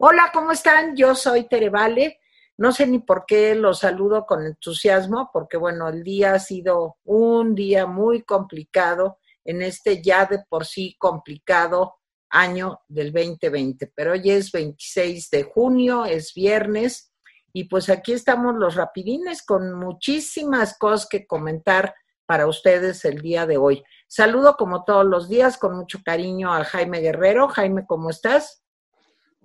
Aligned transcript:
Hola, 0.00 0.30
¿cómo 0.34 0.50
están? 0.50 0.96
Yo 0.96 1.14
soy 1.14 1.44
Tere 1.46 1.70
Vale. 1.70 2.18
No 2.56 2.72
sé 2.72 2.84
ni 2.84 2.98
por 2.98 3.24
qué 3.26 3.54
los 3.54 3.78
saludo 3.78 4.26
con 4.26 4.44
entusiasmo, 4.44 5.30
porque 5.32 5.56
bueno, 5.56 5.88
el 5.88 6.02
día 6.02 6.34
ha 6.34 6.40
sido 6.40 6.96
un 7.04 7.54
día 7.54 7.86
muy 7.86 8.22
complicado 8.22 9.18
en 9.44 9.62
este 9.62 10.02
ya 10.02 10.26
de 10.26 10.40
por 10.48 10.66
sí 10.66 10.96
complicado 10.98 11.94
año 12.28 12.80
del 12.88 13.12
2020. 13.12 13.92
Pero 13.94 14.12
hoy 14.12 14.32
es 14.32 14.50
26 14.50 15.30
de 15.30 15.44
junio, 15.44 16.06
es 16.06 16.34
viernes, 16.34 17.12
y 17.52 17.64
pues 17.64 17.88
aquí 17.88 18.14
estamos 18.14 18.56
los 18.56 18.74
rapidines 18.74 19.44
con 19.44 19.74
muchísimas 19.74 20.76
cosas 20.76 21.06
que 21.08 21.24
comentar 21.24 21.94
para 22.26 22.48
ustedes 22.48 23.04
el 23.04 23.20
día 23.20 23.46
de 23.46 23.58
hoy. 23.58 23.84
Saludo 24.08 24.56
como 24.56 24.82
todos 24.82 25.06
los 25.06 25.28
días 25.28 25.56
con 25.56 25.76
mucho 25.76 26.00
cariño 26.04 26.52
a 26.52 26.64
Jaime 26.64 26.98
Guerrero. 26.98 27.46
Jaime, 27.46 27.86
¿cómo 27.86 28.10
estás? 28.10 28.63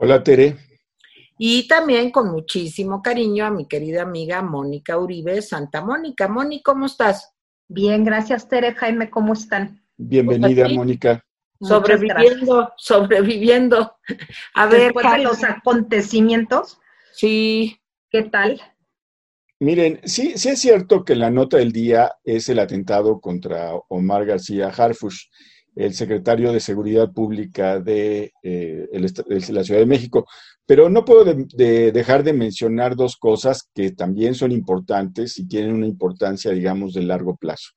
Hola, 0.01 0.23
Tere. 0.23 0.55
Y 1.37 1.67
también 1.67 2.09
con 2.09 2.31
muchísimo 2.31 3.01
cariño 3.01 3.45
a 3.45 3.51
mi 3.51 3.67
querida 3.67 4.03
amiga 4.03 4.41
Mónica 4.41 4.97
Uribe, 4.97 5.41
Santa 5.41 5.83
Mónica. 5.83 6.29
Moni, 6.29 6.63
¿cómo 6.63 6.85
estás? 6.85 7.33
Bien, 7.67 8.05
gracias, 8.05 8.47
Tere. 8.47 8.73
Jaime, 8.75 9.09
¿cómo 9.09 9.33
están? 9.33 9.83
Bienvenida, 9.97 10.67
pues 10.67 10.77
Mónica. 10.77 11.25
Sobreviviendo, 11.59 12.71
sobreviviendo. 12.77 13.97
A 14.53 14.67
ver, 14.67 14.93
de 14.93 15.17
los 15.21 15.43
acontecimientos. 15.43 16.79
Sí. 17.11 17.77
¿Qué 18.09 18.23
tal? 18.23 18.61
Miren, 19.59 19.99
sí, 20.05 20.37
sí 20.37 20.47
es 20.47 20.61
cierto 20.61 21.03
que 21.03 21.15
la 21.15 21.29
nota 21.29 21.57
del 21.57 21.73
día 21.73 22.13
es 22.23 22.47
el 22.47 22.59
atentado 22.59 23.19
contra 23.19 23.73
Omar 23.89 24.25
García 24.25 24.69
Harfush, 24.69 25.25
el 25.75 25.93
secretario 25.93 26.51
de 26.51 26.59
Seguridad 26.59 27.11
Pública 27.11 27.79
de, 27.79 28.33
eh, 28.43 28.87
la 28.91 29.63
Ciudad 29.63 29.79
de 29.79 29.85
México, 29.85 30.27
pero 30.65 30.89
no 30.89 31.05
puedo 31.05 31.25
dejar 31.25 32.23
de 32.23 32.33
mencionar 32.33 32.95
dos 32.95 33.17
cosas 33.17 33.69
que 33.73 33.91
también 33.91 34.35
son 34.35 34.51
importantes 34.51 35.39
y 35.39 35.47
tienen 35.47 35.73
una 35.73 35.87
importancia, 35.87 36.51
digamos, 36.51 36.93
de 36.93 37.03
largo 37.03 37.37
plazo. 37.37 37.69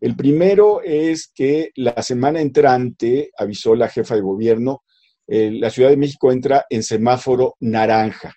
El 0.00 0.14
primero 0.14 0.80
es 0.82 1.30
que 1.34 1.70
la 1.74 2.02
semana 2.02 2.40
entrante, 2.40 3.30
avisó 3.36 3.74
la 3.74 3.88
jefa 3.88 4.14
de 4.14 4.20
gobierno, 4.20 4.82
eh, 5.26 5.50
la 5.50 5.70
Ciudad 5.70 5.90
de 5.90 5.96
México 5.96 6.30
entra 6.30 6.66
en 6.70 6.82
semáforo 6.82 7.56
naranja. 7.60 8.34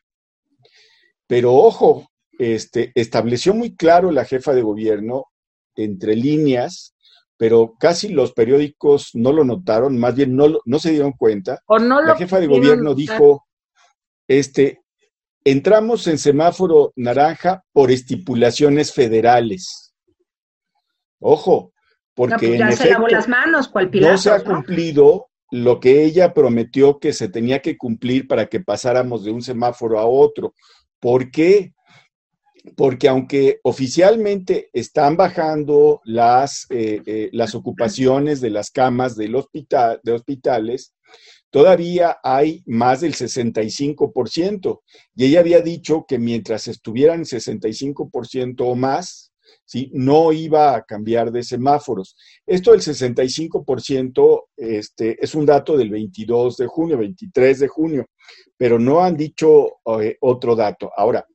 Pero 1.28 1.54
ojo, 1.54 2.10
este, 2.40 2.92
estableció 2.96 3.54
muy 3.54 3.76
claro 3.76 4.12
la 4.12 4.26
jefa 4.26 4.54
de 4.54 4.62
gobierno, 4.64 5.26
entre 5.76 6.16
líneas, 6.16 6.96
pero 7.40 7.78
casi 7.80 8.10
los 8.10 8.34
periódicos 8.34 9.12
no 9.14 9.32
lo 9.32 9.46
notaron, 9.46 9.98
más 9.98 10.14
bien 10.14 10.36
no, 10.36 10.60
no 10.66 10.78
se 10.78 10.92
dieron 10.92 11.14
cuenta. 11.14 11.64
la 11.70 12.18
jefa 12.18 12.38
de 12.38 12.48
gobierno 12.48 12.94
dijo, 12.94 13.48
este, 14.28 14.82
entramos 15.46 16.06
en 16.08 16.18
semáforo 16.18 16.92
naranja 16.98 17.64
por 17.72 17.92
estipulaciones 17.92 18.94
federales. 18.94 19.94
Ojo, 21.22 21.72
porque 22.14 22.58
pues 22.58 22.78
se 22.78 22.90
lavó 22.90 23.08
las 23.08 23.30
manos, 23.30 23.72
no 23.94 24.18
se 24.18 24.32
ha 24.32 24.44
cumplido 24.44 25.30
lo 25.50 25.80
que 25.80 26.04
ella 26.04 26.34
prometió 26.34 27.00
que 27.00 27.14
se 27.14 27.30
tenía 27.30 27.62
que 27.62 27.78
cumplir 27.78 28.28
para 28.28 28.48
que 28.48 28.60
pasáramos 28.60 29.24
de 29.24 29.32
un 29.32 29.42
semáforo 29.42 29.98
a 29.98 30.06
otro. 30.06 30.54
¿Por 31.00 31.32
qué? 31.32 31.74
Porque 32.76 33.08
aunque 33.08 33.60
oficialmente 33.64 34.70
están 34.74 35.18
bajando 35.18 36.02
las, 36.04 36.66
eh, 36.70 37.02
eh, 37.06 37.30
las 37.34 37.56
ocupaciones 37.56 38.42
de 38.42 38.50
las 38.50 38.72
camas 38.72 39.16
del 39.16 39.36
hospital, 39.36 40.00
de 40.04 40.14
hospitales, 40.14 40.94
todavía 41.50 42.18
hay 42.24 42.64
más 42.66 43.02
del 43.02 43.14
65%. 43.14 44.82
Y 45.16 45.26
ella 45.26 45.40
había 45.40 45.62
dicho 45.62 46.06
que 46.08 46.20
mientras 46.20 46.68
estuvieran 46.68 47.26
65% 47.26 48.56
o 48.62 48.76
más, 48.76 49.32
¿sí? 49.66 49.92
no 49.94 50.32
iba 50.32 50.76
a 50.76 50.84
cambiar 50.84 51.32
de 51.32 51.44
semáforos. 51.44 52.16
Esto 52.46 52.72
del 52.72 52.82
65% 52.82 54.44
este, 54.58 55.24
es 55.24 55.36
un 55.36 55.46
dato 55.46 55.78
del 55.78 55.90
22 55.90 56.58
de 56.58 56.68
junio, 56.68 56.98
23 56.98 57.60
de 57.60 57.68
junio, 57.68 58.06
pero 58.58 58.80
no 58.80 59.02
han 59.02 59.16
dicho 59.16 59.80
eh, 60.02 60.18
otro 60.22 60.56
dato. 60.56 60.92
Ahora, 60.96 61.26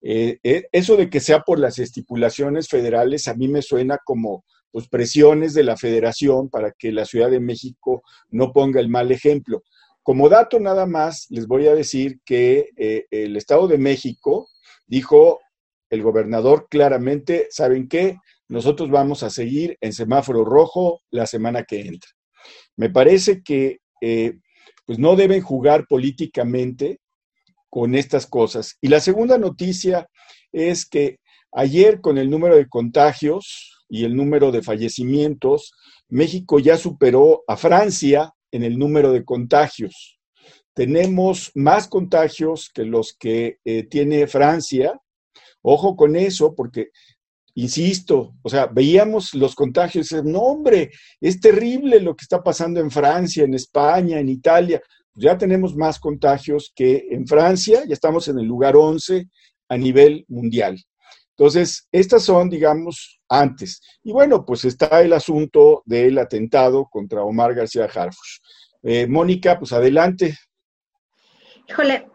eh, 0.00 0.38
eh, 0.44 0.64
eso 0.70 0.96
de 0.96 1.10
que 1.10 1.20
sea 1.20 1.40
por 1.40 1.58
las 1.58 1.78
estipulaciones 1.78 2.68
federales 2.68 3.26
a 3.26 3.34
mí 3.34 3.48
me 3.48 3.62
suena 3.62 3.98
como 4.04 4.44
pues, 4.70 4.88
presiones 4.88 5.54
de 5.54 5.64
la 5.64 5.76
federación 5.76 6.48
para 6.48 6.72
que 6.72 6.92
la 6.92 7.04
Ciudad 7.04 7.30
de 7.30 7.40
México 7.40 8.02
no 8.30 8.52
ponga 8.52 8.80
el 8.80 8.88
mal 8.88 9.10
ejemplo. 9.10 9.62
Como 10.02 10.28
dato 10.28 10.60
nada 10.60 10.86
más, 10.86 11.26
les 11.30 11.46
voy 11.46 11.66
a 11.66 11.74
decir 11.74 12.20
que 12.24 12.70
eh, 12.76 13.06
el 13.10 13.36
Estado 13.36 13.68
de 13.68 13.78
México 13.78 14.48
dijo, 14.86 15.40
el 15.90 16.02
gobernador 16.02 16.68
claramente, 16.70 17.48
¿saben 17.50 17.88
qué? 17.88 18.16
Nosotros 18.48 18.90
vamos 18.90 19.22
a 19.22 19.30
seguir 19.30 19.76
en 19.80 19.92
semáforo 19.92 20.44
rojo 20.44 21.00
la 21.10 21.26
semana 21.26 21.64
que 21.64 21.80
entra. 21.80 22.10
Me 22.76 22.88
parece 22.88 23.42
que 23.42 23.80
pues 24.86 24.98
no 24.98 25.16
deben 25.16 25.42
jugar 25.42 25.86
políticamente 25.86 27.00
con 27.70 27.94
estas 27.94 28.26
cosas. 28.26 28.76
Y 28.80 28.88
la 28.88 29.00
segunda 29.00 29.38
noticia 29.38 30.08
es 30.52 30.86
que 30.86 31.18
ayer 31.52 32.00
con 32.00 32.18
el 32.18 32.30
número 32.30 32.56
de 32.56 32.68
contagios 32.68 33.84
y 33.88 34.04
el 34.04 34.16
número 34.16 34.52
de 34.52 34.62
fallecimientos, 34.62 35.72
México 36.08 36.58
ya 36.58 36.76
superó 36.76 37.44
a 37.46 37.56
Francia 37.56 38.32
en 38.50 38.62
el 38.64 38.78
número 38.78 39.12
de 39.12 39.24
contagios. 39.24 40.18
Tenemos 40.74 41.50
más 41.54 41.88
contagios 41.88 42.70
que 42.72 42.84
los 42.84 43.14
que 43.18 43.58
eh, 43.64 43.82
tiene 43.84 44.26
Francia. 44.26 45.00
Ojo 45.62 45.96
con 45.96 46.14
eso, 46.16 46.54
porque, 46.54 46.90
insisto, 47.54 48.34
o 48.42 48.48
sea, 48.48 48.66
veíamos 48.66 49.34
los 49.34 49.54
contagios 49.54 50.12
y 50.12 50.22
no, 50.22 50.40
hombre, 50.40 50.90
es 51.20 51.40
terrible 51.40 52.00
lo 52.00 52.14
que 52.14 52.22
está 52.22 52.42
pasando 52.42 52.80
en 52.80 52.90
Francia, 52.90 53.44
en 53.44 53.54
España, 53.54 54.20
en 54.20 54.28
Italia 54.28 54.80
ya 55.18 55.36
tenemos 55.36 55.76
más 55.76 55.98
contagios 55.98 56.72
que 56.74 57.08
en 57.10 57.26
Francia, 57.26 57.82
ya 57.86 57.92
estamos 57.92 58.28
en 58.28 58.38
el 58.38 58.46
lugar 58.46 58.76
11 58.76 59.28
a 59.68 59.76
nivel 59.76 60.24
mundial. 60.28 60.78
Entonces, 61.36 61.86
estas 61.92 62.24
son, 62.24 62.50
digamos, 62.50 63.20
antes. 63.28 63.80
Y 64.02 64.12
bueno, 64.12 64.44
pues 64.44 64.64
está 64.64 65.02
el 65.02 65.12
asunto 65.12 65.82
del 65.86 66.18
atentado 66.18 66.88
contra 66.90 67.22
Omar 67.22 67.54
García 67.54 67.84
Harfush. 67.84 68.38
Eh, 68.82 69.06
Mónica, 69.06 69.58
pues 69.58 69.72
adelante. 69.72 70.36
Híjole, 71.68 72.08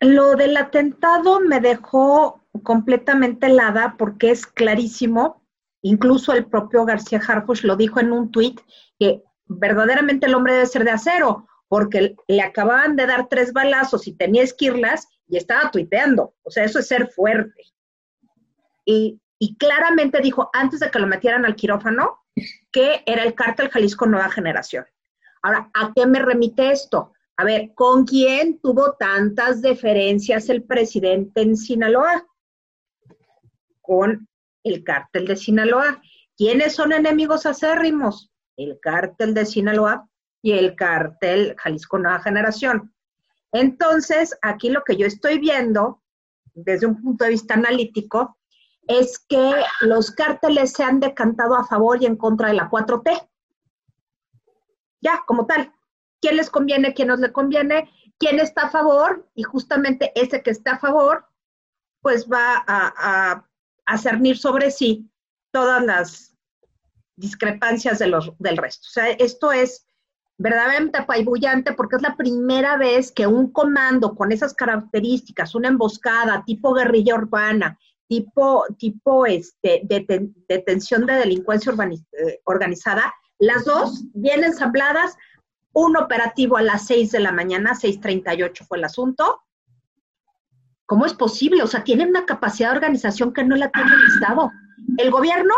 lo 0.00 0.34
del 0.36 0.56
atentado 0.56 1.40
me 1.40 1.60
dejó 1.60 2.42
completamente 2.62 3.46
helada 3.46 3.96
porque 3.98 4.30
es 4.30 4.46
clarísimo, 4.46 5.42
incluso 5.82 6.32
el 6.32 6.46
propio 6.46 6.84
García 6.84 7.20
Harfush 7.26 7.64
lo 7.64 7.76
dijo 7.76 8.00
en 8.00 8.12
un 8.12 8.30
tuit, 8.30 8.60
que 8.98 9.22
verdaderamente 9.46 10.26
el 10.26 10.34
hombre 10.34 10.54
debe 10.54 10.66
ser 10.66 10.84
de 10.84 10.90
acero, 10.90 11.48
porque 11.70 12.16
le 12.26 12.42
acababan 12.42 12.96
de 12.96 13.06
dar 13.06 13.28
tres 13.28 13.52
balazos 13.52 14.08
y 14.08 14.12
tenía 14.12 14.42
esquirlas 14.42 15.06
y 15.28 15.36
estaba 15.36 15.70
tuiteando. 15.70 16.34
O 16.42 16.50
sea, 16.50 16.64
eso 16.64 16.80
es 16.80 16.88
ser 16.88 17.06
fuerte. 17.12 17.62
Y, 18.84 19.20
claramente 19.56 20.20
dijo, 20.20 20.50
antes 20.52 20.80
de 20.80 20.90
que 20.90 20.98
lo 20.98 21.06
metieran 21.06 21.44
al 21.44 21.54
quirófano, 21.54 22.18
que 22.72 23.04
era 23.06 23.22
el 23.22 23.36
cártel 23.36 23.70
Jalisco 23.70 24.06
Nueva 24.06 24.30
Generación. 24.30 24.84
Ahora, 25.42 25.70
¿a 25.72 25.92
qué 25.94 26.06
me 26.06 26.18
remite 26.18 26.72
esto? 26.72 27.12
A 27.36 27.44
ver, 27.44 27.70
¿con 27.76 28.04
quién 28.04 28.58
tuvo 28.58 28.96
tantas 28.98 29.62
deferencias 29.62 30.48
el 30.48 30.64
presidente 30.64 31.42
en 31.42 31.56
Sinaloa? 31.56 32.26
Con 33.80 34.28
el 34.64 34.82
cártel 34.82 35.28
de 35.28 35.36
Sinaloa. 35.36 36.02
¿Quiénes 36.36 36.74
son 36.74 36.90
enemigos 36.92 37.46
acérrimos? 37.46 38.32
El 38.56 38.80
cártel 38.80 39.34
de 39.34 39.46
Sinaloa 39.46 40.09
y 40.42 40.52
el 40.52 40.74
cartel 40.74 41.54
Jalisco 41.58 41.98
Nueva 41.98 42.20
Generación. 42.20 42.94
Entonces, 43.52 44.36
aquí 44.42 44.70
lo 44.70 44.84
que 44.84 44.96
yo 44.96 45.06
estoy 45.06 45.38
viendo 45.38 46.02
desde 46.54 46.86
un 46.86 47.00
punto 47.00 47.24
de 47.24 47.30
vista 47.30 47.54
analítico 47.54 48.38
es 48.86 49.18
que 49.18 49.52
los 49.82 50.10
cárteles 50.10 50.72
se 50.72 50.82
han 50.82 51.00
decantado 51.00 51.54
a 51.54 51.66
favor 51.66 52.02
y 52.02 52.06
en 52.06 52.16
contra 52.16 52.48
de 52.48 52.54
la 52.54 52.70
4T. 52.70 53.28
Ya, 55.00 55.22
como 55.26 55.46
tal. 55.46 55.72
¿Quién 56.20 56.36
les 56.36 56.50
conviene, 56.50 56.92
quién 56.92 57.08
no 57.08 57.16
les 57.16 57.32
conviene? 57.32 57.90
¿Quién 58.18 58.40
está 58.40 58.62
a 58.62 58.70
favor? 58.70 59.28
Y 59.34 59.42
justamente 59.42 60.12
ese 60.14 60.42
que 60.42 60.50
está 60.50 60.72
a 60.72 60.78
favor, 60.78 61.24
pues 62.02 62.28
va 62.28 62.64
a, 62.66 63.44
a, 63.86 63.98
cernir 63.98 64.36
sobre 64.38 64.70
sí 64.70 65.10
todas 65.50 65.82
las 65.84 66.36
discrepancias 67.16 67.98
de 67.98 68.08
los, 68.08 68.32
del 68.38 68.56
resto. 68.56 68.86
O 68.88 68.90
sea, 68.90 69.10
esto 69.10 69.52
es 69.52 69.86
verdaderamente 70.40 70.96
apabullante 70.96 71.74
porque 71.74 71.96
es 71.96 72.02
la 72.02 72.16
primera 72.16 72.78
vez 72.78 73.12
que 73.12 73.26
un 73.26 73.52
comando 73.52 74.14
con 74.14 74.32
esas 74.32 74.54
características, 74.54 75.54
una 75.54 75.68
emboscada 75.68 76.42
tipo 76.46 76.72
guerrilla 76.72 77.14
urbana, 77.14 77.78
tipo, 78.08 78.64
tipo 78.78 79.26
este, 79.26 79.82
de, 79.84 80.30
detención 80.48 81.04
de 81.04 81.12
delincuencia 81.12 81.72
eh, 81.72 82.40
organizada, 82.44 83.14
las 83.38 83.66
dos 83.66 84.04
bien 84.14 84.42
ensambladas 84.42 85.14
un 85.74 85.98
operativo 85.98 86.56
a 86.56 86.62
las 86.62 86.86
6 86.86 87.12
de 87.12 87.20
la 87.20 87.32
mañana, 87.32 87.74
6.38 87.74 88.66
fue 88.66 88.78
el 88.78 88.84
asunto. 88.84 89.42
¿Cómo 90.86 91.04
es 91.04 91.12
posible? 91.12 91.62
O 91.62 91.66
sea, 91.66 91.84
tienen 91.84 92.08
una 92.08 92.24
capacidad 92.24 92.70
de 92.70 92.76
organización 92.76 93.34
que 93.34 93.44
no 93.44 93.56
la 93.56 93.70
tiene 93.70 93.90
el 93.92 94.14
Estado. 94.14 94.50
El 94.96 95.10
gobierno 95.10 95.54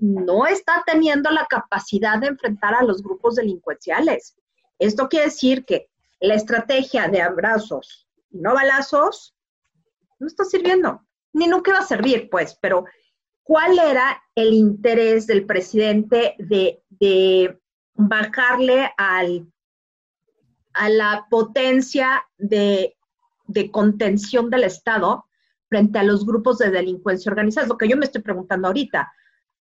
no 0.00 0.46
está 0.46 0.82
teniendo 0.86 1.30
la 1.30 1.46
capacidad 1.46 2.18
de 2.18 2.28
enfrentar 2.28 2.74
a 2.74 2.82
los 2.82 3.02
grupos 3.02 3.36
delincuenciales. 3.36 4.36
Esto 4.78 5.08
quiere 5.08 5.26
decir 5.26 5.64
que 5.64 5.88
la 6.20 6.34
estrategia 6.34 7.08
de 7.08 7.22
abrazos 7.22 8.08
y 8.30 8.38
no 8.38 8.54
balazos 8.54 9.34
no 10.18 10.26
está 10.26 10.44
sirviendo, 10.44 11.02
ni 11.32 11.46
nunca 11.46 11.72
va 11.72 11.78
a 11.80 11.86
servir, 11.86 12.28
pues, 12.30 12.56
pero 12.60 12.84
¿cuál 13.42 13.78
era 13.78 14.22
el 14.34 14.54
interés 14.54 15.26
del 15.26 15.46
presidente 15.46 16.34
de, 16.38 16.80
bajarle 17.96 18.90
al, 18.96 19.46
a 20.72 20.88
la 20.88 21.26
potencia 21.30 22.24
de, 22.38 22.96
de 23.46 23.70
contención 23.70 24.50
del 24.50 24.64
Estado 24.64 25.26
frente 25.68 25.98
a 26.00 26.02
los 26.02 26.26
grupos 26.26 26.58
de 26.58 26.70
delincuencia 26.70 27.30
organizada? 27.30 27.64
Es 27.64 27.68
lo 27.68 27.78
que 27.78 27.88
yo 27.88 27.96
me 27.96 28.06
estoy 28.06 28.22
preguntando 28.22 28.66
ahorita. 28.68 29.12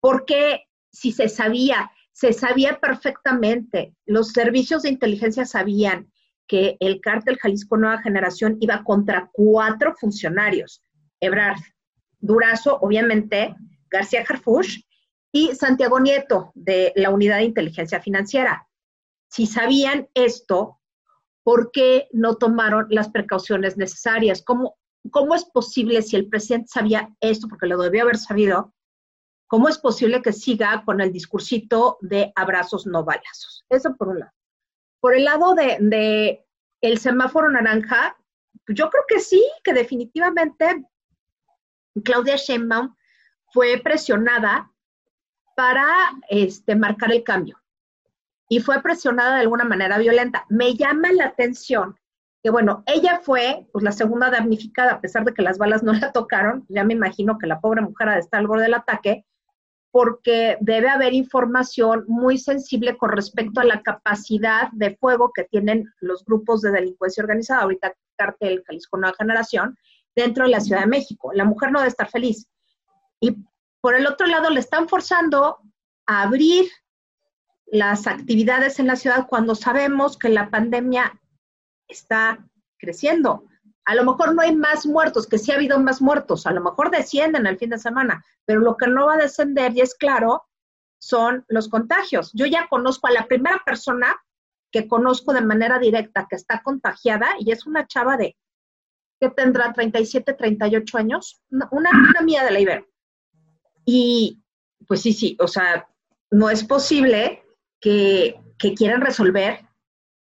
¿Por 0.01 0.25
qué 0.25 0.63
si 0.91 1.11
se 1.11 1.29
sabía, 1.29 1.91
se 2.11 2.33
sabía 2.33 2.79
perfectamente, 2.79 3.95
los 4.05 4.29
servicios 4.33 4.83
de 4.83 4.89
inteligencia 4.89 5.45
sabían 5.45 6.11
que 6.47 6.75
el 6.81 6.99
cártel 6.99 7.37
Jalisco 7.37 7.77
Nueva 7.77 8.01
Generación 8.01 8.57
iba 8.59 8.83
contra 8.83 9.29
cuatro 9.31 9.95
funcionarios, 9.97 10.83
Ebrard, 11.21 11.61
Durazo, 12.19 12.77
obviamente, 12.81 13.55
García 13.89 14.25
Harfush 14.27 14.81
y 15.31 15.55
Santiago 15.55 15.99
Nieto 15.99 16.51
de 16.55 16.91
la 16.95 17.09
Unidad 17.09 17.37
de 17.37 17.45
Inteligencia 17.45 18.01
Financiera. 18.01 18.67
Si 19.29 19.47
sabían 19.47 20.09
esto, 20.13 20.81
¿por 21.43 21.71
qué 21.71 22.09
no 22.11 22.35
tomaron 22.35 22.87
las 22.89 23.09
precauciones 23.09 23.77
necesarias? 23.77 24.43
¿Cómo, 24.45 24.77
cómo 25.09 25.35
es 25.35 25.45
posible 25.45 26.01
si 26.01 26.17
el 26.17 26.27
presidente 26.27 26.67
sabía 26.67 27.15
esto, 27.21 27.47
porque 27.47 27.67
lo 27.67 27.81
debió 27.81 28.03
haber 28.03 28.17
sabido, 28.17 28.73
¿Cómo 29.51 29.67
es 29.67 29.77
posible 29.79 30.21
que 30.21 30.31
siga 30.31 30.81
con 30.85 31.01
el 31.01 31.11
discursito 31.11 31.97
de 31.99 32.31
abrazos 32.37 32.87
no 32.87 33.03
balazos? 33.03 33.65
Eso 33.67 33.97
por 33.97 34.07
un 34.07 34.19
lado. 34.19 34.31
Por 35.01 35.13
el 35.13 35.25
lado 35.25 35.55
de, 35.55 36.45
el 36.79 36.97
semáforo 36.99 37.49
naranja, 37.49 38.15
yo 38.69 38.89
creo 38.89 39.03
que 39.09 39.19
sí, 39.19 39.43
que 39.65 39.73
definitivamente 39.73 40.85
Claudia 42.01 42.37
Sheinbaum 42.37 42.95
fue 43.51 43.77
presionada 43.83 44.71
para 45.57 45.85
este, 46.29 46.77
marcar 46.77 47.11
el 47.11 47.25
cambio 47.25 47.61
y 48.47 48.61
fue 48.61 48.81
presionada 48.81 49.35
de 49.35 49.41
alguna 49.41 49.65
manera 49.65 49.97
violenta. 49.97 50.45
Me 50.47 50.75
llama 50.75 51.11
la 51.11 51.25
atención 51.25 51.99
que, 52.41 52.51
bueno, 52.51 52.85
ella 52.85 53.19
fue 53.21 53.67
pues, 53.73 53.83
la 53.83 53.91
segunda 53.91 54.29
damnificada, 54.29 54.93
a 54.93 55.01
pesar 55.01 55.25
de 55.25 55.33
que 55.33 55.41
las 55.41 55.57
balas 55.57 55.83
no 55.83 55.91
la 55.91 56.13
tocaron, 56.13 56.65
ya 56.69 56.85
me 56.85 56.93
imagino 56.93 57.37
que 57.37 57.47
la 57.47 57.59
pobre 57.59 57.81
mujer 57.81 58.07
ha 58.07 58.13
de 58.13 58.21
estar 58.21 58.39
al 58.39 58.47
borde 58.47 58.63
del 58.63 58.75
ataque, 58.75 59.25
porque 59.91 60.57
debe 60.61 60.89
haber 60.89 61.13
información 61.13 62.05
muy 62.07 62.37
sensible 62.37 62.97
con 62.97 63.11
respecto 63.11 63.59
a 63.59 63.65
la 63.65 63.81
capacidad 63.81 64.71
de 64.71 64.95
fuego 64.95 65.31
que 65.33 65.43
tienen 65.43 65.91
los 65.99 66.23
grupos 66.23 66.61
de 66.61 66.71
delincuencia 66.71 67.21
organizada, 67.21 67.63
ahorita 67.63 67.93
cartel 68.15 68.63
Jalisco 68.65 68.97
Nueva 68.97 69.15
Generación, 69.17 69.77
dentro 70.15 70.45
de 70.45 70.51
la 70.51 70.61
Ciudad 70.61 70.81
de 70.81 70.87
México. 70.87 71.31
La 71.33 71.45
mujer 71.45 71.71
no 71.71 71.79
debe 71.79 71.89
estar 71.89 72.09
feliz. 72.09 72.47
Y 73.19 73.35
por 73.81 73.95
el 73.95 74.07
otro 74.07 74.27
lado, 74.27 74.49
le 74.49 74.59
están 74.59 74.87
forzando 74.87 75.59
a 76.05 76.21
abrir 76.23 76.69
las 77.65 78.07
actividades 78.07 78.79
en 78.79 78.87
la 78.87 78.95
ciudad 78.95 79.27
cuando 79.27 79.55
sabemos 79.55 80.17
que 80.17 80.29
la 80.29 80.49
pandemia 80.49 81.19
está 81.87 82.45
creciendo. 82.77 83.45
A 83.85 83.95
lo 83.95 84.03
mejor 84.03 84.35
no 84.35 84.41
hay 84.41 84.55
más 84.55 84.85
muertos, 84.85 85.27
que 85.27 85.37
sí 85.37 85.51
ha 85.51 85.55
habido 85.55 85.79
más 85.79 86.01
muertos, 86.01 86.45
a 86.45 86.51
lo 86.51 86.61
mejor 86.61 86.91
descienden 86.91 87.47
el 87.47 87.57
fin 87.57 87.71
de 87.71 87.79
semana, 87.79 88.23
pero 88.45 88.59
lo 88.59 88.77
que 88.77 88.87
no 88.87 89.07
va 89.07 89.15
a 89.15 89.17
descender, 89.17 89.75
y 89.75 89.81
es 89.81 89.95
claro, 89.95 90.45
son 90.99 91.45
los 91.47 91.67
contagios. 91.67 92.31
Yo 92.33 92.45
ya 92.45 92.67
conozco 92.69 93.07
a 93.07 93.11
la 93.11 93.27
primera 93.27 93.61
persona 93.65 94.15
que 94.71 94.87
conozco 94.87 95.33
de 95.33 95.41
manera 95.41 95.79
directa 95.79 96.27
que 96.29 96.35
está 96.35 96.61
contagiada 96.61 97.35
y 97.39 97.51
es 97.51 97.65
una 97.65 97.87
chava 97.87 98.17
de, 98.17 98.37
que 99.19 99.29
tendrá 99.29 99.73
37, 99.73 100.33
38 100.33 100.97
años, 100.97 101.41
una, 101.49 101.69
una 101.71 102.21
mía 102.21 102.43
de 102.43 102.51
la 102.51 102.59
Ibero. 102.59 102.87
Y 103.85 104.41
pues 104.87 105.01
sí, 105.01 105.13
sí, 105.13 105.37
o 105.39 105.47
sea, 105.47 105.87
no 106.29 106.49
es 106.49 106.63
posible 106.63 107.43
que, 107.79 108.39
que 108.57 108.73
quieran 108.73 109.01
resolver 109.01 109.67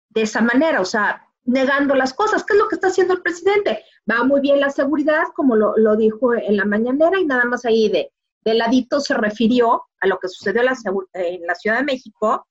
de 0.08 0.22
esa 0.22 0.40
manera, 0.40 0.80
o 0.80 0.84
sea, 0.84 1.29
negando 1.44 1.94
las 1.94 2.14
cosas. 2.14 2.44
¿Qué 2.44 2.54
es 2.54 2.58
lo 2.58 2.68
que 2.68 2.76
está 2.76 2.88
haciendo 2.88 3.14
el 3.14 3.22
presidente? 3.22 3.84
Va 4.10 4.24
muy 4.24 4.40
bien 4.40 4.60
la 4.60 4.70
seguridad, 4.70 5.24
como 5.34 5.56
lo, 5.56 5.96
dijo 5.96 6.34
en 6.34 6.56
la 6.56 6.64
mañanera, 6.64 7.18
y 7.18 7.26
nada 7.26 7.44
más 7.44 7.64
ahí 7.64 7.88
de, 7.88 8.12
de 8.44 8.54
ladito 8.54 9.00
se 9.00 9.14
refirió 9.14 9.84
a 10.00 10.06
lo 10.06 10.18
que 10.18 10.28
sucedió 10.28 10.60
en 10.60 10.66
la, 10.66 10.76
en 11.14 11.46
la 11.46 11.54
Ciudad 11.54 11.78
de 11.78 11.84
México. 11.84 12.46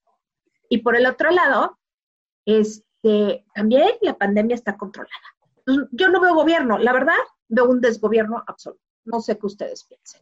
Y 0.69 0.79
por 0.79 0.95
el 0.95 1.05
otro 1.05 1.31
lado, 1.31 1.77
este, 2.45 3.45
también 3.53 3.89
la 4.01 4.17
pandemia 4.17 4.55
está 4.55 4.77
controlada. 4.77 5.13
Yo 5.91 6.09
no 6.09 6.19
veo 6.19 6.33
gobierno, 6.33 6.77
la 6.77 6.93
verdad, 6.93 7.17
veo 7.47 7.65
un 7.65 7.81
desgobierno 7.81 8.43
absoluto. 8.47 8.81
No 9.05 9.19
sé 9.19 9.37
qué 9.37 9.45
ustedes 9.45 9.85
piensen. 9.85 10.21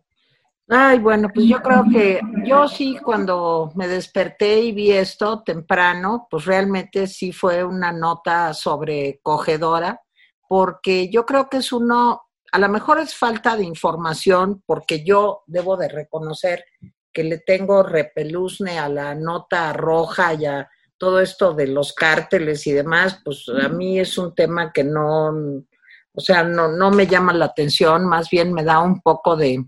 Ay, 0.69 0.99
bueno, 0.99 1.29
pues 1.33 1.47
yo 1.47 1.61
creo 1.61 1.85
que 1.89 2.19
yo 2.43 2.67
sí 2.67 2.97
cuando 3.01 3.71
me 3.75 3.87
desperté 3.87 4.59
y 4.59 4.73
vi 4.73 4.91
esto 4.91 5.41
temprano, 5.41 6.27
pues 6.29 6.43
realmente 6.43 7.07
sí 7.07 7.31
fue 7.31 7.63
una 7.63 7.93
nota 7.93 8.53
sobrecogedora, 8.53 10.01
porque 10.49 11.09
yo 11.09 11.25
creo 11.25 11.47
que 11.47 11.57
es 11.57 11.71
uno, 11.71 12.23
a 12.51 12.59
lo 12.59 12.67
mejor 12.67 12.99
es 12.99 13.15
falta 13.15 13.55
de 13.55 13.63
información, 13.63 14.61
porque 14.65 15.05
yo 15.05 15.43
debo 15.47 15.77
de 15.77 15.87
reconocer 15.87 16.65
que 17.13 17.23
le 17.23 17.37
tengo 17.37 17.81
repeluzne 17.81 18.77
a 18.77 18.89
la 18.89 19.15
nota 19.15 19.71
roja 19.71 20.33
y 20.33 20.45
a 20.47 20.69
todo 20.97 21.21
esto 21.21 21.53
de 21.53 21.67
los 21.67 21.93
cárteles 21.93 22.67
y 22.67 22.73
demás, 22.73 23.21
pues 23.23 23.45
a 23.63 23.69
mí 23.69 23.99
es 24.01 24.17
un 24.17 24.35
tema 24.35 24.73
que 24.73 24.83
no, 24.83 25.29
o 25.29 26.19
sea, 26.19 26.43
no, 26.43 26.67
no 26.67 26.91
me 26.91 27.07
llama 27.07 27.31
la 27.31 27.45
atención, 27.45 28.05
más 28.05 28.29
bien 28.29 28.51
me 28.51 28.65
da 28.65 28.79
un 28.81 28.99
poco 29.01 29.37
de 29.37 29.63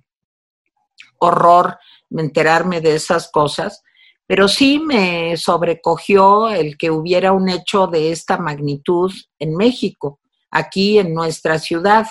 horror 1.20 1.78
enterarme 2.10 2.82
de 2.82 2.96
esas 2.96 3.30
cosas, 3.32 3.84
pero 4.26 4.48
sí 4.48 4.80
me 4.80 5.38
sobrecogió 5.38 6.50
el 6.50 6.78
que 6.78 6.92
hubiera 6.92 7.32
un 7.32 7.50
hecho 7.50 7.88
de 7.88 8.12
esta 8.12 8.38
magnitud 8.38 9.12
en 9.40 9.56
México, 9.56 10.20
aquí 10.52 11.00
en 11.00 11.14
nuestra 11.14 11.60
ciudad. 11.60 12.08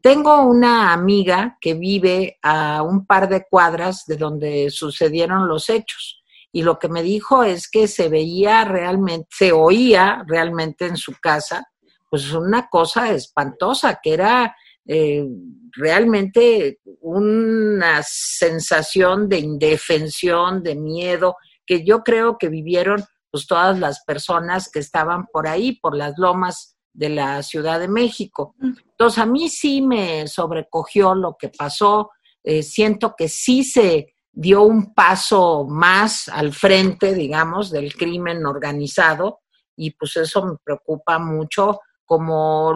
Tengo 0.00 0.42
una 0.42 0.92
amiga 0.92 1.56
que 1.60 1.74
vive 1.74 2.38
a 2.42 2.82
un 2.82 3.06
par 3.06 3.28
de 3.28 3.44
cuadras 3.48 4.04
de 4.06 4.16
donde 4.16 4.70
sucedieron 4.70 5.46
los 5.48 5.70
hechos 5.70 6.22
y 6.52 6.62
lo 6.62 6.78
que 6.78 6.88
me 6.88 7.02
dijo 7.02 7.42
es 7.44 7.68
que 7.68 7.88
se 7.88 8.08
veía 8.08 8.64
realmente, 8.64 9.28
se 9.30 9.52
oía 9.52 10.22
realmente 10.26 10.86
en 10.86 10.98
su 10.98 11.14
casa, 11.18 11.66
pues 12.10 12.30
una 12.32 12.68
cosa 12.68 13.10
espantosa, 13.10 14.00
que 14.02 14.12
era 14.12 14.54
eh, 14.86 15.24
realmente 15.72 16.80
una 17.00 18.02
sensación 18.04 19.28
de 19.28 19.38
indefensión, 19.38 20.62
de 20.62 20.74
miedo, 20.74 21.36
que 21.64 21.84
yo 21.84 22.02
creo 22.02 22.36
que 22.38 22.48
vivieron 22.48 23.04
pues 23.30 23.46
todas 23.46 23.78
las 23.78 24.04
personas 24.04 24.70
que 24.70 24.80
estaban 24.80 25.26
por 25.32 25.48
ahí, 25.48 25.78
por 25.80 25.96
las 25.96 26.18
lomas 26.18 26.76
de 26.92 27.08
la 27.08 27.42
Ciudad 27.42 27.80
de 27.80 27.88
México. 27.88 28.54
Mm. 28.58 28.72
Entonces 28.90 29.18
a 29.18 29.26
mí 29.26 29.48
sí 29.48 29.80
me 29.80 30.26
sobrecogió 30.28 31.14
lo 31.14 31.36
que 31.38 31.48
pasó, 31.48 32.10
eh, 32.44 32.62
siento 32.62 33.14
que 33.16 33.28
sí 33.28 33.64
se 33.64 34.14
dio 34.32 34.62
un 34.62 34.94
paso 34.94 35.66
más 35.68 36.28
al 36.28 36.52
frente, 36.52 37.14
digamos, 37.14 37.70
del 37.70 37.94
crimen 37.94 38.44
organizado 38.46 39.40
y 39.76 39.92
pues 39.92 40.16
eso 40.16 40.44
me 40.44 40.56
preocupa 40.62 41.18
mucho 41.18 41.80
como 42.04 42.72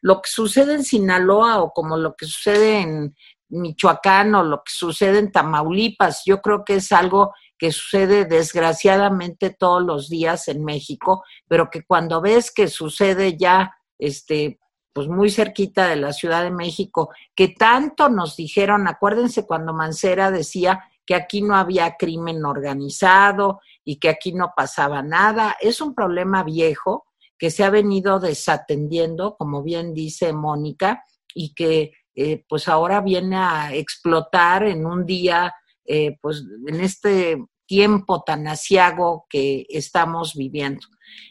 lo 0.00 0.22
que 0.22 0.30
sucede 0.30 0.74
en 0.74 0.84
Sinaloa 0.84 1.62
o 1.62 1.72
como 1.72 1.96
lo 1.96 2.14
que 2.14 2.26
sucede 2.26 2.80
en 2.80 3.14
Michoacán 3.48 4.34
o 4.34 4.42
lo 4.42 4.58
que 4.58 4.72
sucede 4.72 5.18
en 5.18 5.32
Tamaulipas. 5.32 6.22
Yo 6.24 6.40
creo 6.40 6.64
que 6.64 6.76
es 6.76 6.92
algo 6.92 7.34
que 7.58 7.72
sucede 7.72 8.24
desgraciadamente 8.24 9.50
todos 9.50 9.82
los 9.82 10.08
días 10.08 10.48
en 10.48 10.64
México, 10.64 11.24
pero 11.48 11.70
que 11.70 11.82
cuando 11.84 12.20
ves 12.20 12.50
que 12.50 12.68
sucede 12.68 13.36
ya 13.36 13.74
este 13.98 14.58
pues 14.92 15.08
muy 15.08 15.28
cerquita 15.28 15.88
de 15.88 15.96
la 15.96 16.12
Ciudad 16.12 16.44
de 16.44 16.52
México, 16.52 17.10
que 17.34 17.48
tanto 17.48 18.08
nos 18.08 18.36
dijeron, 18.36 18.86
acuérdense 18.86 19.44
cuando 19.44 19.72
Mancera 19.72 20.30
decía 20.30 20.84
que 21.04 21.16
aquí 21.16 21.42
no 21.42 21.56
había 21.56 21.96
crimen 21.96 22.44
organizado 22.44 23.60
y 23.84 23.98
que 23.98 24.08
aquí 24.08 24.32
no 24.32 24.52
pasaba 24.56 25.02
nada, 25.02 25.56
es 25.60 25.80
un 25.80 25.96
problema 25.96 26.44
viejo 26.44 27.06
que 27.38 27.50
se 27.50 27.64
ha 27.64 27.70
venido 27.70 28.20
desatendiendo, 28.20 29.36
como 29.36 29.62
bien 29.62 29.94
dice 29.94 30.32
Mónica, 30.32 31.04
y 31.34 31.54
que 31.54 31.92
eh, 32.14 32.44
pues 32.48 32.68
ahora 32.68 33.00
viene 33.00 33.36
a 33.36 33.74
explotar 33.74 34.64
en 34.64 34.86
un 34.86 35.04
día, 35.04 35.52
eh, 35.84 36.16
pues 36.20 36.44
en 36.66 36.80
este 36.80 37.44
tiempo 37.66 38.22
tan 38.22 38.46
asiago 38.46 39.26
que 39.28 39.66
estamos 39.68 40.34
viviendo. 40.34 40.86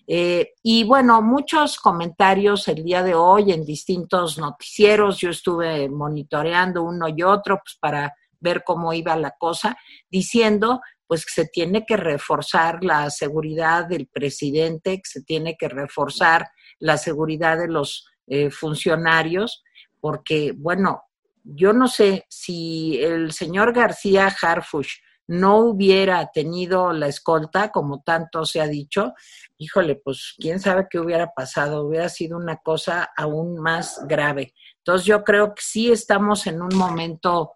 Eh, 0.07 0.53
y 0.61 0.83
bueno, 0.83 1.21
muchos 1.21 1.77
comentarios 1.77 2.67
el 2.67 2.83
día 2.83 3.03
de 3.03 3.15
hoy 3.15 3.51
en 3.51 3.65
distintos 3.65 4.37
noticieros. 4.37 5.19
Yo 5.19 5.29
estuve 5.29 5.89
monitoreando 5.89 6.83
uno 6.83 7.07
y 7.07 7.23
otro 7.23 7.59
pues, 7.63 7.77
para 7.79 8.13
ver 8.39 8.63
cómo 8.65 8.93
iba 8.93 9.15
la 9.15 9.31
cosa, 9.31 9.77
diciendo 10.09 10.81
pues 11.13 11.27
que 11.27 11.43
se 11.43 11.47
tiene 11.47 11.85
que 11.85 11.95
reforzar 11.95 12.83
la 12.83 13.07
seguridad 13.11 13.85
del 13.85 14.07
presidente, 14.07 14.97
que 14.97 15.07
se 15.07 15.21
tiene 15.21 15.55
que 15.59 15.69
reforzar 15.69 16.49
la 16.79 16.97
seguridad 16.97 17.59
de 17.59 17.67
los 17.67 18.07
eh, 18.25 18.49
funcionarios, 18.49 19.63
porque, 19.99 20.53
bueno, 20.57 21.03
yo 21.43 21.71
no 21.71 21.87
sé 21.87 22.25
si 22.29 22.97
el 22.99 23.31
señor 23.31 23.73
García 23.73 24.35
Harfush 24.41 24.93
no 25.27 25.57
hubiera 25.57 26.31
tenido 26.33 26.91
la 26.93 27.09
escolta, 27.09 27.69
como 27.69 28.01
tanto 28.01 28.43
se 28.43 28.59
ha 28.59 28.65
dicho, 28.65 29.13
híjole, 29.59 30.01
pues 30.03 30.33
quién 30.39 30.59
sabe 30.59 30.87
qué 30.89 30.99
hubiera 30.99 31.31
pasado, 31.31 31.85
hubiera 31.85 32.09
sido 32.09 32.37
una 32.37 32.57
cosa 32.57 33.11
aún 33.15 33.59
más 33.59 34.01
grave. 34.07 34.55
Entonces 34.79 35.05
yo 35.05 35.23
creo 35.23 35.53
que 35.53 35.61
sí 35.61 35.91
estamos 35.91 36.47
en 36.47 36.59
un 36.59 36.75
momento 36.75 37.53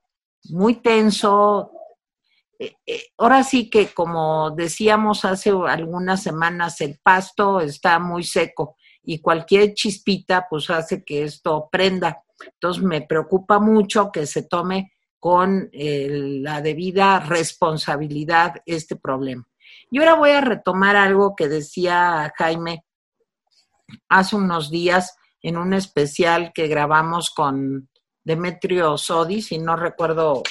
muy 0.52 0.76
tenso. 0.76 1.72
Eh, 2.60 2.76
eh, 2.86 3.04
ahora 3.18 3.44
sí 3.44 3.70
que, 3.70 3.88
como 3.90 4.52
decíamos 4.52 5.26
hace 5.26 5.52
algunas 5.52 6.24
semanas, 6.24 6.82
el 6.82 7.00
pasto 7.02 7.60
está 7.60 8.00
muy 8.00 8.24
seco 8.24 8.78
y 9.04 9.22
cualquier 9.22 9.74
chispita 9.74 10.48
pues 10.50 10.70
hace 10.70 11.04
que 11.04 11.24
esto 11.24 11.70
prenda. 11.72 12.24
Entonces 12.54 12.84
me 12.84 13.02
preocupa 13.02 13.60
mucho 13.60 14.12
que 14.12 14.26
se 14.26 14.44
tome 14.44 14.94
con 15.20 15.70
eh, 15.72 16.08
la 16.42 16.62
debida 16.62 17.20
responsabilidad 17.20 18.56
este 18.66 18.96
problema. 18.96 19.48
Y 19.90 20.00
ahora 20.00 20.16
voy 20.16 20.32
a 20.32 20.42
retomar 20.42 20.96
algo 20.96 21.36
que 21.36 21.48
decía 21.48 22.32
Jaime 22.38 22.84
hace 24.10 24.36
unos 24.36 24.70
días 24.70 25.16
en 25.42 25.58
un 25.58 25.74
especial 25.74 26.52
que 26.54 26.68
grabamos 26.68 27.30
con 27.36 27.90
Demetrio 28.24 28.98
Sodi, 28.98 29.42
si 29.42 29.58
no 29.58 29.76
recuerdo 29.78 30.44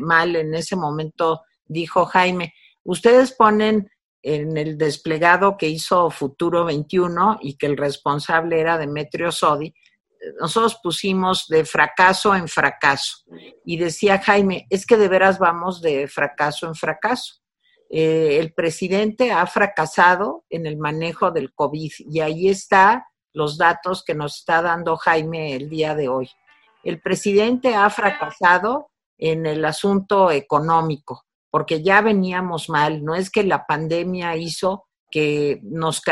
mal, 0.00 0.36
en 0.36 0.54
ese 0.54 0.76
momento 0.76 1.42
dijo 1.66 2.06
Jaime, 2.06 2.54
ustedes 2.84 3.32
ponen 3.32 3.90
en 4.22 4.56
el 4.56 4.76
desplegado 4.76 5.56
que 5.56 5.68
hizo 5.68 6.10
Futuro 6.10 6.64
21 6.64 7.38
y 7.40 7.56
que 7.56 7.66
el 7.66 7.76
responsable 7.76 8.60
era 8.60 8.78
Demetrio 8.78 9.30
Sodi, 9.30 9.72
nosotros 10.40 10.78
pusimos 10.82 11.46
de 11.48 11.64
fracaso 11.64 12.34
en 12.34 12.48
fracaso. 12.48 13.18
Y 13.64 13.76
decía 13.76 14.18
Jaime, 14.18 14.66
es 14.70 14.86
que 14.86 14.96
de 14.96 15.08
veras 15.08 15.38
vamos 15.38 15.80
de 15.80 16.08
fracaso 16.08 16.66
en 16.66 16.74
fracaso. 16.74 17.36
Eh, 17.90 18.38
el 18.38 18.52
presidente 18.52 19.32
ha 19.32 19.46
fracasado 19.46 20.44
en 20.50 20.66
el 20.66 20.76
manejo 20.76 21.30
del 21.30 21.54
COVID 21.54 21.92
y 22.10 22.20
ahí 22.20 22.48
está 22.48 23.06
los 23.32 23.56
datos 23.56 24.04
que 24.04 24.14
nos 24.14 24.38
está 24.40 24.60
dando 24.60 24.96
Jaime 24.96 25.54
el 25.54 25.70
día 25.70 25.94
de 25.94 26.08
hoy. 26.08 26.28
El 26.84 27.00
presidente 27.00 27.74
ha 27.74 27.88
fracasado 27.88 28.90
en 29.18 29.46
el 29.46 29.64
asunto 29.64 30.30
económico, 30.30 31.24
porque 31.50 31.82
ya 31.82 32.00
veníamos 32.00 32.68
mal. 32.68 33.04
No 33.04 33.14
es 33.14 33.30
que 33.30 33.42
la 33.42 33.66
pandemia 33.66 34.36
hizo 34.36 34.84
que 35.10 35.60
nos, 35.62 36.02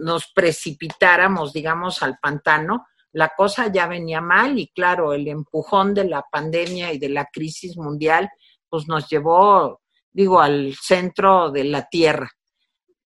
nos 0.00 0.32
precipitáramos, 0.34 1.52
digamos, 1.52 2.02
al 2.02 2.18
pantano, 2.18 2.86
la 3.12 3.30
cosa 3.36 3.72
ya 3.72 3.86
venía 3.86 4.20
mal 4.20 4.58
y 4.58 4.68
claro, 4.68 5.12
el 5.12 5.28
empujón 5.28 5.94
de 5.94 6.04
la 6.04 6.24
pandemia 6.30 6.92
y 6.92 6.98
de 6.98 7.08
la 7.08 7.26
crisis 7.26 7.76
mundial, 7.76 8.28
pues 8.68 8.86
nos 8.86 9.08
llevó, 9.08 9.80
digo, 10.12 10.40
al 10.40 10.74
centro 10.80 11.50
de 11.50 11.64
la 11.64 11.88
tierra. 11.88 12.30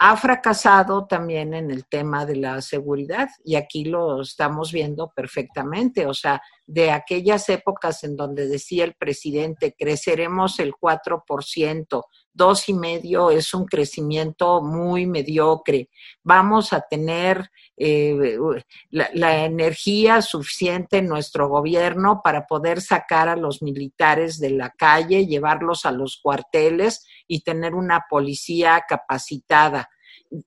Ha 0.04 0.16
fracasado 0.16 1.06
también 1.06 1.54
en 1.54 1.70
el 1.70 1.86
tema 1.86 2.26
de 2.26 2.34
la 2.34 2.60
seguridad 2.60 3.28
y 3.44 3.54
aquí 3.54 3.84
lo 3.84 4.22
estamos 4.22 4.72
viendo 4.72 5.12
perfectamente. 5.14 6.06
O 6.08 6.12
sea, 6.12 6.42
de 6.66 6.90
aquellas 6.90 7.48
épocas 7.48 8.02
en 8.02 8.16
donde 8.16 8.48
decía 8.48 8.82
el 8.82 8.94
presidente, 8.94 9.76
creceremos 9.78 10.58
el 10.58 10.72
4%, 10.72 12.02
dos 12.34 12.68
y 12.68 12.74
medio 12.74 13.30
es 13.30 13.52
un 13.54 13.66
crecimiento 13.66 14.62
muy 14.62 15.06
mediocre. 15.06 15.88
Vamos 16.22 16.72
a 16.72 16.80
tener 16.80 17.50
eh, 17.76 18.38
la, 18.90 19.44
energía 19.44 20.22
suficiente 20.22 20.98
en 20.98 21.08
nuestro 21.08 21.48
gobierno 21.48 22.20
para 22.22 22.46
poder 22.46 22.80
sacar 22.80 23.28
a 23.28 23.36
los 23.36 23.62
militares 23.62 24.38
de 24.38 24.50
la 24.50 24.70
calle, 24.70 25.26
llevarlos 25.26 25.84
a 25.84 25.92
los 25.92 26.18
cuarteles 26.22 27.06
y 27.26 27.42
tener 27.42 27.74
una 27.74 28.04
policía 28.08 28.84
capacitada. 28.88 29.88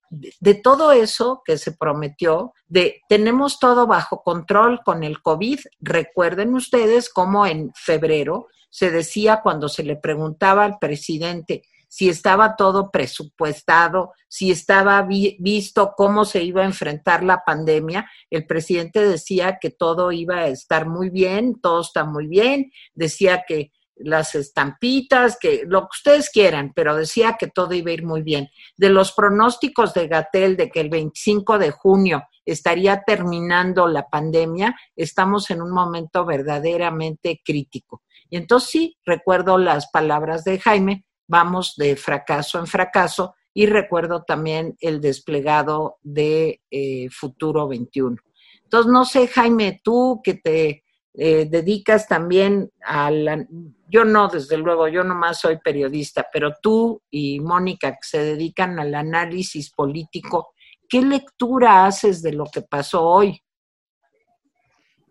De, 0.09 0.55
todo 0.55 0.91
eso 0.91 1.41
que 1.45 1.57
se 1.57 1.71
prometió, 1.71 2.53
de 2.67 3.01
tenemos 3.07 3.59
todo 3.59 3.85
bajo 3.85 4.23
control 4.23 4.81
con 4.83 5.03
el 5.03 5.21
COVID, 5.21 5.59
recuerden 5.79 6.55
ustedes 6.55 7.09
cómo 7.09 7.45
en 7.45 7.71
febrero 7.75 8.47
se 8.69 8.91
decía 8.91 9.41
cuando 9.41 9.69
se 9.69 9.83
le 9.83 9.95
preguntaba 9.95 10.65
al 10.65 10.79
presidente, 10.79 11.63
si 11.87 12.09
estaba 12.09 12.55
todo 12.55 12.91
presupuestado, 12.91 14.13
si 14.27 14.51
estaba 14.51 15.01
visto 15.03 15.93
cómo 15.95 16.25
se 16.25 16.43
iba 16.43 16.61
a 16.61 16.65
enfrentar 16.65 17.23
la 17.23 17.43
pandemia. 17.45 18.09
El 18.29 18.45
presidente 18.45 19.07
decía 19.07 19.57
que 19.59 19.69
todo 19.69 20.11
iba 20.11 20.37
a 20.37 20.47
estar 20.47 20.87
muy 20.87 21.09
bien, 21.09 21.59
todo 21.61 21.81
está 21.81 22.03
muy 22.03 22.27
bien, 22.27 22.71
decía 22.93 23.43
que 23.47 23.71
las 23.97 24.35
estampitas, 24.35 25.37
que 25.39 25.63
lo 25.65 25.81
que 25.83 25.97
ustedes 25.97 26.29
quieran, 26.29 26.73
pero 26.75 26.95
decía 26.95 27.37
que 27.39 27.47
todo 27.47 27.73
iba 27.73 27.91
a 27.91 27.93
ir 27.93 28.05
muy 28.05 28.21
bien. 28.21 28.49
De 28.75 28.89
los 28.89 29.13
pronósticos 29.13 29.93
de 29.93 30.07
Gatel 30.07 30.57
de 30.57 30.69
que 30.69 30.81
el 30.81 30.89
25 30.89 31.57
de 31.57 31.71
junio 31.71 32.23
estaría 32.45 33.03
terminando 33.03 33.87
la 33.87 34.07
pandemia, 34.07 34.75
estamos 34.95 35.49
en 35.49 35.61
un 35.61 35.71
momento 35.71 36.25
verdaderamente 36.25 37.41
crítico. 37.43 38.03
Y 38.29 38.37
entonces 38.37 38.69
sí, 38.69 38.97
recuerdo 39.05 39.57
las 39.57 39.89
palabras 39.89 40.43
de 40.43 40.59
Jaime, 40.59 41.05
vamos 41.27 41.75
de 41.77 41.95
fracaso 41.95 42.59
en 42.59 42.67
fracaso 42.67 43.35
y 43.53 43.67
recuerdo 43.67 44.23
también 44.23 44.75
el 44.79 44.99
desplegado 44.99 45.97
de 46.01 46.61
eh, 46.69 47.09
Futuro 47.09 47.67
21. 47.67 48.17
Entonces, 48.63 48.91
no 48.91 49.05
sé, 49.05 49.27
Jaime, 49.27 49.79
tú 49.83 50.21
que 50.23 50.33
te 50.33 50.83
eh, 51.13 51.47
dedicas 51.49 52.07
también 52.07 52.69
a 52.83 53.09
la... 53.09 53.45
Yo 53.87 54.03
no, 54.03 54.27
desde 54.27 54.57
luego, 54.57 54.89
yo 54.89 55.03
nomás 55.03 55.39
soy 55.39 55.57
periodista, 55.59 56.27
pero 56.33 56.53
tú 56.61 57.01
y 57.09 57.39
Mónica 57.39 57.91
que 57.91 57.97
se 58.01 58.23
dedican 58.23 58.77
al 58.79 58.93
análisis 58.93 59.71
político, 59.71 60.53
¿qué 60.89 61.01
lectura 61.01 61.85
haces 61.85 62.21
de 62.21 62.33
lo 62.33 62.45
que 62.45 62.61
pasó 62.61 63.03
hoy? 63.05 63.41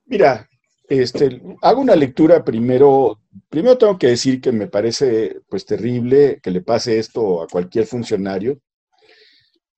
Mira, 0.04 0.47
este, 0.88 1.43
hago 1.62 1.81
una 1.81 1.97
lectura 1.97 2.45
primero. 2.45 3.21
Primero 3.49 3.79
tengo 3.79 3.99
que 3.99 4.09
decir 4.09 4.41
que 4.41 4.53
me 4.53 4.67
parece 4.67 5.41
pues 5.49 5.64
terrible 5.64 6.41
que 6.43 6.50
le 6.50 6.61
pase 6.61 6.99
esto 6.99 7.43
a 7.43 7.49
cualquier 7.49 7.87
funcionario 7.87 8.59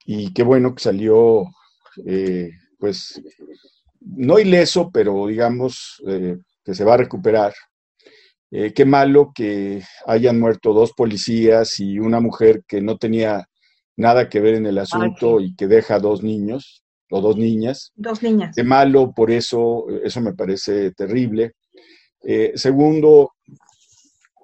y 0.04 0.32
qué 0.32 0.42
bueno 0.42 0.74
que 0.74 0.82
salió 0.82 1.44
eh, 2.04 2.50
pues 2.78 3.20
no 4.00 4.38
ileso, 4.38 4.90
pero 4.92 5.26
digamos 5.26 6.02
eh, 6.06 6.38
que 6.64 6.74
se 6.74 6.84
va 6.84 6.94
a 6.94 6.98
recuperar. 6.98 7.54
Eh, 8.52 8.72
qué 8.72 8.84
malo 8.84 9.32
que 9.34 9.82
hayan 10.06 10.38
muerto 10.38 10.72
dos 10.72 10.92
policías 10.92 11.80
y 11.80 11.98
una 11.98 12.20
mujer 12.20 12.62
que 12.66 12.80
no 12.80 12.96
tenía 12.96 13.48
nada 13.96 14.28
que 14.28 14.40
ver 14.40 14.54
en 14.54 14.66
el 14.66 14.78
asunto 14.78 15.40
y 15.40 15.56
que 15.56 15.66
deja 15.66 15.98
dos 15.98 16.22
niños 16.22 16.85
o 17.10 17.20
dos 17.20 17.36
niñas. 17.36 17.92
Dos 17.94 18.22
niñas. 18.22 18.54
Qué 18.54 18.64
malo, 18.64 19.12
por 19.14 19.30
eso, 19.30 19.86
eso 20.02 20.20
me 20.20 20.34
parece 20.34 20.92
terrible. 20.92 21.52
Eh, 22.22 22.52
segundo, 22.54 23.32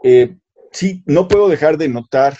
eh, 0.02 0.36
sí, 0.70 1.02
no 1.06 1.28
puedo 1.28 1.48
dejar 1.48 1.76
de 1.78 1.88
notar 1.88 2.36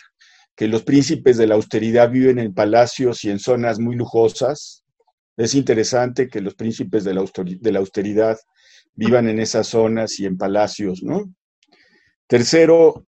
que 0.54 0.68
los 0.68 0.82
príncipes 0.82 1.36
de 1.36 1.46
la 1.46 1.54
austeridad 1.54 2.10
viven 2.10 2.38
en 2.38 2.54
palacios 2.54 3.24
y 3.24 3.30
en 3.30 3.38
zonas 3.38 3.78
muy 3.78 3.96
lujosas. 3.96 4.84
Es 5.36 5.54
interesante 5.54 6.28
que 6.28 6.40
los 6.40 6.54
príncipes 6.54 7.04
de 7.04 7.14
la, 7.14 7.24
de 7.44 7.72
la 7.72 7.78
austeridad 7.78 8.38
vivan 8.94 9.28
en 9.28 9.40
esas 9.40 9.66
zonas 9.68 10.20
y 10.20 10.26
en 10.26 10.36
palacios, 10.36 11.02
¿no? 11.02 11.32
Tercero, 12.26 13.06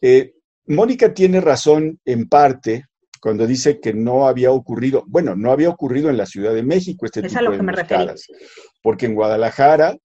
eh, 0.00 0.34
Mónica 0.66 1.14
tiene 1.14 1.40
razón 1.40 2.00
en 2.04 2.28
parte 2.28 2.86
cuando 3.26 3.44
dice 3.44 3.80
que 3.80 3.92
no 3.92 4.28
había 4.28 4.52
ocurrido, 4.52 5.02
bueno, 5.08 5.34
no 5.34 5.50
había 5.50 5.68
ocurrido 5.68 6.10
en 6.10 6.16
la 6.16 6.26
Ciudad 6.26 6.54
de 6.54 6.62
México 6.62 7.06
este 7.06 7.22
tipo 7.22 7.50
de 7.50 7.56
emboscadas, 7.56 8.24
porque 8.84 9.06
en 9.06 9.16
Guadalajara 9.16 9.96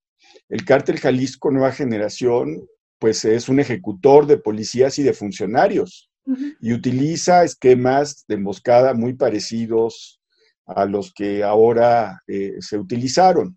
el 0.49 0.65
cártel 0.65 0.99
Jalisco 0.99 1.51
Nueva 1.51 1.71
Generación 1.71 2.67
pues 2.97 3.23
es 3.23 3.47
un 3.47 3.59
ejecutor 3.59 4.25
de 4.25 4.39
policías 4.39 4.97
y 4.97 5.03
de 5.03 5.13
funcionarios 5.13 6.09
y 6.61 6.73
utiliza 6.73 7.43
esquemas 7.43 8.25
de 8.27 8.33
emboscada 8.37 8.95
muy 8.95 9.13
parecidos 9.13 10.19
a 10.65 10.85
los 10.85 11.13
que 11.13 11.43
ahora 11.43 12.23
eh, 12.25 12.55
se 12.59 12.79
utilizaron. 12.79 13.55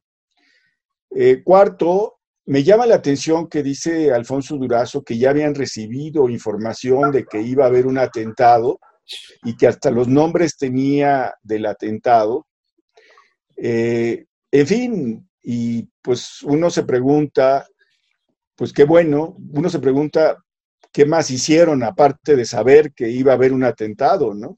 Eh, 1.17 1.41
cuarto, 1.43 2.17
me 2.45 2.65
llama 2.65 2.85
la 2.85 2.97
atención 2.97 3.49
que 3.49 3.63
dice 3.63 4.13
Alfonso 4.13 4.59
Durazo 4.59 5.03
que 5.03 5.17
ya 5.17 5.31
habían 5.31 5.55
recibido 5.55 6.29
información 6.29 7.11
de 7.13 7.25
que 7.25 7.41
iba 7.41 7.65
a 7.65 7.69
haber 7.69 7.87
un 7.87 7.97
atentado 7.97 8.79
y 9.43 9.57
que 9.57 9.67
hasta 9.67 9.91
los 9.91 10.09
nombres 10.09 10.57
tenía 10.57 11.35
del 11.43 11.67
atentado. 11.67 12.47
Eh, 13.57 14.27
en 14.51 14.67
fin, 14.67 15.29
y 15.43 15.89
pues 16.03 16.43
uno 16.43 16.71
se 16.71 16.85
pregunta, 16.85 17.67
pues 18.57 18.73
qué 18.73 18.85
bueno, 18.85 19.37
uno 19.53 19.69
se 19.69 19.79
pregunta 19.79 20.39
qué 20.93 21.05
más 21.05 21.31
hicieron 21.31 21.83
aparte 21.83 22.37
de 22.37 22.45
saber 22.45 22.93
que 22.93 23.09
iba 23.09 23.33
a 23.33 23.35
haber 23.35 23.53
un 23.53 23.65
atentado, 23.65 24.33
¿no? 24.33 24.57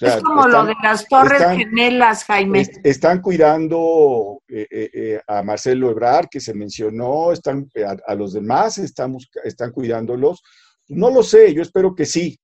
es 0.00 0.22
como 0.22 0.46
lo 0.46 0.64
de 0.64 0.74
las 0.82 1.08
torres 1.08 1.42
gemelas, 1.56 2.24
Jaime. 2.24 2.64
están 2.84 3.20
cuidando 3.20 4.42
eh, 4.46 4.66
eh, 4.70 5.20
a 5.26 5.42
Marcelo 5.42 5.90
Ebrar, 5.90 6.28
que 6.28 6.40
se 6.40 6.54
mencionó, 6.54 7.32
están 7.32 7.68
a, 8.06 8.14
los 8.14 8.32
demás, 8.32 8.78
estamos, 8.78 9.28
están 9.42 9.72
cuidándolos. 9.72 10.42
No 10.86 11.10
lo 11.10 11.22
sé, 11.22 11.52
yo 11.52 11.62
espero 11.62 11.94
que 11.94 12.06
sí. 12.06 12.38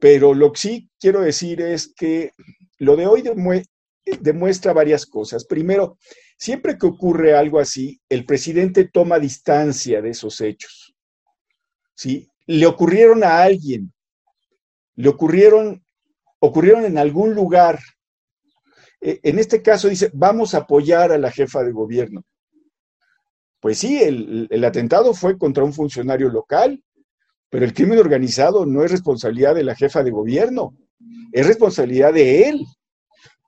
Pero 0.00 0.34
lo 0.34 0.52
que 0.52 0.60
sí 0.60 0.90
quiero 1.00 1.20
decir 1.20 1.60
es 1.60 1.92
que 1.94 2.32
lo 2.78 2.96
de 2.96 3.06
hoy 3.06 3.22
demuestra 4.20 4.72
varias 4.72 5.06
cosas. 5.06 5.44
Primero, 5.44 5.98
siempre 6.36 6.78
que 6.78 6.86
ocurre 6.86 7.34
algo 7.34 7.58
así, 7.58 8.00
el 8.08 8.24
presidente 8.24 8.88
toma 8.88 9.18
distancia 9.18 10.00
de 10.00 10.10
esos 10.10 10.40
hechos. 10.40 10.94
¿sí? 11.94 12.30
Le 12.46 12.66
ocurrieron 12.66 13.24
a 13.24 13.42
alguien, 13.42 13.92
le 14.94 15.08
ocurrieron 15.08 15.82
ocurrieron 16.40 16.84
en 16.84 16.98
algún 16.98 17.34
lugar. 17.34 17.78
E, 19.00 19.20
en 19.22 19.38
este 19.38 19.62
caso 19.62 19.88
dice, 19.88 20.10
vamos 20.12 20.54
a 20.54 20.58
apoyar 20.58 21.12
a 21.12 21.18
la 21.18 21.30
jefa 21.30 21.62
de 21.62 21.72
gobierno. 21.72 22.24
Pues 23.60 23.78
sí, 23.78 24.00
el, 24.00 24.64
atentado 24.64 25.14
fue 25.14 25.36
contra 25.36 25.64
un 25.64 25.72
funcionario 25.72 26.28
local, 26.28 26.82
pero 27.50 27.64
el 27.64 27.72
crimen 27.72 27.98
organizado 27.98 28.66
no 28.66 28.84
es 28.84 28.90
responsabilidad 28.90 29.54
de 29.54 29.64
la 29.64 29.74
jefa 29.74 30.02
de 30.02 30.10
gobierno, 30.10 30.76
es 31.32 31.46
responsabilidad 31.46 32.12
de 32.12 32.48
él. 32.48 32.66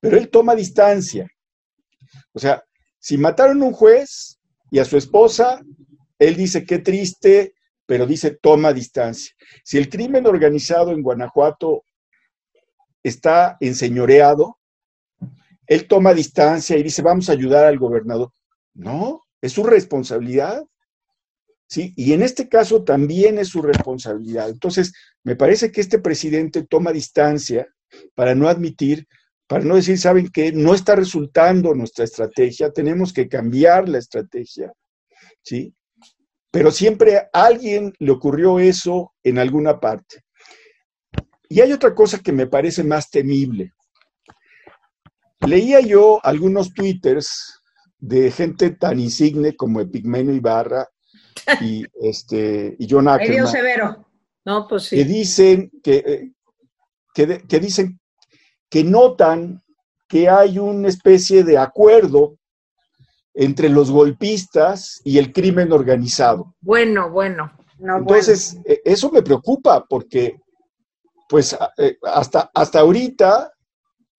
Pero 0.01 0.17
él 0.17 0.31
toma 0.31 0.55
distancia. 0.55 1.29
O 2.33 2.39
sea, 2.39 2.65
si 2.99 3.19
mataron 3.19 3.63
a 3.63 3.67
un 3.67 3.73
juez 3.73 4.39
y 4.71 4.79
a 4.79 4.85
su 4.85 4.97
esposa, 4.97 5.61
él 6.19 6.37
dice 6.37 6.65
qué 6.65 6.79
triste, 6.79 7.55
pero 7.87 8.07
dice 8.07 8.39
toma 8.41 8.73
distancia. 8.73 9.35
Si 9.65 9.77
el 9.77 9.89
crimen 9.89 10.27
organizado 10.27 10.93
en 10.93 11.03
Guanajuato 11.03 11.85
está 13.03 13.57
enseñoreado, 13.61 14.59
él 15.67 15.87
toma 15.87 16.15
distancia 16.15 16.77
y 16.77 16.83
dice, 16.83 17.03
vamos 17.03 17.29
a 17.29 17.33
ayudar 17.33 17.65
al 17.65 17.79
gobernador. 17.79 18.33
No, 18.75 19.23
es 19.41 19.53
su 19.53 19.63
responsabilidad. 19.63 20.65
¿Sí? 21.71 21.95
Y 21.97 22.13
en 22.13 22.23
este 22.23 22.49
caso 22.49 22.83
también 22.83 23.39
es 23.39 23.49
su 23.49 23.63
responsabilidad. 23.63 24.51
Entonces, 24.51 24.93
me 25.23 25.37
parece 25.37 25.71
que 25.71 25.81
este 25.81 26.01
presidente 26.01 26.65
toma 26.65 26.93
distancia 26.93 27.69
para 28.15 28.35
no 28.35 28.49
admitir, 28.49 29.07
para 29.47 29.65
no 29.65 29.77
decir, 29.77 29.99
¿saben 29.99 30.29
qué? 30.29 30.53
No 30.53 30.75
está 30.75 30.97
resultando 30.97 31.75
nuestra 31.75 32.05
estrategia, 32.05 32.73
tenemos 32.73 33.13
que 33.13 33.29
cambiar 33.29 33.89
la 33.89 33.99
estrategia, 33.99 34.73
¿sí? 35.43 35.73
Pero 36.51 36.73
siempre 36.73 37.17
a 37.17 37.29
alguien 37.33 37.93
le 37.99 38.11
ocurrió 38.11 38.59
eso 38.59 39.13
en 39.23 39.39
alguna 39.39 39.79
parte. 39.79 40.25
Y 41.49 41.61
hay 41.61 41.73
otra 41.73 41.95
cosa 41.95 42.19
que 42.19 42.33
me 42.33 42.47
parece 42.47 42.83
más 42.83 43.11
temible. 43.11 43.73
Leía 45.41 45.81
yo 45.81 46.25
algunos 46.25 46.75
twitters 46.75 47.61
de 47.99 48.31
gente 48.31 48.71
tan 48.71 48.99
insigne 48.99 49.55
como 49.55 49.81
Epigmenio 49.81 50.35
Ibarra 50.35 50.89
y, 51.61 51.85
este, 52.01 52.77
y 52.79 52.87
John 52.89 53.09
Ackerman. 53.09 53.47
severo. 53.47 54.07
No, 54.45 54.67
pues 54.69 54.85
sí. 54.85 54.97
Que 54.97 55.05
dicen 55.05 55.71
que, 55.83 56.33
que, 57.15 57.43
que 57.47 57.61
dicen 57.61 58.01
que 58.69 58.85
notan 58.85 59.63
que 60.09 60.29
hay 60.29 60.59
una 60.59 60.89
especie 60.89 61.45
de 61.45 61.59
acuerdo 61.59 62.39
entre 63.35 63.69
los 63.69 63.91
golpistas 63.91 65.01
y 65.05 65.19
el 65.19 65.33
crimen 65.33 65.73
organizado. 65.73 66.55
Bueno, 66.61 67.11
bueno. 67.11 67.53
Entonces, 67.79 68.59
e, 68.65 68.81
eso 68.85 69.11
me 69.11 69.23
preocupa 69.23 69.85
porque 69.89 70.39
pues 71.29 71.57
eh, 71.79 71.97
hasta, 72.03 72.51
hasta 72.53 72.81
ahorita 72.81 73.53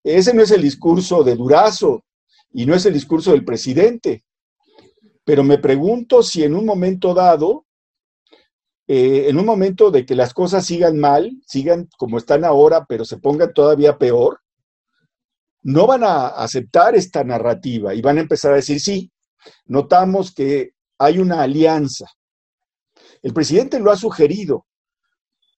ese 0.04 0.34
no 0.34 0.41
es 0.41 0.52
el 0.52 0.62
discurso 0.62 1.24
de 1.24 1.36
Durazo 1.36 2.06
y 2.54 2.65
no 2.65 2.74
es 2.74 2.86
el 2.86 2.93
discurso 2.93 3.32
del 3.32 3.46
presidente. 3.46 4.24
Pero 5.32 5.46
me 5.46 5.60
pregunto 5.60 6.24
si 6.24 6.44
en 6.44 6.54
un 6.54 6.65
momento 6.65 7.13
dado, 7.13 7.65
eh, 8.86 9.30
en 9.30 9.39
un 9.39 9.46
momento 9.46 9.89
de 9.89 10.06
que 10.06 10.13
las 10.13 10.34
cosas 10.34 10.65
sigan 10.65 11.00
mal, 11.00 11.32
sigan 11.48 11.88
como 11.98 12.17
están 12.17 12.44
ahora, 12.44 12.84
pero 12.84 13.06
se 13.06 13.15
pongan 13.17 13.54
todavía 13.54 13.98
peor, 13.98 14.41
no 15.62 15.88
van 15.88 16.04
a 16.04 16.28
aceptar 16.28 16.96
esta 16.96 17.24
narrativa 17.24 17.94
y 17.94 18.02
van 18.02 18.17
a 18.17 18.22
empezar 18.24 18.52
a 18.52 18.56
decir, 18.56 18.82
sí, 18.82 19.10
notamos 19.67 20.34
que 20.34 20.74
hay 20.98 21.20
una 21.20 21.44
alianza. 21.44 22.08
El 23.22 23.34
presidente 23.34 23.80
lo 23.80 23.89
ha 23.89 23.96
sugerido, 23.96 24.65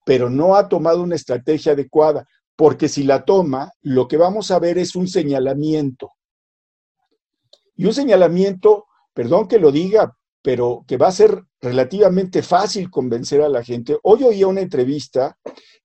pero 0.05 0.29
no 0.29 0.55
ha 0.55 0.69
tomado 0.69 1.01
una 1.01 1.15
estrategia 1.15 1.71
adecuada, 1.71 2.27
porque 2.55 2.87
si 2.87 3.01
la 3.01 3.25
toma, 3.25 3.71
lo 3.81 4.07
que 4.07 4.17
vamos 4.17 4.51
a 4.51 4.59
ver 4.59 4.77
es 4.77 4.95
un 4.95 5.07
señalamiento. 5.07 6.11
Y 7.75 7.85
un 7.85 7.93
señalamiento, 7.95 8.85
perdón 9.13 9.47
que 9.47 9.59
lo 9.59 9.71
diga, 9.71 10.15
pero 10.41 10.83
que 10.87 10.97
va 10.97 11.07
a 11.07 11.11
ser 11.11 11.43
relativamente 11.61 12.43
fácil 12.43 12.89
convencer 12.89 13.41
a 13.41 13.49
la 13.49 13.63
gente. 13.63 13.97
Hoy 14.03 14.23
oía 14.23 14.47
una 14.47 14.61
entrevista 14.61 15.37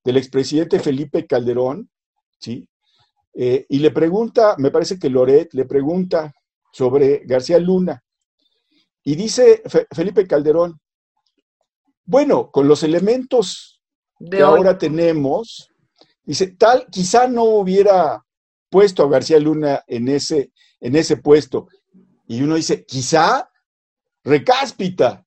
del 0.05 0.17
expresidente 0.17 0.81
Felipe 0.81 1.27
Calderón, 1.27 1.89
¿sí? 2.41 2.69
Eh, 3.35 3.67
y 3.69 3.79
le 3.79 3.93
pregunta, 3.93 4.57
me 4.59 4.71
parece 4.71 4.99
que 4.99 5.11
Loret 5.11 5.55
le 5.55 5.65
pregunta 5.65 6.33
sobre 6.73 7.23
García 7.25 7.59
Luna. 7.59 8.03
Y 9.05 9.15
dice 9.15 9.63
Felipe 9.95 10.27
Calderón, 10.27 10.81
bueno, 12.05 12.51
con 12.51 12.67
los 12.67 12.83
elementos 12.83 13.81
que 14.31 14.41
ahora 14.41 14.77
tenemos, 14.77 15.71
dice, 16.25 16.49
tal, 16.49 16.87
quizá 16.91 17.29
no 17.29 17.45
hubiera 17.45 18.25
puesto 18.71 19.05
a 19.05 19.09
García 19.09 19.39
Luna 19.39 19.85
en 19.87 20.09
ese, 20.09 20.53
en 20.81 20.97
ese 20.97 21.19
puesto. 21.19 21.69
Y 22.29 22.43
uno 22.43 22.55
dice, 22.55 22.85
quizá 22.85 23.51
recáspita. 24.23 25.27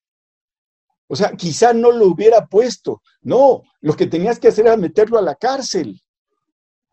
O 1.08 1.16
sea, 1.16 1.32
quizá 1.32 1.74
no 1.74 1.92
lo 1.92 2.08
hubiera 2.08 2.48
puesto. 2.48 3.02
No, 3.22 3.64
lo 3.82 3.96
que 3.98 4.08
tenías 4.08 4.40
que 4.40 4.48
hacer 4.48 4.68
era 4.68 4.78
meterlo 4.78 5.18
a 5.18 5.22
la 5.22 5.36
cárcel. 5.36 6.02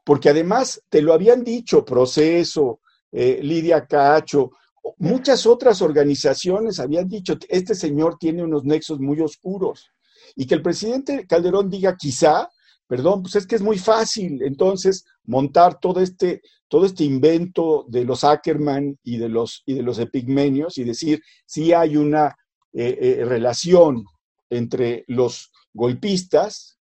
Porque 0.04 0.30
además 0.30 0.82
te 0.88 1.02
lo 1.02 1.12
habían 1.12 1.44
dicho, 1.44 1.84
proceso, 1.84 2.80
eh, 3.12 3.38
Lidia 3.42 3.86
Cacho, 3.86 4.50
muchas 4.96 5.46
otras 5.46 5.82
organizaciones 5.82 6.80
habían 6.80 7.08
dicho, 7.08 7.36
este 7.48 7.74
señor 7.74 8.16
tiene 8.18 8.42
unos 8.42 8.64
nexos 8.64 9.00
muy 9.00 9.20
oscuros 9.20 9.90
y 10.34 10.46
que 10.46 10.54
el 10.54 10.62
presidente 10.62 11.26
Calderón 11.26 11.70
diga 11.70 11.96
quizá, 11.96 12.48
perdón, 12.86 13.22
pues 13.22 13.36
es 13.36 13.46
que 13.46 13.56
es 13.56 13.62
muy 13.62 13.78
fácil 13.78 14.42
entonces 14.42 15.04
montar 15.24 15.78
todo 15.78 16.00
este, 16.00 16.42
todo 16.68 16.86
este 16.86 17.04
invento 17.04 17.86
de 17.88 18.04
los 18.04 18.24
Ackerman 18.24 18.98
y 19.02 19.16
de 19.18 19.28
los, 19.28 19.62
y 19.66 19.74
de 19.74 19.82
los 19.82 19.98
epigmenios 19.98 20.78
y 20.78 20.84
decir 20.84 21.22
si 21.46 21.72
hay 21.72 21.96
una 21.96 22.36
eh, 22.72 22.98
eh, 23.00 23.24
relación 23.24 24.04
entre 24.50 25.04
los 25.08 25.50
golpistas 25.72 26.78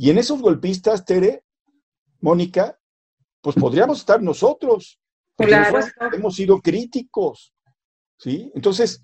y 0.00 0.10
en 0.10 0.18
esos 0.18 0.40
golpistas, 0.40 1.04
Tere, 1.04 1.42
Mónica, 2.20 2.78
pues 3.40 3.56
podríamos 3.56 3.98
estar 3.98 4.22
nosotros, 4.22 5.00
porque 5.34 5.56
hemos 6.12 6.36
sido 6.36 6.60
críticos, 6.60 7.52
¿sí? 8.16 8.50
Entonces, 8.54 9.02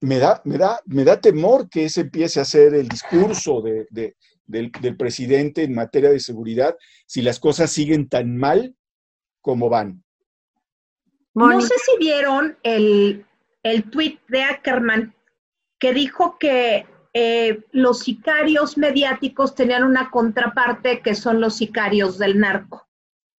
me 0.00 0.18
da, 0.18 0.42
me 0.44 0.58
da, 0.58 0.80
me 0.86 1.04
da 1.04 1.20
temor 1.20 1.68
que 1.68 1.84
ese 1.84 2.02
empiece 2.02 2.40
a 2.40 2.44
ser 2.44 2.74
el 2.74 2.88
discurso 2.88 3.62
de, 3.62 4.16
del, 4.50 4.96
presidente 4.96 5.62
en 5.62 5.74
materia 5.74 6.10
de 6.10 6.20
seguridad 6.20 6.76
si 7.06 7.22
las 7.22 7.38
cosas 7.38 7.70
siguen 7.70 8.08
tan 8.08 8.36
mal 8.36 8.74
como 9.40 9.68
van. 9.68 10.04
No 11.34 11.60
sé 11.60 11.74
si 11.78 11.96
vieron 11.98 12.58
el, 12.62 13.24
el 13.62 13.84
tweet 13.90 14.18
de 14.28 14.42
Ackerman 14.42 15.14
que 15.78 15.94
dijo 15.94 16.36
que 16.38 16.86
eh, 17.12 17.64
los 17.72 18.00
sicarios 18.00 18.76
mediáticos 18.76 19.54
tenían 19.54 19.84
una 19.84 20.10
contraparte 20.10 21.00
que 21.00 21.14
son 21.14 21.40
los 21.40 21.56
sicarios 21.56 22.18
del 22.18 22.38
narco. 22.38 22.86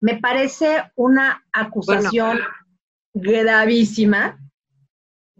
Me 0.02 0.17
parece 0.17 0.91
una 0.95 1.45
acusación 1.54 2.39
gravísima 3.13 4.39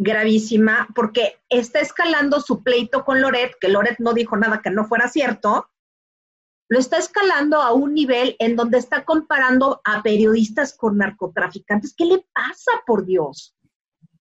gravísima 0.02 0.88
porque 0.96 1.40
está 1.50 1.80
escalando 1.80 2.42
su 2.42 2.64
pleito 2.64 3.06
con 3.06 3.22
Loret, 3.22 3.56
que 3.60 3.70
Loret 3.70 4.00
no 4.00 4.14
dijo 4.14 4.36
nada 4.36 4.62
que 4.62 4.72
no 4.72 4.86
fuera 4.86 5.08
cierto, 5.08 5.70
lo 6.70 6.80
está 6.80 6.98
escalando 6.98 7.62
a 7.62 7.74
un 7.74 7.94
nivel 7.94 8.36
en 8.40 8.56
donde 8.56 8.78
está 8.78 9.04
comparando 9.04 9.82
a 9.84 10.02
periodistas 10.02 10.74
con 10.76 10.98
narcotraficantes. 10.98 11.94
¿Qué 11.94 12.06
le 12.06 12.26
pasa, 12.34 12.72
por 12.86 13.06
Dios? 13.06 13.56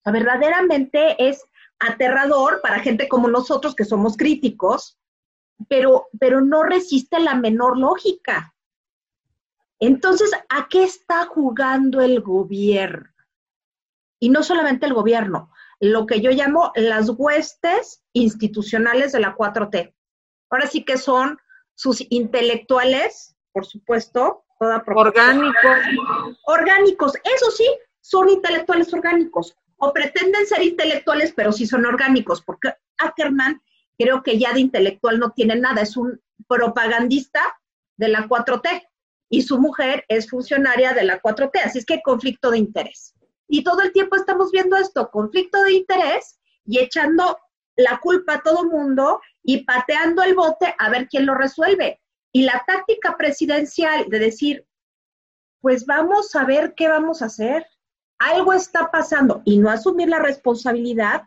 O 0.05 0.13
verdaderamente 0.13 1.29
es 1.29 1.45
aterrador 1.79 2.61
para 2.61 2.81
gente 2.81 3.09
como 3.09 3.29
nosotros 3.29 3.75
que 3.75 3.85
somos 3.85 4.17
críticos 4.17 5.01
pero, 5.69 6.09
pero 6.19 6.41
no 6.41 6.63
resiste 6.63 7.19
la 7.21 7.35
menor 7.35 7.79
lógica. 7.79 8.55
Entonces, 9.79 10.31
¿a 10.49 10.69
qué 10.69 10.85
está 10.85 11.27
jugando 11.27 12.01
el 12.01 12.21
gobierno? 12.21 13.09
Y 14.19 14.29
no 14.29 14.43
solamente 14.43 14.87
el 14.87 14.93
gobierno, 14.93 15.51
lo 15.81 16.07
que 16.07 16.21
yo 16.21 16.31
llamo 16.31 16.73
las 16.77 17.11
huestes 17.11 18.03
institucionales 18.13 19.13
de 19.13 19.21
la 19.21 19.35
4T. 19.35 19.95
Ahora 20.51 20.67
sí 20.67 20.85
que 20.85 20.99
son 20.99 21.39
sus 21.75 22.05
intelectuales, 22.11 23.35
por 23.53 23.65
supuesto, 23.65 24.45
toda 24.59 24.83
orgánicos. 24.87 25.79
Orgánicos, 26.45 27.15
eso 27.25 27.51
sí, 27.51 27.67
son 28.01 28.29
intelectuales 28.29 28.93
orgánicos. 28.93 29.57
O 29.79 29.93
pretenden 29.95 30.47
ser 30.47 30.63
intelectuales, 30.63 31.33
pero 31.35 31.53
sí 31.53 31.67
son 31.67 31.87
orgánicos, 31.87 32.43
porque 32.43 32.75
Ackerman 32.99 33.63
creo 33.99 34.23
que 34.23 34.39
ya 34.39 34.53
de 34.53 34.61
intelectual 34.61 35.19
no 35.19 35.31
tiene 35.31 35.57
nada, 35.57 35.81
es 35.81 35.97
un 35.97 36.21
propagandista 36.47 37.41
de 37.97 38.09
la 38.09 38.29
4T 38.29 38.87
y 39.31 39.43
su 39.43 39.59
mujer 39.59 40.05
es 40.09 40.29
funcionaria 40.29 40.93
de 40.93 41.05
la 41.05 41.23
4T, 41.23 41.61
así 41.65 41.79
es 41.79 41.87
que 41.87 41.95
hay 41.95 42.03
conflicto 42.03 42.51
de 42.51 42.59
interés. 42.59 43.15
Y 43.53 43.65
todo 43.65 43.83
el 43.83 43.93
tiempo 43.93 44.15
estamos 44.15 44.53
viendo 44.53 44.77
esto, 44.77 45.11
conflicto 45.11 45.61
de 45.65 45.73
interés 45.73 46.39
y 46.65 46.79
echando 46.79 47.37
la 47.77 47.99
culpa 47.99 48.35
a 48.35 48.43
todo 48.43 48.65
mundo 48.65 49.21
y 49.43 49.65
pateando 49.65 50.23
el 50.23 50.35
bote 50.35 50.75
a 50.79 50.89
ver 50.89 51.09
quién 51.09 51.27
lo 51.27 51.35
resuelve. 51.35 52.01
Y 52.33 52.43
la 52.43 52.63
táctica 52.65 53.17
presidencial 53.17 54.09
de 54.09 54.19
decir, 54.21 54.67
pues 55.61 55.85
vamos 55.85 56.35
a 56.37 56.45
ver 56.45 56.75
qué 56.77 56.89
vamos 56.89 57.23
a 57.23 57.27
hacer, 57.27 57.67
algo 58.21 58.53
está 58.53 58.91
pasando 58.91 59.43
y 59.45 59.59
no 59.59 59.69
asumir 59.69 60.09
la 60.09 60.21
responsabilidad, 60.21 61.23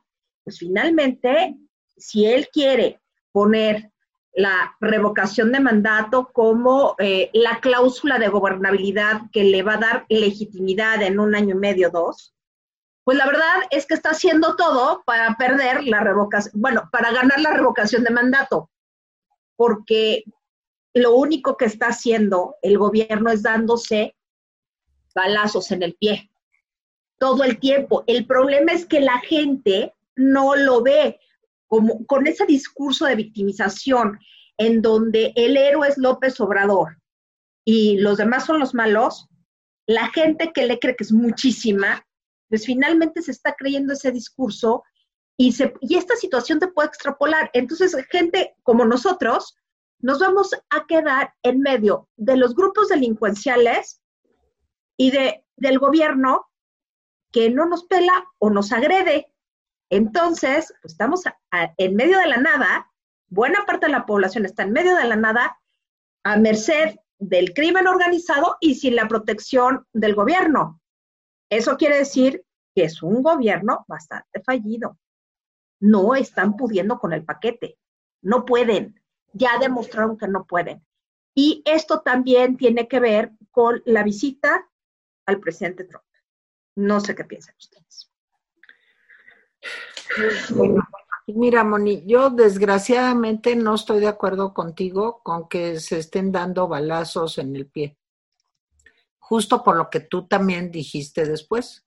pues 0.46 0.60
finalmente, 0.60 1.58
si 1.98 2.26
él 2.26 2.48
quiere 2.54 3.02
poner 3.34 3.92
la 4.36 4.76
revocación 4.80 5.52
de 5.52 5.60
mandato 5.60 6.32
como 6.34 6.96
eh, 6.98 7.30
la 7.34 7.60
cláusula 7.60 8.18
de 8.18 8.30
gobernabilidad 8.30 9.22
que 9.32 9.44
le 9.44 9.62
va 9.62 9.76
a 9.76 9.78
dar 9.78 10.06
legitimidad 10.10 11.02
en 11.04 11.20
un 11.20 11.36
año 11.36 11.56
y 11.56 11.60
medio, 11.60 11.92
dos, 11.92 12.34
pues 13.04 13.18
la 13.18 13.26
verdad 13.26 13.64
es 13.70 13.86
que 13.86 13.94
está 13.94 14.12
haciendo 14.12 14.56
todo 14.56 15.04
para 15.06 15.36
perder 15.38 15.84
la 15.84 16.00
revocación, 16.00 16.54
bueno, 16.60 16.90
para 16.92 17.12
ganar 17.12 17.40
la 17.42 17.52
revocación 17.52 18.04
de 18.04 18.12
mandato, 18.12 18.70
porque 19.56 20.24
lo 20.94 21.16
único 21.16 21.58
que 21.58 21.66
está 21.66 21.88
haciendo 21.88 22.56
el 22.62 22.78
gobierno 22.78 23.30
es 23.30 23.44
dándose 23.44 24.16
balazos 25.14 25.72
en 25.72 25.84
el 25.84 25.96
pie 25.96 26.32
todo 27.20 27.44
el 27.44 27.60
tiempo. 27.60 28.04
El 28.08 28.26
problema 28.26 28.74
es 28.74 28.86
que 28.86 29.00
la 29.00 29.20
gente 29.20 29.94
no 30.16 30.56
lo 30.56 30.82
ve 30.82 31.20
con 32.08 32.28
ese 32.28 32.46
discurso 32.46 33.06
de 33.06 33.16
victimización 33.16 34.20
en 34.58 34.82
donde 34.82 35.34
el 35.36 35.58
héroe 35.58 35.88
es 35.88 35.98
López 35.98 36.40
Obrador 36.40 36.98
y 37.66 37.98
los 37.98 38.18
demás 38.18 38.46
son 38.46 38.60
los 38.60 38.74
malos, 38.74 39.28
la 39.88 40.10
gente 40.10 40.52
que 40.54 40.66
le 40.66 40.80
cree 40.80 40.96
que 40.96 41.04
es 41.04 41.12
muchísima, 41.12 42.06
pues 42.50 42.66
finalmente 42.66 43.22
se 43.22 43.32
está 43.32 43.56
creyendo 43.58 43.94
ese 43.94 44.12
discurso 44.12 44.84
y, 45.38 45.54
se, 45.54 45.74
y 45.82 45.96
esta 45.96 46.16
situación 46.16 46.60
te 46.60 46.68
puede 46.68 46.90
extrapolar. 46.90 47.50
Entonces, 47.54 47.96
gente 48.10 48.56
como 48.64 48.86
nosotros, 48.86 49.56
nos 50.00 50.20
vamos 50.20 50.52
a 50.70 50.86
quedar 50.86 51.34
en 51.44 51.62
medio 51.62 52.10
de 52.18 52.38
los 52.38 52.54
grupos 52.56 52.90
delincuenciales 52.90 54.02
y 54.98 55.12
de, 55.12 55.46
del 55.56 55.80
gobierno 55.80 56.46
que 57.32 57.50
no 57.50 57.66
nos 57.66 57.86
pela 57.86 58.26
o 58.38 58.50
nos 58.50 58.72
agrede. 58.72 59.33
Entonces, 59.94 60.74
pues, 60.82 60.94
estamos 60.94 61.22
en 61.78 61.96
medio 61.96 62.18
de 62.18 62.26
la 62.26 62.38
nada, 62.38 62.92
buena 63.28 63.64
parte 63.68 63.86
de 63.86 63.92
la 63.92 64.08
población 64.08 64.44
está 64.44 64.64
en 64.64 64.72
medio 64.72 64.96
de 64.96 65.06
la 65.06 65.16
nada, 65.16 65.60
a 66.24 66.36
merced 66.38 66.96
del 67.20 67.54
crimen 67.54 67.86
organizado 67.86 68.58
y 68.60 68.74
sin 68.74 68.96
la 68.96 69.08
protección 69.08 69.86
del 69.94 70.16
gobierno. 70.16 70.82
Eso 71.48 71.78
quiere 71.78 71.98
decir 71.98 72.44
que 72.74 72.86
es 72.86 73.04
un 73.04 73.22
gobierno 73.22 73.86
bastante 73.88 74.42
fallido. 74.42 74.98
No 75.80 76.16
están 76.16 76.58
pudiendo 76.58 76.98
con 76.98 77.14
el 77.14 77.24
paquete, 77.24 77.78
no 78.24 78.46
pueden, 78.46 79.00
ya 79.32 79.60
demostraron 79.60 80.18
que 80.18 80.28
no 80.28 80.46
pueden. 80.46 80.84
Y 81.36 81.62
esto 81.66 82.02
también 82.02 82.58
tiene 82.58 82.88
que 82.88 83.00
ver 83.00 83.34
con 83.52 83.84
la 83.86 84.02
visita 84.02 84.68
al 85.28 85.40
presidente 85.40 85.84
Trump. 85.84 86.06
No 86.76 87.00
sé 87.00 87.14
qué 87.14 87.26
piensan 87.26 87.54
ustedes. 87.60 88.13
Mira, 91.28 91.64
Moni, 91.64 92.04
yo 92.06 92.30
desgraciadamente 92.30 93.56
no 93.56 93.76
estoy 93.76 94.00
de 94.00 94.08
acuerdo 94.08 94.54
contigo 94.54 95.22
con 95.24 95.48
que 95.48 95.80
se 95.80 96.00
estén 96.00 96.32
dando 96.32 96.68
balazos 96.68 97.38
en 97.38 97.56
el 97.56 97.68
pie. 97.68 97.98
Justo 99.20 99.64
por 99.64 99.78
lo 99.78 99.90
que 99.90 100.02
tú 100.02 100.28
también 100.28 100.72
dijiste 100.72 101.26
después. 101.26 101.86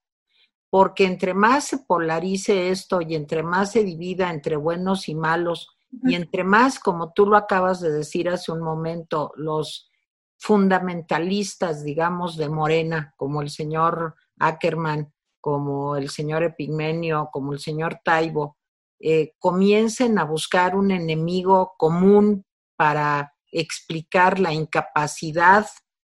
Porque 0.68 1.04
entre 1.04 1.32
más 1.32 1.64
se 1.64 1.78
polarice 1.78 2.70
esto 2.70 3.00
y 3.00 3.14
entre 3.14 3.42
más 3.42 3.72
se 3.72 3.84
divida 3.84 4.30
entre 4.30 4.56
buenos 4.56 5.08
y 5.08 5.14
malos, 5.14 5.76
y 6.02 6.14
entre 6.14 6.44
más, 6.44 6.78
como 6.78 7.12
tú 7.12 7.26
lo 7.26 7.36
acabas 7.36 7.80
de 7.80 7.90
decir 7.90 8.28
hace 8.28 8.52
un 8.52 8.60
momento, 8.60 9.32
los 9.36 9.90
fundamentalistas, 10.36 11.84
digamos, 11.84 12.36
de 12.36 12.48
Morena, 12.48 13.14
como 13.16 13.40
el 13.40 13.50
señor 13.50 14.14
Ackerman, 14.38 15.12
como 15.46 15.94
el 15.94 16.10
señor 16.10 16.42
Epigmenio, 16.42 17.28
como 17.32 17.52
el 17.52 17.60
señor 17.60 18.00
Taibo, 18.02 18.56
eh, 18.98 19.34
comiencen 19.38 20.18
a 20.18 20.24
buscar 20.24 20.74
un 20.74 20.90
enemigo 20.90 21.76
común 21.78 22.44
para 22.74 23.32
explicar 23.52 24.40
la 24.40 24.52
incapacidad 24.52 25.68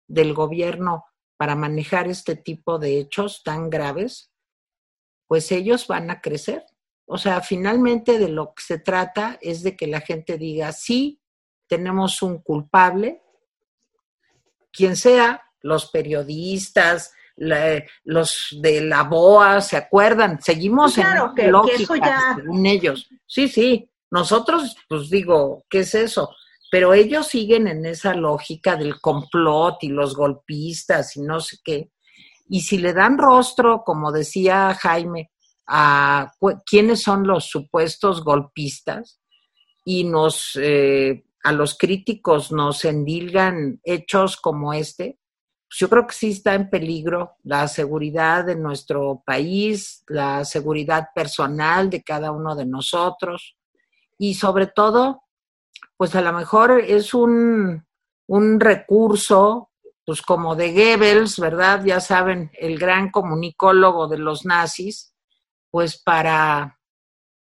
del 0.06 0.34
gobierno 0.34 1.06
para 1.38 1.56
manejar 1.56 2.10
este 2.10 2.36
tipo 2.36 2.78
de 2.78 3.00
hechos 3.00 3.42
tan 3.42 3.70
graves, 3.70 4.34
pues 5.28 5.50
ellos 5.54 5.88
van 5.88 6.12
a 6.12 6.20
crecer. 6.20 6.66
O 7.06 7.18
sea, 7.18 7.40
finalmente 7.40 8.20
de 8.20 8.28
lo 8.28 8.54
que 8.54 8.64
se 8.64 8.80
trata 8.80 9.40
es 9.40 9.64
de 9.64 9.78
que 9.78 9.88
la 9.88 10.02
gente 10.02 10.38
diga, 10.38 10.74
sí, 10.74 11.22
tenemos 11.68 12.22
un 12.22 12.40
culpable, 12.40 13.24
quien 14.74 14.98
sea, 14.98 15.42
los 15.62 15.90
periodistas, 15.90 17.14
los 17.36 18.58
de 18.62 18.82
la 18.82 19.04
BOA, 19.04 19.62
¿se 19.62 19.78
acuerdan? 19.78 20.42
Seguimos 20.42 20.98
en 20.98 21.06
que, 21.36 21.48
lógica, 21.48 22.36
según 22.36 22.66
ellos. 22.66 23.08
Sí, 23.26 23.48
sí, 23.48 23.90
nosotros, 24.12 24.76
pues 24.88 25.10
digo, 25.10 25.66
¿qué 25.70 25.80
es 25.80 25.96
eso? 25.96 26.30
Pero 26.70 26.94
ellos 26.94 27.28
siguen 27.28 27.68
en 27.68 27.86
esa 27.86 28.14
lógica 28.14 28.76
del 28.76 29.00
complot 29.00 29.84
y 29.84 29.90
los 29.90 30.16
golpistas 30.16 31.16
y 31.18 31.22
no 31.22 31.40
sé 31.40 31.58
qué. 31.64 31.92
Y 32.48 32.62
si 32.62 32.78
le 32.78 32.94
dan 32.94 33.18
rostro, 33.18 33.84
como 33.86 34.12
decía 34.12 34.76
Jaime, 34.76 35.32
a 35.68 36.34
quiénes 36.66 37.02
son 37.02 37.26
los 37.26 37.46
supuestos 37.46 38.24
golpistas 38.26 39.22
y 39.86 40.04
nos, 40.04 40.60
eh, 40.62 41.24
a 41.44 41.54
los 41.54 41.78
críticos 41.78 42.52
nos 42.52 42.84
endilgan 42.84 43.80
hechos 43.84 44.36
como 44.36 44.74
este, 44.74 45.18
yo 45.74 45.90
creo 45.90 46.06
que 46.06 46.14
sí 46.14 46.32
está 46.32 46.54
en 46.54 46.70
peligro 46.70 47.38
la 47.44 47.68
seguridad 47.68 48.46
de 48.46 48.56
nuestro 48.56 49.24
país, 49.26 50.04
la 50.08 50.44
seguridad 50.44 51.10
personal 51.16 51.90
de 51.90 52.04
cada 52.04 52.32
uno 52.32 52.56
de 52.56 52.66
nosotros 52.66 53.56
y 54.18 54.34
sobre 54.34 54.68
todo, 54.68 55.24
pues 55.98 56.14
a 56.16 56.22
lo 56.22 56.34
mejor 56.34 56.80
es 56.80 57.14
un, 57.14 57.86
un 58.28 58.60
recurso, 58.60 59.70
pues 60.06 60.22
como 60.22 60.56
de 60.56 60.74
Goebbels, 60.74 61.40
¿verdad? 61.40 61.84
Ya 61.86 62.00
saben, 62.00 62.52
el 62.54 62.78
gran 62.78 63.10
comunicólogo 63.10 64.08
de 64.08 64.18
los 64.18 64.46
nazis, 64.46 65.16
pues 65.70 66.02
para 66.02 66.80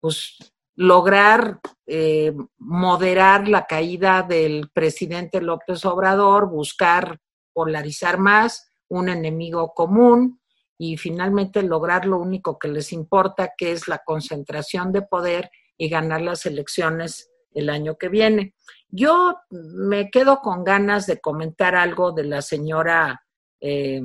pues, 0.02 0.38
lograr 0.76 1.60
eh, 1.86 2.36
moderar 2.58 3.48
la 3.48 3.66
caída 3.66 4.22
del 4.22 4.70
presidente 4.74 5.42
López 5.42 5.86
Obrador, 5.86 6.50
buscar 6.50 7.20
polarizar 7.58 8.20
más, 8.20 8.72
un 8.88 9.10
enemigo 9.10 9.74
común 9.74 10.40
y 10.78 10.96
finalmente 10.96 11.64
lograr 11.64 12.06
lo 12.06 12.20
único 12.20 12.60
que 12.60 12.68
les 12.68 12.94
importa, 12.94 13.54
que 13.58 13.72
es 13.72 13.88
la 13.88 14.04
concentración 14.06 14.92
de 14.92 15.02
poder 15.02 15.50
y 15.76 15.90
ganar 15.90 16.22
las 16.22 16.46
elecciones 16.46 17.32
el 17.56 17.72
año 17.72 17.98
que 17.98 18.10
viene. 18.10 18.54
Yo 18.90 19.38
me 19.50 20.12
quedo 20.12 20.38
con 20.42 20.64
ganas 20.64 21.08
de 21.08 21.20
comentar 21.20 21.74
algo 21.74 22.12
de 22.12 22.26
la 22.26 22.44
señora 22.44 23.24
eh, 23.60 24.04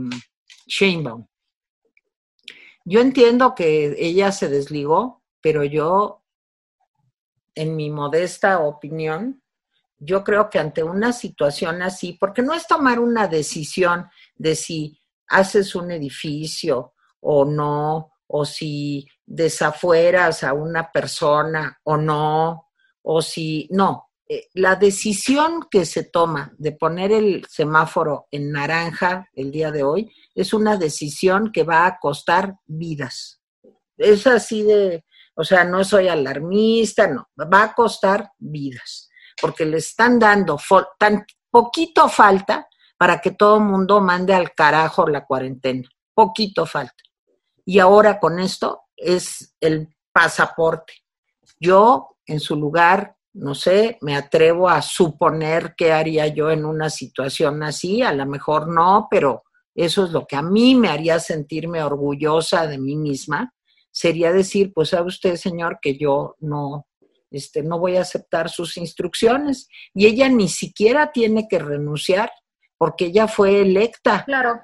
Sheinbaum. 0.67 1.27
Yo 2.87 3.01
entiendo 3.01 3.55
que 3.55 3.95
ella 3.99 4.33
se 4.33 4.49
desligó, 4.49 5.23
pero 5.43 5.63
yo, 5.63 6.25
en 7.55 7.77
mi 7.77 7.91
modesta 7.91 8.61
opinión, 8.61 9.42
yo 10.05 10.25
creo 10.25 10.51
que 10.51 10.59
ante 10.59 10.83
una 10.83 11.13
situación 11.13 11.81
así, 11.83 12.15
porque 12.19 12.43
no 12.43 12.55
es 12.55 12.67
tomar 12.67 12.99
una 12.99 13.29
decisión 13.29 14.07
de 14.35 14.57
si 14.57 15.01
haces 15.29 15.75
un 15.75 15.91
edificio 15.93 16.95
o 17.21 17.45
no, 17.45 18.13
o 18.27 18.45
si 18.45 19.07
desafueras 19.25 20.43
a 20.43 20.55
una 20.55 20.91
persona 20.91 21.79
o 21.85 21.97
no, 21.97 22.71
o 23.03 23.23
si 23.23 23.69
no, 23.71 24.11
eh, 24.29 24.49
la 24.55 24.77
decisión 24.77 25.67
que 25.71 25.85
se 25.85 26.05
toma 26.05 26.53
de 26.59 26.73
poner 26.73 27.13
el 27.13 27.47
semáforo 27.49 28.27
en 28.31 28.51
naranja 28.51 29.29
el 29.35 29.53
día 29.53 29.71
de 29.71 29.83
hoy 29.83 30.11
es 30.35 30.53
una 30.53 30.77
decisión 30.77 31.53
que 31.53 31.63
va 31.63 31.87
a 31.87 31.99
costar 31.99 32.57
vidas. 32.67 33.41
Es 33.97 34.27
así 34.27 34.63
de, 34.63 35.05
o 35.35 35.45
sea, 35.45 35.65
no 35.65 35.85
soy 35.85 36.09
alarmista, 36.09 37.07
no, 37.07 37.29
va 37.39 37.65
a 37.65 37.75
costar 37.75 38.31
vidas, 38.39 39.11
porque 39.41 39.65
le 39.65 39.79
están 39.79 40.19
dando 40.19 40.59
tan 40.99 41.25
poquito 41.51 42.09
falta 42.09 42.69
para 42.97 43.21
que 43.21 43.33
todo 43.33 43.57
el 43.57 43.65
mundo 43.65 44.01
mande 44.01 44.35
al 44.35 44.55
carajo 44.55 45.07
la 45.09 45.25
cuarentena, 45.25 45.89
poquito 46.15 46.67
falta. 46.67 47.03
Y 47.65 47.79
ahora 47.79 48.19
con 48.19 48.39
esto 48.39 48.83
es 48.97 49.55
el 49.61 49.89
pasaporte. 50.13 50.95
Yo, 51.59 52.17
en 52.27 52.41
su 52.41 52.57
lugar, 52.57 53.17
no 53.35 53.55
sé, 53.55 53.99
me 54.03 54.17
atrevo 54.17 54.69
a 54.69 54.83
suponer 54.83 55.75
qué 55.77 55.93
haría 55.93 56.27
yo 56.27 56.51
en 56.51 56.65
una 56.65 56.91
situación 56.91 57.63
así, 57.63 58.03
a 58.03 58.13
lo 58.13 58.27
mejor 58.27 58.69
no, 58.69 59.09
pero 59.11 59.45
eso 59.75 60.05
es 60.05 60.11
lo 60.11 60.27
que 60.27 60.37
a 60.37 60.43
mí 60.43 60.75
me 60.75 60.89
haría 60.89 61.19
sentirme 61.19 61.83
orgullosa 61.83 62.67
de 62.67 62.79
mí 62.79 62.97
misma, 62.97 63.55
sería 63.91 64.33
decir, 64.33 64.73
pues 64.75 64.91
sabe 64.91 65.09
usted, 65.09 65.37
señor, 65.37 65.79
que 65.81 65.97
yo 65.97 66.37
no, 66.41 66.87
este, 67.33 67.63
no 67.63 67.79
voy 67.79 67.97
a 67.97 68.03
aceptar 68.03 68.51
sus 68.51 68.77
instrucciones. 68.77 69.69
Y 69.95 70.07
ella 70.07 70.29
ni 70.29 70.49
siquiera 70.49 71.13
tiene 71.13 71.49
que 71.49 71.59
renunciar, 71.59 72.31
porque 72.79 73.07
ella 73.07 73.29
fue 73.29 73.61
electa. 73.61 74.25
Claro. 74.25 74.61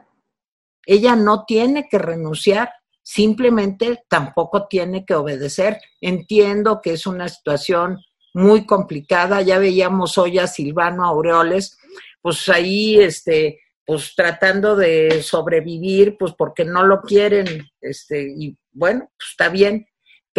Ella 0.87 1.17
no 1.17 1.45
tiene 1.45 1.89
que 1.89 1.99
renunciar, 1.99 2.71
simplemente 3.03 4.05
tampoco 4.09 4.67
tiene 4.69 5.05
que 5.05 5.15
obedecer. 5.15 5.79
Entiendo 6.01 6.81
que 6.83 6.93
es 6.93 7.07
una 7.07 7.29
situación 7.29 7.99
muy 8.35 8.67
complicada. 8.67 9.43
Ya 9.43 9.59
veíamos 9.59 10.17
hoy 10.19 10.39
a 10.39 10.47
Silvano 10.47 11.05
Aureoles, 11.05 11.77
pues 12.23 12.49
ahí, 12.49 12.99
este, 13.01 13.61
pues 13.89 14.13
tratando 14.15 14.77
de 14.77 15.23
sobrevivir, 15.23 16.19
pues 16.19 16.35
porque 16.37 16.63
no 16.63 16.85
lo 16.85 17.01
quieren, 17.01 17.67
este, 17.81 18.35
y 18.37 18.55
bueno, 18.71 19.11
pues 19.17 19.31
está 19.31 19.49
bien, 19.49 19.88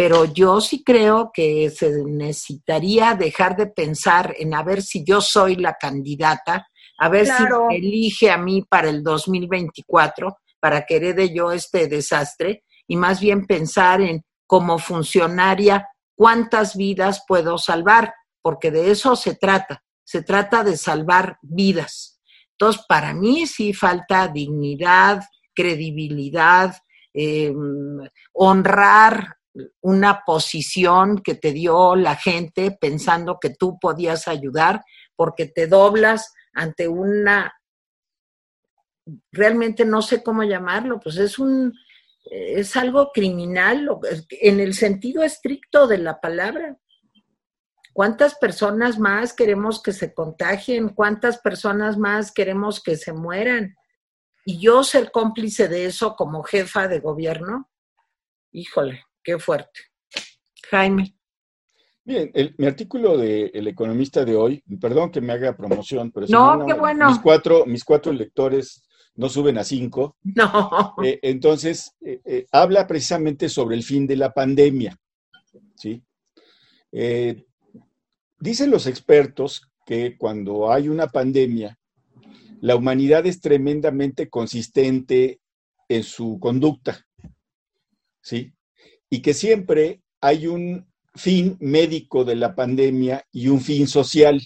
pero 0.00 0.24
yo 0.24 0.62
sí 0.62 0.82
creo 0.82 1.30
que 1.30 1.68
se 1.68 1.90
necesitaría 2.06 3.14
dejar 3.14 3.54
de 3.54 3.66
pensar 3.66 4.34
en 4.38 4.54
a 4.54 4.62
ver 4.62 4.80
si 4.80 5.04
yo 5.04 5.20
soy 5.20 5.56
la 5.56 5.74
candidata, 5.74 6.66
a 6.96 7.08
ver 7.10 7.26
si 7.26 7.44
elige 7.68 8.30
a 8.30 8.38
mí 8.38 8.62
para 8.62 8.88
el 8.88 9.02
2024, 9.02 10.38
para 10.58 10.86
que 10.86 10.96
herede 10.96 11.34
yo 11.34 11.52
este 11.52 11.86
desastre, 11.86 12.64
y 12.88 12.96
más 12.96 13.20
bien 13.20 13.44
pensar 13.44 14.00
en 14.00 14.24
como 14.46 14.78
funcionaria 14.78 15.86
cuántas 16.14 16.76
vidas 16.76 17.22
puedo 17.28 17.58
salvar, 17.58 18.14
porque 18.40 18.70
de 18.70 18.92
eso 18.92 19.16
se 19.16 19.34
trata, 19.34 19.82
se 20.02 20.22
trata 20.22 20.64
de 20.64 20.78
salvar 20.78 21.36
vidas. 21.42 22.22
Entonces, 22.52 22.82
para 22.88 23.12
mí 23.12 23.46
sí 23.46 23.74
falta 23.74 24.28
dignidad, 24.28 25.20
credibilidad, 25.54 26.74
em, 27.12 27.98
honrar 28.32 29.39
una 29.80 30.22
posición 30.24 31.18
que 31.22 31.34
te 31.34 31.52
dio 31.52 31.96
la 31.96 32.16
gente 32.16 32.76
pensando 32.80 33.38
que 33.40 33.50
tú 33.50 33.78
podías 33.80 34.28
ayudar, 34.28 34.82
porque 35.16 35.46
te 35.46 35.66
doblas 35.66 36.32
ante 36.52 36.88
una, 36.88 37.52
realmente 39.32 39.84
no 39.84 40.02
sé 40.02 40.22
cómo 40.22 40.44
llamarlo, 40.44 41.00
pues 41.00 41.16
es 41.16 41.38
un, 41.38 41.74
es 42.24 42.76
algo 42.76 43.10
criminal 43.12 43.88
en 44.30 44.60
el 44.60 44.74
sentido 44.74 45.22
estricto 45.22 45.86
de 45.86 45.98
la 45.98 46.20
palabra. 46.20 46.76
¿Cuántas 47.92 48.36
personas 48.36 48.98
más 48.98 49.32
queremos 49.32 49.82
que 49.82 49.92
se 49.92 50.14
contagien? 50.14 50.90
¿Cuántas 50.90 51.38
personas 51.38 51.98
más 51.98 52.32
queremos 52.32 52.80
que 52.82 52.96
se 52.96 53.12
mueran? 53.12 53.74
Y 54.44 54.60
yo 54.60 54.84
ser 54.84 55.10
cómplice 55.10 55.68
de 55.68 55.86
eso 55.86 56.14
como 56.14 56.42
jefa 56.44 56.88
de 56.88 57.00
gobierno, 57.00 57.68
híjole, 58.52 59.04
qué 59.22 59.38
fuerte. 59.38 59.80
Jaime. 60.70 61.14
Bien, 62.04 62.30
mi 62.56 62.66
artículo 62.66 63.16
de 63.16 63.50
El 63.54 63.68
Economista 63.68 64.24
de 64.24 64.34
hoy, 64.34 64.64
perdón 64.80 65.10
que 65.10 65.20
me 65.20 65.32
haga 65.32 65.56
promoción, 65.56 66.10
pero 66.10 66.26
no, 66.28 66.66
qué 66.66 66.72
bueno. 66.72 67.08
mis 67.08 67.18
cuatro, 67.18 67.66
mis 67.66 67.84
cuatro 67.84 68.12
lectores 68.12 68.82
no 69.14 69.28
suben 69.28 69.58
a 69.58 69.64
cinco. 69.64 70.16
No. 70.22 70.94
Eh, 71.04 71.18
entonces, 71.22 71.94
eh, 72.00 72.20
eh, 72.24 72.46
habla 72.52 72.86
precisamente 72.86 73.48
sobre 73.48 73.76
el 73.76 73.82
fin 73.82 74.06
de 74.06 74.16
la 74.16 74.32
pandemia. 74.32 74.96
¿sí? 75.76 76.02
Dicen 78.38 78.70
los 78.70 78.86
expertos 78.86 79.70
que 79.84 80.16
cuando 80.16 80.72
hay 80.72 80.88
una 80.88 81.08
pandemia, 81.08 81.78
la 82.60 82.76
humanidad 82.76 83.26
es 83.26 83.40
tremendamente 83.40 84.28
consistente 84.28 85.40
en 85.88 86.02
su 86.02 86.38
conducta, 86.40 87.06
¿sí? 88.20 88.52
Y 89.10 89.20
que 89.20 89.34
siempre 89.34 90.02
hay 90.20 90.46
un 90.46 90.86
fin 91.14 91.56
médico 91.60 92.24
de 92.24 92.36
la 92.36 92.54
pandemia 92.54 93.26
y 93.32 93.48
un 93.48 93.60
fin 93.60 93.88
social, 93.88 94.40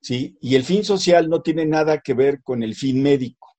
¿sí? 0.00 0.38
Y 0.40 0.54
el 0.54 0.64
fin 0.64 0.82
social 0.84 1.28
no 1.28 1.42
tiene 1.42 1.66
nada 1.66 1.98
que 1.98 2.14
ver 2.14 2.42
con 2.42 2.62
el 2.62 2.74
fin 2.74 3.02
médico. 3.02 3.54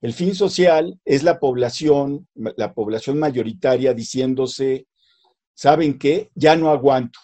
El 0.00 0.12
fin 0.12 0.34
social 0.34 1.00
es 1.04 1.22
la 1.22 1.40
población, 1.40 2.28
la 2.34 2.72
población 2.72 3.18
mayoritaria 3.18 3.94
diciéndose, 3.94 4.86
¿saben 5.54 5.98
qué? 5.98 6.30
Ya 6.34 6.56
no 6.56 6.70
aguanto 6.70 7.18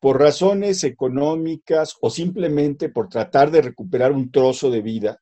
por 0.00 0.18
razones 0.18 0.82
económicas 0.82 1.94
o 2.00 2.10
simplemente 2.10 2.88
por 2.88 3.08
tratar 3.08 3.50
de 3.50 3.60
recuperar 3.60 4.12
un 4.12 4.30
trozo 4.32 4.70
de 4.70 4.80
vida, 4.80 5.20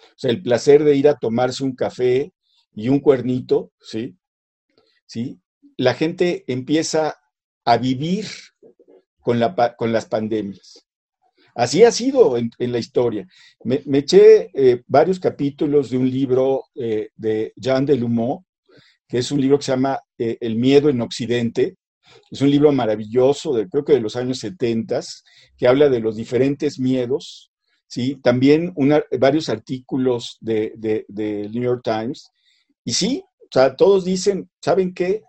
o 0.00 0.16
sea, 0.16 0.30
el 0.30 0.42
placer 0.42 0.82
de 0.82 0.96
ir 0.96 1.08
a 1.08 1.18
tomarse 1.18 1.62
un 1.62 1.76
café 1.76 2.32
y 2.74 2.88
un 2.88 3.00
cuernito, 3.00 3.70
¿sí? 3.80 4.16
¿Sí? 5.06 5.40
La 5.76 5.94
gente 5.94 6.44
empieza 6.46 7.16
a 7.64 7.76
vivir 7.78 8.26
con, 9.20 9.40
la, 9.40 9.74
con 9.76 9.92
las 9.92 10.06
pandemias. 10.06 10.86
Así 11.54 11.84
ha 11.84 11.92
sido 11.92 12.36
en, 12.36 12.50
la 12.58 12.78
historia. 12.78 13.26
Me, 13.62 13.82
eché 13.92 14.50
eh, 14.54 14.82
varios 14.88 15.20
capítulos 15.20 15.90
de 15.90 15.98
un 15.98 16.10
libro 16.10 16.64
eh, 16.74 17.10
de 17.14 17.52
Jean 17.56 17.86
Delumeau, 17.86 18.44
que 19.06 19.18
es 19.18 19.30
un 19.30 19.40
libro 19.40 19.58
que 19.58 19.64
se 19.64 19.72
llama 19.72 20.00
eh, 20.18 20.36
El 20.40 20.56
miedo 20.56 20.88
en 20.88 21.00
Occidente, 21.00 21.76
es 22.30 22.40
un 22.40 22.50
libro 22.50 22.72
maravilloso, 22.72 23.54
de, 23.54 23.68
creo 23.68 23.84
que 23.84 23.94
de 23.94 24.00
los 24.00 24.16
años 24.16 24.38
70, 24.40 25.00
que 25.56 25.68
habla 25.68 25.88
de 25.88 26.00
los 26.00 26.16
diferentes 26.16 26.78
miedos. 26.78 27.52
¿sí? 27.86 28.16
También 28.22 28.74
varios 29.18 29.48
artículos 29.48 30.38
del 30.40 30.72
de, 30.76 31.48
New 31.52 31.62
York 31.62 31.82
Times. 31.84 32.30
Y 32.84 32.92
sí, 32.92 33.24
sea, 33.54 33.76
todos 33.76 34.04
dicen, 34.04 34.50
¿saben 34.60 34.94
qué? 34.94 35.22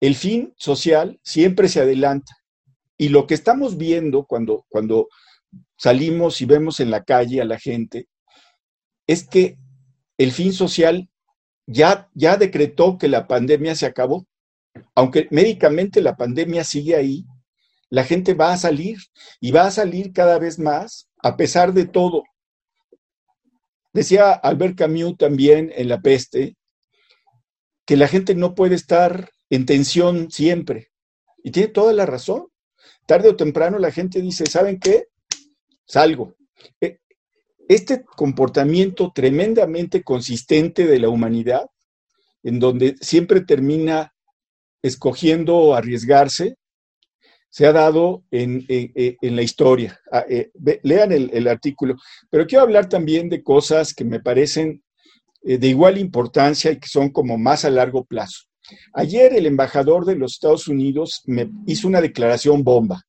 El 0.00 0.14
fin 0.14 0.54
social 0.56 1.18
siempre 1.22 1.68
se 1.68 1.80
adelanta. 1.80 2.32
Y 2.96 3.10
lo 3.10 3.26
que 3.26 3.34
estamos 3.34 3.76
viendo 3.76 4.24
cuando, 4.24 4.64
cuando 4.68 5.08
salimos 5.76 6.40
y 6.40 6.46
vemos 6.46 6.80
en 6.80 6.90
la 6.90 7.04
calle 7.04 7.40
a 7.40 7.44
la 7.44 7.58
gente 7.58 8.08
es 9.06 9.26
que 9.26 9.56
el 10.18 10.32
fin 10.32 10.52
social 10.52 11.08
ya, 11.66 12.08
ya 12.14 12.36
decretó 12.36 12.98
que 12.98 13.08
la 13.08 13.26
pandemia 13.26 13.74
se 13.74 13.86
acabó 13.86 14.26
aunque 14.94 15.28
médicamente 15.30 16.00
la 16.00 16.16
pandemia 16.16 16.64
sigue 16.64 16.96
ahí, 16.96 17.24
la 17.90 18.04
gente 18.04 18.34
va 18.34 18.52
a 18.52 18.58
salir 18.58 18.98
y 19.40 19.50
va 19.50 19.66
a 19.66 19.70
salir 19.70 20.12
cada 20.12 20.38
vez 20.38 20.58
más 20.58 21.08
a 21.22 21.36
pesar 21.36 21.72
de 21.72 21.86
todo. 21.86 22.22
Decía 23.92 24.32
Albert 24.32 24.76
Camus 24.76 25.16
también 25.16 25.72
en 25.74 25.88
La 25.88 26.00
peste 26.00 26.56
que 27.88 27.96
la 27.96 28.06
gente 28.06 28.34
no 28.34 28.54
puede 28.54 28.74
estar 28.74 29.30
en 29.48 29.64
tensión 29.64 30.30
siempre. 30.30 30.90
Y 31.42 31.52
tiene 31.52 31.68
toda 31.68 31.94
la 31.94 32.04
razón. 32.04 32.48
Tarde 33.06 33.30
o 33.30 33.36
temprano 33.36 33.78
la 33.78 33.90
gente 33.90 34.20
dice, 34.20 34.44
¿saben 34.44 34.78
qué? 34.78 35.06
Salgo. 35.86 36.36
E, 36.82 36.98
este 37.66 38.04
comportamiento 38.04 39.10
tremendamente 39.14 40.02
consistente 40.02 40.86
de 40.86 40.98
la 40.98 41.08
humanidad, 41.08 41.64
en 42.42 42.60
donde 42.60 42.94
siempre 43.00 43.40
termina 43.40 44.12
escogiendo 44.82 45.74
arriesgarse, 45.74 46.58
se 47.48 47.66
ha 47.66 47.72
dado 47.72 48.22
en, 48.30 48.66
la 49.22 49.40
historia. 49.42 49.98
Ah, 50.12 50.26
eh, 50.28 50.50
lean 50.82 51.12
el, 51.12 51.48
artículo. 51.48 51.96
Pero 52.28 52.46
quiero 52.46 52.64
hablar 52.64 52.90
también 52.90 53.30
de 53.30 53.42
cosas 53.42 53.94
que 53.94 54.04
me 54.04 54.20
parecen 54.20 54.82
de 55.42 55.68
igual 55.68 55.98
importancia 55.98 56.70
y 56.70 56.78
que 56.78 56.88
son 56.88 57.10
como 57.10 57.38
más 57.38 57.64
a 57.64 57.70
largo 57.70 58.04
plazo. 58.04 58.44
Ayer 58.92 59.32
el 59.34 59.46
embajador 59.46 60.04
de 60.04 60.16
los 60.16 60.34
Estados 60.34 60.68
Unidos 60.68 61.22
me 61.26 61.50
hizo 61.66 61.88
una 61.88 62.00
declaración 62.00 62.64
bomba. 62.64 63.02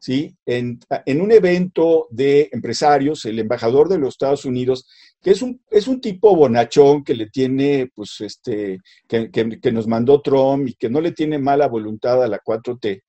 ¿sí? 0.00 0.34
En, 0.46 0.80
un 1.06 1.30
evento 1.30 2.08
de 2.10 2.48
empresarios, 2.52 3.24
el 3.26 3.38
embajador 3.38 3.88
de 3.88 3.98
los 3.98 4.14
Estados 4.14 4.44
Unidos, 4.44 4.88
que 5.22 5.30
es 5.30 5.42
un, 5.42 5.62
es 5.70 5.86
un 5.86 6.00
tipo 6.00 6.34
bonachón 6.34 7.04
que 7.04 7.14
le 7.14 7.28
tiene, 7.28 7.90
pues, 7.94 8.20
este, 8.20 8.80
que, 9.06 9.72
nos 9.72 9.86
mandó 9.86 10.20
Trump 10.20 10.68
y 10.68 10.74
que 10.74 10.88
no 10.88 11.00
le 11.00 11.12
tiene 11.12 11.38
mala 11.38 11.68
voluntad 11.68 12.22
a 12.22 12.28
la 12.28 12.40
4T, 12.40 13.02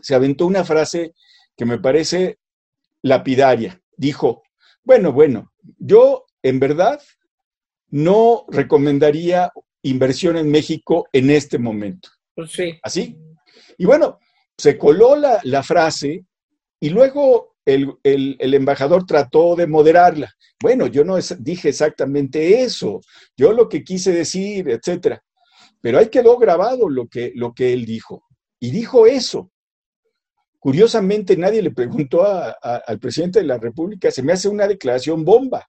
se 0.00 0.14
aventó 0.14 0.46
una 0.46 0.64
frase 0.64 1.14
que 1.56 1.64
me 1.64 1.78
parece 1.78 2.38
lapidaria. 3.02 3.80
Dijo, 3.96 4.42
bueno, 4.84 5.12
bueno, 5.12 5.52
yo 5.78 6.26
en 6.42 6.60
verdad 6.60 7.00
no 7.90 8.44
recomendaría 8.48 9.52
inversión 9.82 10.36
en 10.36 10.50
México 10.50 11.08
en 11.12 11.30
este 11.30 11.58
momento. 11.58 12.08
Pues 12.34 12.52
sí. 12.52 12.78
Así. 12.82 13.16
Y 13.76 13.86
bueno, 13.86 14.18
se 14.56 14.76
coló 14.76 15.16
la, 15.16 15.40
la 15.44 15.62
frase 15.62 16.24
y 16.80 16.90
luego 16.90 17.56
el, 17.64 17.98
el, 18.02 18.54
embajador 18.54 19.04
trató 19.04 19.54
de 19.54 19.66
moderarla. 19.66 20.32
Bueno, 20.60 20.86
yo 20.86 21.04
no 21.04 21.16
dije 21.38 21.68
exactamente 21.68 22.62
eso, 22.62 23.00
yo 23.36 23.52
lo 23.52 23.68
que 23.68 23.84
quise 23.84 24.10
decir, 24.10 24.68
etcétera. 24.70 25.22
Pero 25.80 25.98
ahí 25.98 26.08
quedó 26.08 26.38
grabado 26.38 26.88
lo 26.88 27.06
que, 27.06 27.32
lo 27.34 27.52
que 27.52 27.72
él 27.72 27.84
dijo. 27.84 28.24
Y 28.58 28.70
dijo 28.70 29.06
eso. 29.06 29.52
Curiosamente, 30.58 31.36
nadie 31.36 31.62
le 31.62 31.70
preguntó 31.70 32.24
al 32.24 32.98
presidente 32.98 33.38
de 33.38 33.46
la 33.46 33.58
República, 33.58 34.10
se 34.10 34.22
me 34.22 34.32
hace 34.32 34.48
una 34.48 34.66
declaración 34.66 35.24
bomba. 35.24 35.68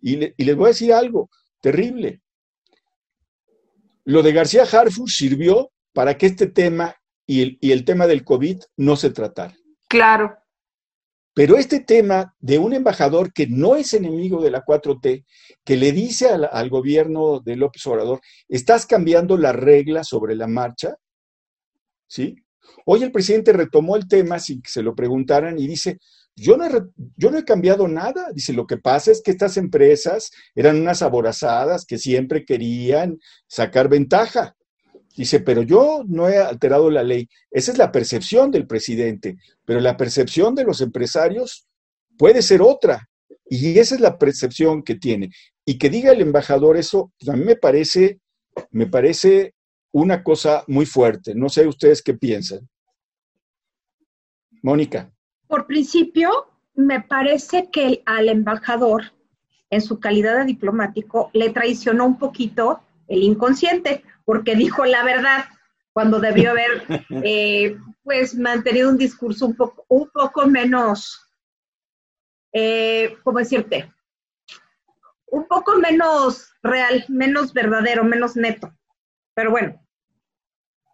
Y, 0.00 0.16
les 0.16 0.56
voy 0.56 0.66
a 0.66 0.68
decir 0.68 0.92
algo 0.92 1.30
terrible. 1.60 2.20
Lo 4.04 4.22
de 4.22 4.32
García 4.32 4.62
Harfuch 4.62 5.10
sirvió 5.10 5.70
para 5.92 6.16
que 6.16 6.26
este 6.26 6.46
tema 6.46 6.94
y 7.26 7.42
el, 7.42 7.58
y 7.60 7.72
el 7.72 7.84
tema 7.84 8.06
del 8.06 8.24
COVID 8.24 8.62
no 8.76 8.96
se 8.96 9.10
tratara. 9.10 9.54
Claro. 9.88 10.36
Pero 11.34 11.56
este 11.56 11.80
tema 11.80 12.34
de 12.38 12.58
un 12.58 12.72
embajador 12.72 13.32
que 13.32 13.46
no 13.46 13.76
es 13.76 13.92
enemigo 13.94 14.42
de 14.42 14.50
la 14.50 14.64
4T, 14.64 15.24
que 15.64 15.76
le 15.76 15.92
dice 15.92 16.28
al, 16.28 16.48
al, 16.50 16.68
gobierno 16.70 17.40
de 17.40 17.56
López 17.56 17.86
Obrador, 17.86 18.20
estás 18.48 18.86
cambiando 18.86 19.36
las 19.36 19.54
reglas 19.54 20.08
sobre 20.08 20.34
la 20.34 20.48
marcha, 20.48 20.96
¿sí? 22.08 22.36
Hoy 22.86 23.02
el 23.02 23.12
presidente 23.12 23.52
retomó 23.52 23.96
el 23.96 24.08
tema 24.08 24.38
sin 24.38 24.62
que 24.62 24.70
se 24.70 24.82
lo 24.82 24.94
preguntaran 24.94 25.58
y 25.58 25.66
dice, 25.66 25.98
yo 26.40 26.56
no, 26.56 26.66
he, 26.66 26.70
yo 27.16 27.30
no 27.30 27.38
he 27.38 27.44
cambiado 27.44 27.88
nada. 27.88 28.30
Dice, 28.32 28.52
lo 28.52 28.66
que 28.66 28.76
pasa 28.76 29.10
es 29.10 29.22
que 29.22 29.30
estas 29.30 29.56
empresas 29.56 30.30
eran 30.54 30.80
unas 30.80 31.02
aborazadas 31.02 31.84
que 31.84 31.98
siempre 31.98 32.44
querían 32.44 33.18
sacar 33.46 33.88
ventaja. 33.88 34.54
Dice, 35.16 35.40
pero 35.40 35.62
yo 35.62 36.04
no 36.06 36.28
he 36.28 36.38
alterado 36.38 36.90
la 36.90 37.02
ley. 37.02 37.28
Esa 37.50 37.72
es 37.72 37.78
la 37.78 37.90
percepción 37.90 38.50
del 38.50 38.66
presidente, 38.66 39.36
pero 39.64 39.80
la 39.80 39.96
percepción 39.96 40.54
de 40.54 40.64
los 40.64 40.80
empresarios 40.80 41.66
puede 42.16 42.42
ser 42.42 42.62
otra. 42.62 43.08
Y 43.50 43.78
esa 43.78 43.96
es 43.96 44.00
la 44.00 44.18
percepción 44.18 44.82
que 44.82 44.94
tiene. 44.94 45.30
Y 45.64 45.78
que 45.78 45.90
diga 45.90 46.12
el 46.12 46.20
embajador 46.20 46.76
eso, 46.76 47.12
pues 47.18 47.28
a 47.30 47.36
mí 47.36 47.44
me 47.44 47.56
parece, 47.56 48.20
me 48.70 48.86
parece 48.86 49.54
una 49.92 50.22
cosa 50.22 50.64
muy 50.68 50.86
fuerte. 50.86 51.34
No 51.34 51.48
sé 51.48 51.66
ustedes 51.66 52.02
qué 52.02 52.14
piensan. 52.14 52.68
Mónica. 54.62 55.12
Por 55.48 55.66
principio, 55.66 56.50
me 56.74 57.00
parece 57.00 57.70
que 57.70 58.02
al 58.06 58.28
embajador, 58.28 59.12
en 59.70 59.80
su 59.80 59.98
calidad 59.98 60.38
de 60.38 60.44
diplomático, 60.44 61.30
le 61.32 61.50
traicionó 61.50 62.06
un 62.06 62.18
poquito 62.18 62.80
el 63.08 63.22
inconsciente, 63.22 64.04
porque 64.24 64.54
dijo 64.54 64.84
la 64.84 65.02
verdad 65.02 65.46
cuando 65.92 66.20
debió 66.20 66.50
haber 66.50 66.84
eh, 67.24 67.76
pues 68.04 68.36
mantenido 68.36 68.90
un 68.90 68.98
discurso 68.98 69.46
un 69.46 69.56
poco, 69.56 69.84
un 69.88 70.08
poco 70.10 70.46
menos, 70.46 71.28
eh, 72.52 73.16
¿cómo 73.24 73.38
decirte? 73.38 73.92
Un 75.26 75.46
poco 75.48 75.76
menos 75.78 76.52
real, 76.62 77.04
menos 77.08 77.52
verdadero, 77.52 78.04
menos 78.04 78.36
neto. 78.36 78.72
Pero 79.34 79.50
bueno, 79.50 79.84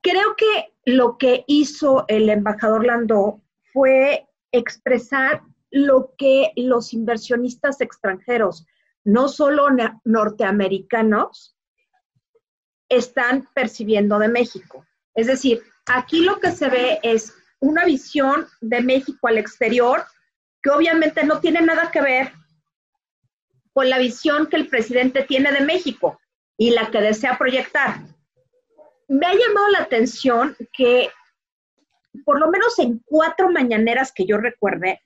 creo 0.03 0.37
que 0.37 0.73
lo 0.85 1.19
que 1.19 1.45
hizo 1.47 2.05
el 2.09 2.29
embajador 2.31 2.87
Landó 2.87 3.43
fue 3.73 4.27
expresar 4.57 5.43
lo 5.71 6.15
que 6.17 6.53
los 6.57 6.93
inversionistas 6.93 7.81
extranjeros, 7.81 8.67
no 9.05 9.29
solo 9.29 9.69
norteamericanos, 10.05 11.57
están 12.89 13.49
percibiendo 13.55 14.19
de 14.19 14.29
México. 14.29 14.87
Es 15.15 15.27
decir, 15.27 15.63
aquí 15.87 16.21
lo 16.21 16.39
que 16.39 16.53
se 16.53 16.69
ve 16.69 17.01
es 17.03 17.35
una 17.61 17.85
visión 17.85 18.47
de 18.61 18.81
México 18.81 19.27
al 19.27 19.39
exterior 19.39 20.05
que 20.63 20.71
obviamente 20.71 21.25
no 21.25 21.41
tiene 21.41 21.61
nada 21.61 21.91
que 21.91 22.01
ver 22.01 22.33
con 23.73 23.91
la 23.91 23.99
visión 23.99 24.47
que 24.47 24.57
el 24.57 24.69
presidente 24.69 25.25
tiene 25.25 25.51
de 25.53 25.63
México 25.63 26.21
y 26.57 26.71
la 26.71 26.91
que 26.91 27.01
desea 27.01 27.37
proyectar 27.37 28.01
me 29.09 29.27
ha 29.27 29.33
llamado 29.33 29.69
la 29.69 29.81
atención 29.81 30.57
que 30.73 31.11
por 32.25 32.39
lo 32.39 32.51
menos 32.51 32.79
en 32.79 33.01
cuatro 33.05 33.51
mañaneras 33.51 34.13
que 34.13 34.27
yo 34.27 34.37
recuerde, 34.39 35.01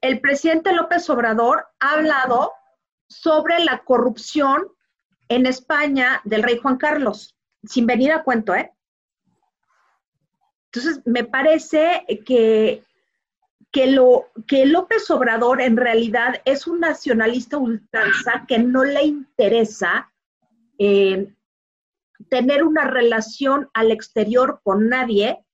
el 0.00 0.20
presidente 0.20 0.72
López 0.72 1.08
Obrador 1.08 1.66
ha 1.80 1.92
hablado 1.92 2.52
sobre 3.08 3.58
la 3.60 3.84
corrupción 3.84 4.68
en 5.28 5.46
España 5.46 6.20
del 6.24 6.42
rey 6.42 6.58
Juan 6.58 6.76
Carlos, 6.76 7.36
sin 7.62 7.86
venir 7.86 8.12
a 8.12 8.22
cuento, 8.22 8.54
¿eh? 8.54 8.70
Entonces, 10.66 11.02
me 11.06 11.24
parece 11.24 12.04
que, 12.26 12.82
que, 13.70 13.86
lo, 13.86 14.26
que 14.46 14.66
López 14.66 15.08
Obrador 15.10 15.60
en 15.60 15.76
realidad 15.76 16.42
es 16.44 16.66
un 16.66 16.80
nacionalista 16.80 17.56
ultranza 17.56 18.44
que 18.48 18.58
no 18.58 18.84
le 18.84 19.04
interesa 19.04 20.12
eh, 20.78 21.32
tener 22.28 22.64
una 22.64 22.84
relación 22.84 23.68
al 23.74 23.90
exterior 23.90 24.60
con 24.62 24.88
nadie. 24.88 25.44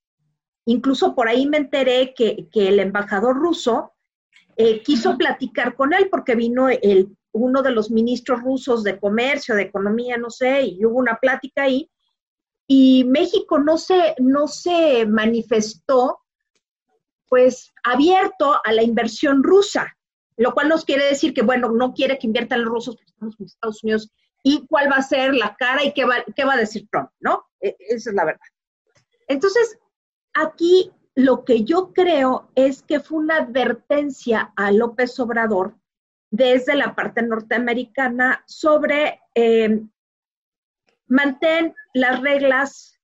Incluso 0.67 1.15
por 1.15 1.29
ahí 1.29 1.47
me 1.47 1.57
enteré 1.57 2.15
que, 2.15 2.49
el 2.55 2.81
embajador 2.81 3.37
ruso 3.37 3.93
eh, 4.57 4.83
quiso 4.83 5.17
platicar 5.17 5.75
con 5.75 5.93
él 5.93 6.09
porque 6.11 6.35
vino 6.35 6.69
el, 6.69 7.17
uno 7.33 7.63
de 7.63 7.71
los 7.71 7.91
ministros 7.91 8.43
rusos 8.43 8.83
de 8.83 8.99
comercio, 8.99 9.55
de 9.55 9.63
economía, 9.63 10.17
no 10.17 10.31
sé, 10.31 10.63
y 10.63 10.85
hubo 10.85 10.99
una 10.99 11.17
plática 11.17 11.65
ahí. 11.65 11.91
Y 12.67 13.05
México 13.05 13.59
no 13.59 13.79
se, 13.79 14.15
no 14.19 14.47
se 14.49 15.07
manifestó 15.07 16.21
pues 17.29 17.73
abierto 17.85 18.61
a 18.65 18.73
la 18.73 18.83
inversión 18.83 19.43
rusa, 19.45 19.97
lo 20.37 20.53
cual 20.53 20.69
nos 20.69 20.85
quiere 20.85 21.05
decir 21.05 21.33
que, 21.33 21.43
bueno, 21.43 21.71
no 21.71 21.95
quiere 21.95 22.19
que 22.19 22.27
inviertan 22.27 22.65
los 22.65 22.71
rusos, 22.71 22.97
porque 22.97 23.11
estamos 23.11 23.37
en 23.39 23.47
Estados 23.47 23.85
Unidos 23.85 24.11
y 24.43 24.67
cuál 24.67 24.91
va 24.91 24.97
a 24.97 25.03
ser 25.03 25.35
la 25.35 25.55
cara 25.57 25.85
y 25.85 25.93
qué 25.93 26.05
va, 26.05 26.25
qué 26.35 26.45
va 26.45 26.55
a 26.55 26.59
decir 26.59 26.89
Trump, 26.91 27.11
¿no? 27.21 27.45
E, 27.61 27.77
esa 27.79 28.11
es 28.11 28.17
la 28.17 28.25
verdad. 28.25 28.41
Entonces, 29.29 29.79
aquí 30.33 30.91
lo 31.15 31.45
que 31.45 31.65
yo 31.65 31.93
creo 31.93 32.51
es 32.55 32.83
que 32.83 33.01
fue 33.01 33.19
una 33.19 33.37
advertencia 33.37 34.53
a 34.57 34.73
López 34.73 35.19
Obrador 35.21 35.77
desde 36.31 36.75
la 36.75 36.95
parte 36.95 37.23
norteamericana 37.23 38.43
sobre 38.47 39.21
eh, 39.35 39.83
mantén 41.07 41.75
las 41.93 42.21
reglas 42.21 43.01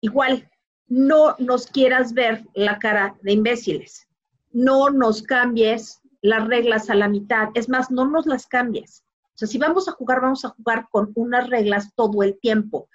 igual, 0.00 0.50
no 0.86 1.34
nos 1.38 1.66
quieras 1.66 2.12
ver 2.12 2.44
la 2.54 2.78
cara 2.78 3.16
de 3.22 3.32
imbéciles, 3.32 4.06
no 4.52 4.90
nos 4.90 5.22
cambies 5.22 6.00
las 6.20 6.46
reglas 6.46 6.90
a 6.90 6.94
la 6.94 7.08
mitad, 7.08 7.48
es 7.54 7.68
más, 7.68 7.90
no 7.90 8.06
nos 8.06 8.26
las 8.26 8.46
cambies. 8.46 9.04
O 9.34 9.36
sea, 9.36 9.48
si 9.48 9.58
vamos 9.58 9.88
a 9.88 9.92
jugar, 9.92 10.20
vamos 10.20 10.44
a 10.44 10.50
jugar 10.50 10.86
con 10.90 11.10
unas 11.16 11.48
reglas 11.50 11.92
todo 11.94 12.22
el 12.22 12.38
tiempo. 12.38 12.88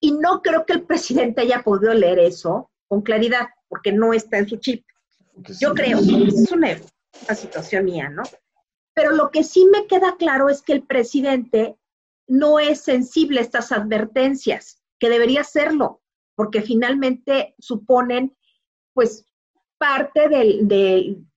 Y 0.00 0.12
no 0.12 0.40
creo 0.40 0.64
que 0.64 0.72
el 0.72 0.84
presidente 0.84 1.42
haya 1.42 1.62
podido 1.62 1.92
leer 1.92 2.18
eso 2.18 2.70
con 2.86 3.02
claridad, 3.02 3.48
porque 3.68 3.92
no 3.92 4.14
está 4.14 4.38
en 4.38 4.48
su 4.48 4.56
chip. 4.56 4.84
Yo 5.60 5.74
creo, 5.74 5.98
es 5.98 6.50
una, 6.52 6.78
una 7.24 7.34
situación 7.34 7.84
mía, 7.84 8.08
¿no? 8.08 8.22
Pero 8.94 9.12
lo 9.12 9.30
que 9.30 9.44
sí 9.44 9.66
me 9.66 9.86
queda 9.86 10.16
claro 10.16 10.48
es 10.48 10.62
que 10.62 10.72
el 10.72 10.82
presidente 10.82 11.76
no 12.26 12.58
es 12.58 12.80
sensible 12.80 13.40
a 13.40 13.42
estas 13.42 13.70
advertencias, 13.70 14.82
que 14.98 15.08
debería 15.08 15.44
serlo, 15.44 16.02
porque 16.34 16.62
finalmente 16.62 17.54
suponen, 17.58 18.36
pues, 18.94 19.26
parte 19.78 20.28
del, 20.28 20.66
del, 20.66 21.27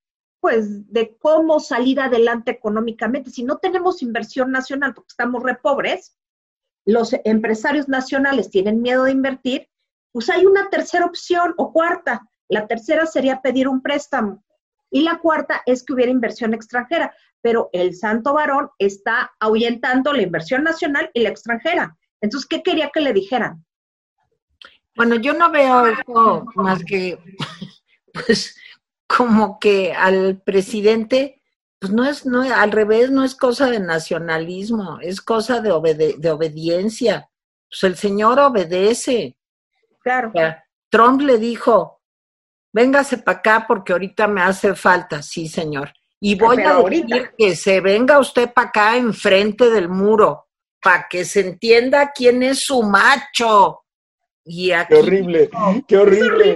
pues 0.41 0.91
de 0.91 1.15
cómo 1.19 1.59
salir 1.59 2.01
adelante 2.01 2.51
económicamente. 2.51 3.29
Si 3.29 3.43
no 3.43 3.57
tenemos 3.57 4.01
inversión 4.01 4.51
nacional 4.51 4.93
porque 4.93 5.11
estamos 5.11 5.43
re 5.43 5.55
pobres, 5.55 6.17
los 6.83 7.15
empresarios 7.23 7.87
nacionales 7.87 8.49
tienen 8.49 8.81
miedo 8.81 9.03
de 9.03 9.11
invertir, 9.11 9.69
pues 10.11 10.29
hay 10.29 10.45
una 10.45 10.69
tercera 10.69 11.05
opción 11.05 11.53
o 11.57 11.71
cuarta. 11.71 12.27
La 12.49 12.67
tercera 12.67 13.05
sería 13.05 13.41
pedir 13.41 13.67
un 13.67 13.81
préstamo 13.81 14.43
y 14.89 15.01
la 15.01 15.19
cuarta 15.19 15.61
es 15.65 15.83
que 15.83 15.93
hubiera 15.93 16.11
inversión 16.11 16.53
extranjera, 16.53 17.15
pero 17.41 17.69
el 17.71 17.95
santo 17.95 18.33
varón 18.33 18.69
está 18.79 19.31
ahuyentando 19.39 20.11
la 20.11 20.23
inversión 20.23 20.63
nacional 20.63 21.09
y 21.13 21.21
la 21.21 21.29
extranjera. 21.29 21.97
Entonces, 22.19 22.47
¿qué 22.47 22.61
quería 22.61 22.89
que 22.93 22.99
le 22.99 23.13
dijeran? 23.13 23.65
Bueno, 24.95 25.15
yo 25.15 25.33
no 25.33 25.49
veo 25.49 25.85
eso 25.85 26.45
más 26.55 26.83
que, 26.83 27.17
pues, 28.13 28.55
como 29.17 29.59
que 29.59 29.93
al 29.93 30.41
presidente, 30.41 31.41
pues 31.79 31.91
no 31.91 32.05
es, 32.05 32.25
no, 32.25 32.41
al 32.41 32.71
revés, 32.71 33.11
no 33.11 33.23
es 33.23 33.35
cosa 33.35 33.69
de 33.69 33.79
nacionalismo, 33.79 34.99
es 35.01 35.21
cosa 35.21 35.59
de, 35.61 36.15
de 36.17 36.31
obediencia. 36.31 37.29
Pues 37.69 37.83
el 37.83 37.97
señor 37.97 38.39
obedece. 38.39 39.37
Claro. 40.01 40.31
Trump 40.89 41.21
le 41.21 41.37
dijo, 41.37 42.01
véngase 42.73 43.17
para 43.17 43.39
acá 43.39 43.65
porque 43.67 43.93
ahorita 43.93 44.27
me 44.27 44.41
hace 44.41 44.75
falta, 44.75 45.21
sí, 45.21 45.47
señor. 45.47 45.93
Y 46.19 46.35
voy 46.35 46.57
Pero 46.57 46.69
a 46.69 46.73
ahorita. 46.73 47.15
decir 47.15 47.31
que 47.37 47.55
se 47.55 47.81
venga 47.81 48.19
usted 48.19 48.51
para 48.53 48.67
acá 48.69 48.97
enfrente 48.97 49.69
del 49.69 49.89
muro, 49.89 50.47
para 50.81 51.07
que 51.09 51.25
se 51.25 51.41
entienda 51.41 52.11
quién 52.13 52.43
es 52.43 52.59
su 52.61 52.83
macho. 52.83 53.83
Y 54.43 54.71
aquí, 54.71 54.93
Qué 54.95 54.99
horrible, 54.99 55.49
qué 55.87 55.95
Es 55.95 56.01
horrible. 56.01 56.55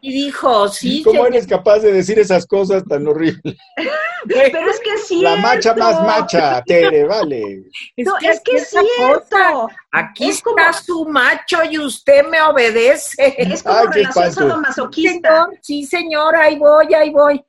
y 0.00 0.12
dijo, 0.12 0.68
sí, 0.68 1.02
¿Cómo 1.02 1.16
señor. 1.24 1.34
eres 1.34 1.46
capaz 1.48 1.80
de 1.80 1.92
decir 1.92 2.18
esas 2.20 2.46
cosas 2.46 2.84
tan 2.84 3.06
horribles? 3.08 3.56
Pero 4.28 4.70
es 4.70 4.80
que 4.80 4.96
sí. 4.98 5.22
La 5.22 5.36
macha 5.36 5.74
más 5.74 6.00
macha, 6.02 6.62
Tere, 6.64 7.04
vale. 7.04 7.64
No, 7.98 8.12
es 8.22 8.40
que 8.40 8.56
es 8.56 8.70
cierto. 8.70 9.68
Aquí 9.92 10.28
Es 10.30 10.40
como- 10.42 10.56
está 10.58 10.72
su 10.72 11.04
macho 11.06 11.58
y 11.68 11.78
usted 11.78 12.26
me 12.28 12.40
obedece. 12.42 13.34
Es 13.38 13.62
como 13.62 13.76
Ay, 13.78 13.86
relación 13.92 14.32
sadomasoquista. 14.32 15.48
Sí, 15.62 15.84
señor, 15.84 16.36
ahí 16.36 16.56
voy, 16.58 16.94
ahí 16.94 17.10
voy. 17.10 17.42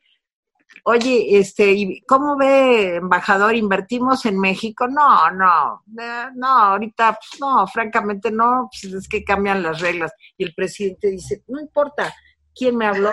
Oye, 0.89 1.37
este, 1.37 1.73
¿y 1.73 2.01
¿cómo 2.03 2.37
ve, 2.37 2.95
embajador? 2.95 3.53
¿Invertimos 3.53 4.25
en 4.25 4.39
México? 4.39 4.87
No, 4.87 5.29
no, 5.31 5.83
eh, 6.01 6.29
no, 6.33 6.47
ahorita, 6.47 7.19
pues, 7.19 7.41
no, 7.41 7.67
francamente 7.67 8.31
no, 8.31 8.69
pues 8.71 8.93
es 8.93 9.09
que 9.09 9.21
cambian 9.21 9.61
las 9.61 9.81
reglas. 9.81 10.13
Y 10.37 10.45
el 10.45 10.53
presidente 10.55 11.09
dice, 11.09 11.43
no 11.49 11.59
importa, 11.59 12.15
¿quién 12.55 12.77
me 12.77 12.85
habló? 12.85 13.11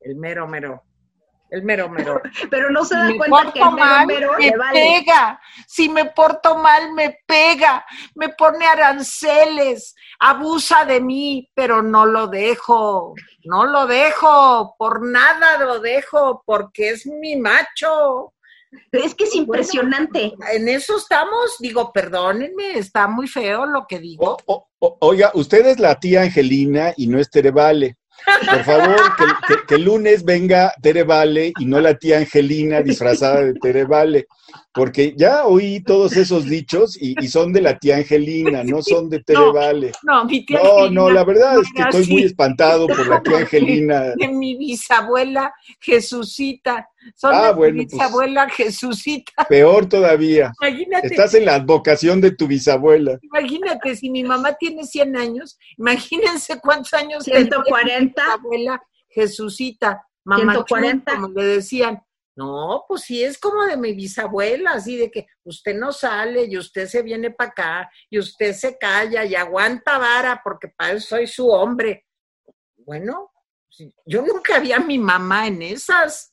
El 0.00 0.16
mero 0.16 0.48
mero, 0.48 0.82
el 1.50 1.62
mero 1.62 1.88
mero. 1.88 2.20
Pero 2.50 2.70
no 2.70 2.84
se 2.84 2.94
da 2.96 3.04
me 3.04 3.16
cuenta 3.16 3.52
que 3.52 3.58
el 3.58 3.64
porto 3.64 3.70
mero 3.76 3.86
mal, 3.86 4.06
mero 4.06 4.32
me 4.38 4.50
le 4.50 4.56
vale. 4.56 4.72
pega. 5.00 5.40
Si 5.66 5.88
me 5.88 6.04
porto 6.06 6.56
mal, 6.58 6.92
me 6.92 7.18
pega. 7.26 7.84
Me 8.14 8.30
pone 8.30 8.66
aranceles. 8.66 9.94
Abusa 10.18 10.84
de 10.84 11.00
mí, 11.00 11.50
pero 11.54 11.82
no 11.82 12.06
lo 12.06 12.26
dejo. 12.28 13.14
No 13.44 13.66
lo 13.66 13.86
dejo. 13.86 14.74
Por 14.78 15.06
nada 15.06 15.58
lo 15.58 15.80
dejo, 15.80 16.42
porque 16.46 16.90
es 16.90 17.06
mi 17.06 17.36
macho. 17.36 18.32
Es 18.92 19.14
que 19.14 19.24
es 19.24 19.34
impresionante. 19.34 20.34
En 20.52 20.68
eso 20.68 20.96
estamos. 20.96 21.56
Digo, 21.58 21.92
perdónenme, 21.92 22.78
está 22.78 23.06
muy 23.06 23.28
feo 23.28 23.64
lo 23.66 23.86
que 23.86 23.98
digo. 24.00 24.24
O- 24.24 24.38
o- 24.46 24.68
o- 24.80 24.96
oiga, 25.00 25.30
usted 25.34 25.64
es 25.66 25.78
la 25.78 25.98
tía 25.98 26.22
Angelina 26.22 26.92
y 26.96 27.06
no 27.06 27.18
es 27.18 27.30
Tere 27.30 27.50
Vale. 27.50 27.96
Por 28.50 28.64
favor, 28.64 28.96
que, 29.16 29.24
que- 29.54 29.66
que 29.68 29.74
el 29.76 29.84
lunes 29.84 30.24
venga 30.24 30.72
Tere 30.82 31.04
Vale 31.04 31.52
y 31.58 31.64
no 31.64 31.80
la 31.80 31.94
tía 31.94 32.18
Angelina 32.18 32.82
disfrazada 32.82 33.42
de 33.44 33.54
Tere 33.54 33.84
Vale. 33.84 34.26
Porque 34.72 35.14
ya 35.16 35.44
oí 35.46 35.80
todos 35.80 36.16
esos 36.16 36.44
dichos 36.44 36.96
y, 37.00 37.14
y 37.22 37.28
son 37.28 37.52
de 37.52 37.60
la 37.62 37.78
tía 37.78 37.96
Angelina, 37.96 38.62
no 38.64 38.82
son 38.82 39.08
de 39.08 39.20
Tere 39.22 39.38
No, 39.38 39.52
Vale. 39.52 39.92
No, 40.02 40.24
mi 40.24 40.44
tía 40.44 40.60
No, 40.62 40.70
Angelina 40.70 41.00
no, 41.00 41.10
la 41.10 41.24
verdad 41.24 41.60
es 41.60 41.68
que 41.74 41.82
estoy 41.82 42.06
muy 42.12 42.22
espantado 42.24 42.86
por 42.86 43.06
la 43.06 43.22
tía 43.22 43.38
Angelina. 43.38 44.00
de 44.16 44.28
mi 44.28 44.56
bisabuela 44.56 45.52
Jesucita. 45.80 46.88
Son 47.14 47.32
Ah, 47.34 47.52
bueno, 47.52 47.76
mi 47.76 47.86
pues. 47.86 47.92
bisabuela 47.92 48.48
Jesucita. 48.48 49.44
Peor 49.48 49.88
todavía. 49.88 50.52
Imagínate, 50.60 51.06
Estás 51.08 51.34
en 51.34 51.44
la 51.44 51.54
advocación 51.54 52.20
de 52.20 52.30
tu 52.32 52.46
bisabuela. 52.46 53.18
imagínate, 53.22 53.94
si 53.96 54.10
mi 54.10 54.24
mamá 54.24 54.54
tiene 54.54 54.84
100 54.84 55.16
años, 55.16 55.58
imagínense 55.78 56.60
cuántos 56.60 56.92
años 56.94 57.24
tendría 57.24 57.58
mi 57.58 57.64
140. 57.64 58.22
bisabuela 58.22 58.82
Jesucita, 59.08 60.02
mamá 60.24 60.52
140. 60.54 61.14
como 61.14 61.28
le 61.28 61.44
decían. 61.44 62.02
No, 62.38 62.84
pues 62.86 63.00
sí, 63.02 63.24
es 63.24 63.38
como 63.38 63.64
de 63.64 63.78
mi 63.78 63.94
bisabuela, 63.94 64.72
así 64.72 64.96
de 64.98 65.10
que 65.10 65.26
usted 65.44 65.74
no 65.74 65.90
sale 65.90 66.44
y 66.44 66.58
usted 66.58 66.86
se 66.86 67.00
viene 67.02 67.30
para 67.30 67.48
acá 67.50 67.90
y 68.10 68.18
usted 68.18 68.52
se 68.52 68.76
calla 68.76 69.24
y 69.24 69.34
aguanta 69.34 69.96
vara 69.96 70.42
porque 70.44 70.68
para 70.68 70.92
eso 70.92 71.16
soy 71.16 71.26
su 71.26 71.48
hombre. 71.48 72.04
Bueno, 72.76 73.30
yo 74.04 74.20
nunca 74.20 74.58
vi 74.58 74.72
a 74.72 74.80
mi 74.80 74.98
mamá 74.98 75.46
en 75.46 75.62
esas. 75.62 76.30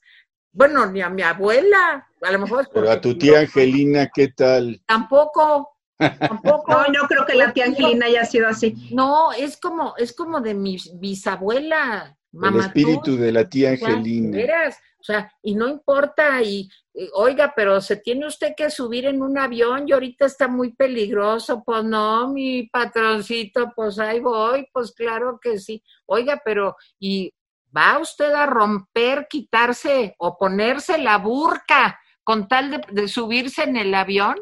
Bueno, 0.53 0.85
ni 0.85 1.01
a 1.01 1.09
mi 1.09 1.23
abuela. 1.23 2.07
A 2.21 2.31
lo 2.31 2.39
mejor 2.39 2.61
es 2.61 2.69
Pero 2.73 2.89
a 2.89 3.01
tu 3.01 3.17
tía 3.17 3.39
Angelina, 3.39 4.09
¿qué 4.13 4.29
tal? 4.29 4.81
Tampoco, 4.85 5.77
tampoco. 5.97 6.71
No, 6.71 6.87
no 7.01 7.07
creo 7.07 7.25
que 7.25 7.33
la 7.33 7.51
tía 7.51 7.65
Angelina 7.65 8.05
haya 8.05 8.23
sido 8.23 8.47
así. 8.47 8.75
No, 8.91 9.33
es 9.33 9.57
como, 9.59 9.95
es 9.97 10.15
como 10.15 10.39
de 10.41 10.53
mi 10.53 10.77
bisabuela, 10.95 12.15
El 12.31 12.39
mamá. 12.39 12.65
espíritu 12.67 13.17
de 13.17 13.31
la 13.31 13.49
tía 13.49 13.71
Angelina. 13.71 14.37
veras, 14.37 14.77
o 14.99 15.03
sea, 15.03 15.33
y 15.41 15.55
no 15.55 15.67
importa, 15.67 16.41
y, 16.43 16.69
y, 16.93 17.09
oiga, 17.13 17.51
pero 17.55 17.81
se 17.81 17.97
tiene 17.97 18.27
usted 18.27 18.53
que 18.55 18.69
subir 18.69 19.05
en 19.05 19.21
un 19.21 19.37
avión 19.37 19.85
y 19.87 19.91
ahorita 19.91 20.27
está 20.27 20.47
muy 20.47 20.73
peligroso, 20.73 21.63
pues 21.65 21.83
no, 21.83 22.29
mi 22.31 22.67
patroncito, 22.69 23.73
pues 23.75 23.97
ahí 23.99 24.19
voy, 24.19 24.67
pues 24.71 24.93
claro 24.93 25.39
que 25.41 25.59
sí. 25.59 25.83
Oiga, 26.05 26.41
pero, 26.45 26.77
¿y 26.99 27.33
va 27.75 27.99
usted 27.99 28.31
a 28.33 28.45
romper, 28.45 29.27
quitarse 29.29 30.15
o 30.17 30.37
ponerse 30.37 30.97
la 30.97 31.17
burca 31.17 31.99
con 32.23 32.47
tal 32.47 32.71
de, 32.71 32.81
de 32.89 33.07
subirse 33.07 33.63
en 33.63 33.77
el 33.77 33.93
avión? 33.95 34.35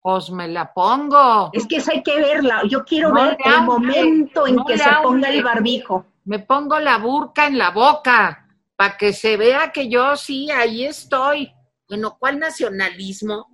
Pues 0.00 0.30
me 0.30 0.48
la 0.48 0.72
pongo. 0.72 1.50
Es 1.52 1.66
que 1.66 1.76
esa 1.76 1.92
hay 1.92 2.02
que 2.02 2.16
verla. 2.20 2.62
Yo 2.68 2.84
quiero 2.84 3.08
No 3.08 3.14
ver 3.14 3.38
el 3.42 3.52
hable, 3.52 3.66
momento 3.66 4.46
en 4.46 4.56
no 4.56 4.64
que 4.66 4.76
se 4.76 4.90
ponga 5.02 5.28
el 5.30 5.42
barbijo. 5.42 6.04
me 6.24 6.38
pongo 6.40 6.78
la 6.78 6.98
burca 6.98 7.46
en 7.46 7.56
la 7.58 7.70
boca 7.70 8.46
para 8.76 8.96
que 8.98 9.12
se 9.12 9.36
vea 9.36 9.72
que 9.72 9.88
yo 9.88 10.16
sí, 10.16 10.50
ahí 10.50 10.84
estoy. 10.84 11.52
Bueno, 11.88 12.16
¿cuál 12.18 12.38
nacionalismo? 12.38 13.48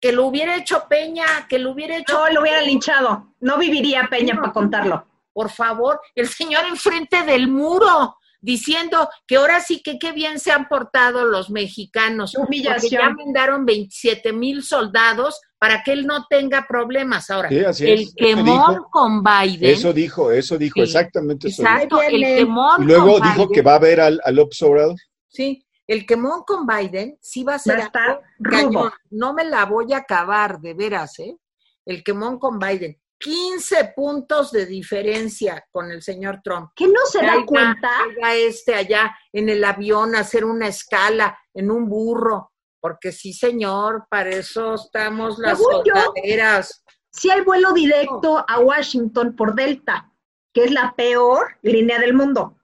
Que 0.00 0.12
lo 0.12 0.26
hubiera 0.26 0.56
hecho 0.56 0.84
Peña, 0.88 1.24
que 1.48 1.58
lo 1.58 1.70
hubiera 1.72 1.96
hecho, 1.96 2.18
No, 2.18 2.32
lo 2.32 2.42
hubiera 2.42 2.60
linchado. 2.62 3.34
No 3.40 3.56
viviría 3.56 4.08
Peña 4.10 4.34
No. 4.34 4.40
para 4.42 4.52
contarlo. 4.52 5.06
Por 5.32 5.50
favor, 5.50 6.00
el 6.14 6.28
señor 6.28 6.64
enfrente 6.66 7.22
del 7.24 7.48
muro, 7.48 8.16
diciendo 8.40 9.08
que 9.26 9.36
ahora 9.36 9.60
sí 9.60 9.82
que 9.82 9.98
qué 9.98 10.12
bien 10.12 10.38
se 10.38 10.52
han 10.52 10.68
portado 10.68 11.24
los 11.24 11.50
mexicanos. 11.50 12.32
Porque 12.36 12.46
humillación. 12.48 12.90
ya 13.02 13.10
mandaron 13.10 13.64
27 13.66 14.32
mil 14.32 14.62
soldados 14.62 15.40
para 15.58 15.82
que 15.82 15.92
él 15.92 16.06
no 16.06 16.24
tenga 16.30 16.64
problemas. 16.68 17.30
Ahora, 17.30 17.48
Sí, 17.48 17.58
así 17.64 17.90
el 17.90 18.00
es. 18.02 18.14
Dijo, 18.14 18.88
con 18.92 19.22
Biden. 19.24 19.74
eso 19.74 19.92
dijo, 19.92 20.30
eso 20.30 20.56
dijo, 20.56 20.74
Sí, 20.74 20.80
exactamente 20.82 21.48
eso 21.48 21.62
dijo. 21.62 21.74
Exacto, 21.74 22.02
el 22.02 22.14
Y 22.22 22.84
luego 22.84 23.18
con 23.18 23.22
dijo 23.22 23.34
Biden. 23.48 23.48
que 23.52 23.62
va 23.62 23.74
a 23.74 23.78
ver 23.80 24.00
al, 24.00 24.20
al 24.24 24.38
Obrador. 24.38 24.94
Sí, 25.26 25.64
el 25.88 26.06
quemón 26.06 26.42
con 26.46 26.64
Biden 26.66 27.18
sí 27.20 27.42
va 27.42 27.54
a 27.54 27.56
Va 27.56 27.58
ser 27.58 27.80
a 27.80 27.84
estar 27.84 28.08
algo 28.10 28.22
rudo. 28.38 28.50
cañón. 28.50 28.92
No 29.10 29.34
me 29.34 29.44
la 29.44 29.64
voy 29.64 29.92
a 29.92 29.98
acabar, 29.98 30.60
de 30.60 30.74
veras, 30.74 31.18
¿eh? 31.18 31.36
El 31.84 32.04
quemón 32.04 32.38
con 32.38 32.58
Biden. 32.58 32.96
15 33.18 33.92
puntos 33.96 34.52
de 34.52 34.66
diferencia 34.66 35.66
con 35.70 35.90
el 35.90 36.02
señor 36.02 36.40
Trump. 36.42 36.70
¿Qué 36.74 36.86
no 36.86 37.04
se 37.10 37.20
da 37.20 37.44
cuenta? 37.44 37.90
caiga 38.04 38.34
este 38.34 38.74
allá 38.74 39.18
en 39.32 39.48
el 39.48 39.64
avión 39.64 40.14
a 40.14 40.20
hacer 40.20 40.44
una 40.44 40.68
escala 40.68 41.38
en 41.52 41.70
un 41.70 41.88
burro. 41.88 42.52
Porque 42.80 43.10
sí, 43.10 43.32
señor, 43.32 44.06
para 44.08 44.30
eso 44.30 44.74
estamos 44.74 45.38
las 45.38 45.58
soldaderas. 45.58 46.84
Si 47.10 47.28
hay 47.28 47.40
vuelo 47.40 47.72
directo 47.72 48.44
a 48.46 48.60
Washington 48.60 49.34
por 49.34 49.54
Delta, 49.54 50.12
que 50.52 50.64
es 50.64 50.70
la 50.70 50.94
peor 50.96 51.56
línea 51.62 51.98
del 51.98 52.14
mundo. 52.14 52.56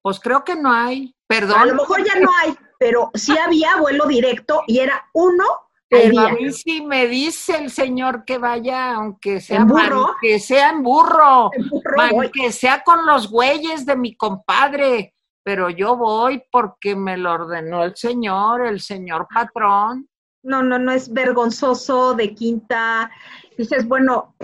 Pues 0.00 0.20
creo 0.20 0.44
que 0.44 0.54
no 0.54 0.72
hay. 0.72 1.12
Perdón. 1.26 1.58
A 1.58 1.66
lo 1.66 1.74
mejor 1.74 2.04
ya 2.04 2.20
no 2.20 2.30
hay, 2.40 2.56
pero 2.78 3.10
sí 3.14 3.36
había 3.36 3.76
vuelo 3.78 4.06
directo 4.06 4.62
y 4.68 4.78
era 4.78 5.08
uno 5.12 5.44
Pero 5.88 6.20
a 6.20 6.32
mí 6.32 6.52
sí 6.52 6.82
me 6.82 7.06
dice 7.06 7.56
el 7.56 7.70
señor 7.70 8.24
que 8.24 8.38
vaya, 8.38 8.94
aunque 8.94 9.40
sea, 9.40 9.58
¿En 9.58 9.68
burro? 9.68 10.16
que 10.20 10.40
sea 10.40 10.70
en 10.70 10.82
burro. 10.82 11.50
En 11.52 11.68
burro 11.68 11.96
Man, 11.96 12.10
voy. 12.10 12.30
que 12.30 12.50
sea 12.50 12.82
con 12.82 13.06
los 13.06 13.30
güeyes 13.30 13.86
de 13.86 13.96
mi 13.96 14.16
compadre, 14.16 15.14
pero 15.44 15.70
yo 15.70 15.96
voy 15.96 16.42
porque 16.50 16.96
me 16.96 17.16
lo 17.16 17.32
ordenó 17.32 17.84
el 17.84 17.94
señor, 17.94 18.66
el 18.66 18.80
señor 18.80 19.28
patrón. 19.32 20.08
No, 20.42 20.62
no, 20.62 20.78
no 20.78 20.90
es 20.90 21.12
vergonzoso 21.12 22.14
de 22.14 22.34
quinta. 22.34 23.10
Dices, 23.56 23.86
bueno, 23.86 24.34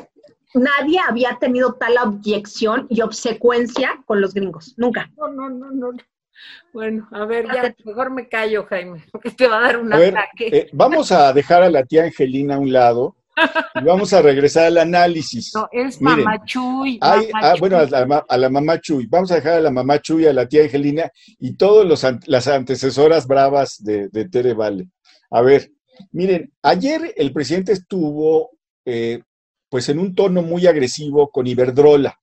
nadie 0.54 1.00
había 1.00 1.38
tenido 1.40 1.74
tal 1.74 1.96
objeción 1.98 2.86
y 2.88 3.00
obsecuencia 3.00 4.00
con 4.06 4.20
los 4.20 4.32
gringos. 4.34 4.74
Nunca. 4.76 5.10
No, 5.16 5.28
no, 5.28 5.48
no, 5.48 5.70
no. 5.70 5.90
Bueno, 6.72 7.08
a 7.12 7.24
ver, 7.24 7.46
ya 7.46 7.74
mejor 7.84 8.10
me 8.10 8.28
callo, 8.28 8.64
Jaime, 8.66 9.04
porque 9.12 9.30
te 9.30 9.46
va 9.46 9.58
a 9.58 9.62
dar 9.62 9.78
un 9.78 9.92
A 9.92 9.98
ver, 9.98 10.16
ataque. 10.16 10.48
eh, 10.52 10.70
vamos 10.72 11.12
a 11.12 11.32
dejar 11.32 11.62
a 11.62 11.70
la 11.70 11.84
tía 11.84 12.04
Angelina 12.04 12.54
a 12.54 12.58
un 12.58 12.72
lado 12.72 13.16
y 13.80 13.84
vamos 13.84 14.12
a 14.12 14.20
regresar 14.22 14.66
al 14.66 14.78
análisis. 14.78 15.52
no, 15.54 15.68
es 15.72 16.00
miren, 16.00 16.24
mamachuy. 16.24 16.98
Hay, 17.00 17.28
ah, 17.34 17.54
bueno, 17.58 17.78
a 17.78 17.86
la, 17.86 18.24
a 18.28 18.36
la 18.36 18.50
mamá 18.50 18.80
Chuy. 18.80 19.06
Vamos 19.06 19.30
a 19.32 19.36
dejar 19.36 19.54
a 19.54 19.60
la 19.60 19.70
mamá 19.70 20.00
Chuy, 20.00 20.26
a 20.26 20.32
la 20.32 20.46
tía 20.46 20.64
Angelina 20.64 21.10
y 21.38 21.54
todas 21.56 22.04
las 22.26 22.48
antecesoras 22.48 23.26
bravas 23.26 23.82
de, 23.82 24.08
de 24.08 24.28
Tere 24.28 24.52
Vale. 24.54 24.88
A 25.30 25.40
ver, 25.40 25.70
miren, 26.12 26.52
ayer 26.62 27.14
el 27.16 27.32
presidente 27.32 27.72
estuvo 27.72 28.50
eh, 28.84 29.22
pues 29.70 29.88
en 29.88 29.98
un 29.98 30.14
tono 30.14 30.42
muy 30.42 30.66
agresivo 30.66 31.30
con 31.30 31.46
Iberdrola. 31.46 32.18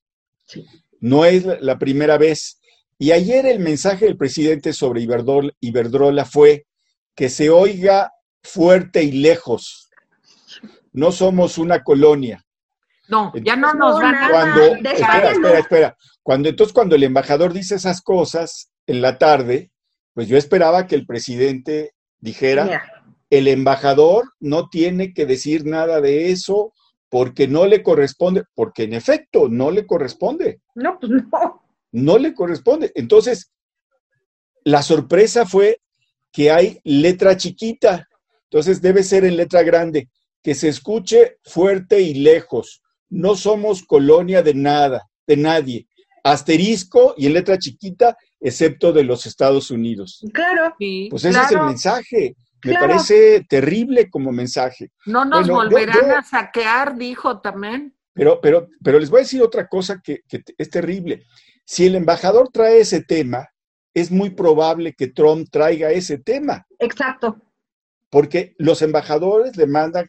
Sí. 0.46 0.66
No 1.00 1.26
es 1.26 1.44
la 1.62 1.80
primera 1.80 2.18
vez. 2.18 2.59
Y 3.02 3.12
ayer 3.14 3.46
el 3.46 3.60
mensaje 3.60 4.06
del 4.06 4.18
presidente 4.18 4.74
sobre 4.74 5.02
Iberdol- 5.02 5.56
Iberdrola 5.62 6.26
fue 6.26 6.68
que 7.16 7.30
se 7.30 7.50
oiga 7.50 8.12
fuerte 8.44 9.04
y 9.04 9.14
lejos. 9.14 9.90
No 10.92 11.14
somos 11.14 11.58
una 11.58 11.82
colonia. 11.82 12.46
No, 13.08 13.32
ya 13.42 13.56
no 13.56 13.74
nos 13.74 13.96
van 14.02 14.16
a... 14.16 14.30
Cuando, 14.30 14.64
espera, 14.76 15.32
espera, 15.32 15.60
espera. 15.60 15.98
Cuando, 16.22 16.50
entonces, 16.50 16.74
cuando 16.74 16.96
el 16.96 17.04
embajador 17.04 17.54
dice 17.54 17.76
esas 17.76 18.02
cosas 18.02 18.70
en 18.86 19.02
la 19.02 19.18
tarde, 19.18 19.72
pues 20.14 20.28
yo 20.28 20.38
esperaba 20.38 20.86
que 20.86 20.96
el 20.96 21.06
presidente 21.06 21.94
dijera, 22.20 22.84
el 23.30 23.48
embajador 23.48 24.34
no 24.42 24.68
tiene 24.68 25.14
que 25.14 25.26
decir 25.26 25.66
nada 25.66 26.02
de 26.02 26.32
eso 26.32 26.74
porque 27.08 27.48
no 27.48 27.66
le 27.66 27.82
corresponde, 27.82 28.44
porque 28.54 28.84
en 28.84 28.94
efecto 28.94 29.48
no 29.50 29.72
le 29.72 29.88
corresponde. 29.88 30.60
No, 30.76 31.00
pues 31.00 31.12
no. 31.12 31.64
No 31.92 32.18
le 32.18 32.34
corresponde. 32.34 32.92
Entonces, 32.96 33.52
la 34.64 34.82
sorpresa 34.82 35.46
fue 35.46 35.82
que 36.32 36.52
hay 36.52 36.80
letra 36.84 37.38
chiquita, 37.38 38.08
entonces 38.44 38.82
debe 38.82 39.04
ser 39.04 39.26
en 39.26 39.38
letra 39.38 39.64
grande, 39.64 40.10
que 40.44 40.56
se 40.56 40.70
escuche 40.70 41.38
fuerte 41.44 42.02
y 42.02 42.16
lejos. 42.16 42.82
No 43.10 43.36
somos 43.36 43.84
colonia 43.84 44.42
de 44.42 44.54
nada, 44.54 45.10
de 45.26 45.38
nadie. 45.38 45.88
Asterisco 46.24 47.16
y 47.18 47.28
en 47.28 47.34
letra 47.34 47.58
chiquita, 47.58 48.18
excepto 48.40 48.94
de 48.94 49.04
los 49.04 49.26
Estados 49.26 49.72
Unidos. 49.72 50.24
Claro. 50.34 50.76
pues 50.78 51.26
ese 51.26 51.40
es 51.40 51.52
el 51.52 51.62
mensaje. 51.62 52.36
Me 52.64 52.74
parece 52.74 53.46
terrible 53.48 54.10
como 54.10 54.32
mensaje. 54.32 54.92
No 55.06 55.26
nos 55.26 55.48
volverán 55.48 56.12
a 56.12 56.24
saquear, 56.24 56.98
dijo 56.98 57.40
también. 57.40 57.96
Pero, 58.14 58.42
pero, 58.42 58.68
pero 58.84 59.00
les 59.00 59.10
voy 59.10 59.20
a 59.20 59.24
decir 59.24 59.42
otra 59.42 59.68
cosa 59.68 60.02
que, 60.04 60.22
que 60.28 60.44
es 60.58 60.70
terrible. 60.70 61.24
Si 61.70 61.86
el 61.86 61.94
embajador 61.94 62.50
trae 62.52 62.80
ese 62.80 63.04
tema, 63.04 63.48
es 63.94 64.10
muy 64.10 64.32
probable 64.32 64.96
que 64.98 65.06
Trump 65.06 65.50
traiga 65.52 65.92
ese 65.92 66.18
tema. 66.18 66.66
Exacto. 66.80 67.40
Porque 68.10 68.56
los 68.58 68.82
embajadores 68.82 69.56
le 69.56 69.68
mandan 69.68 70.08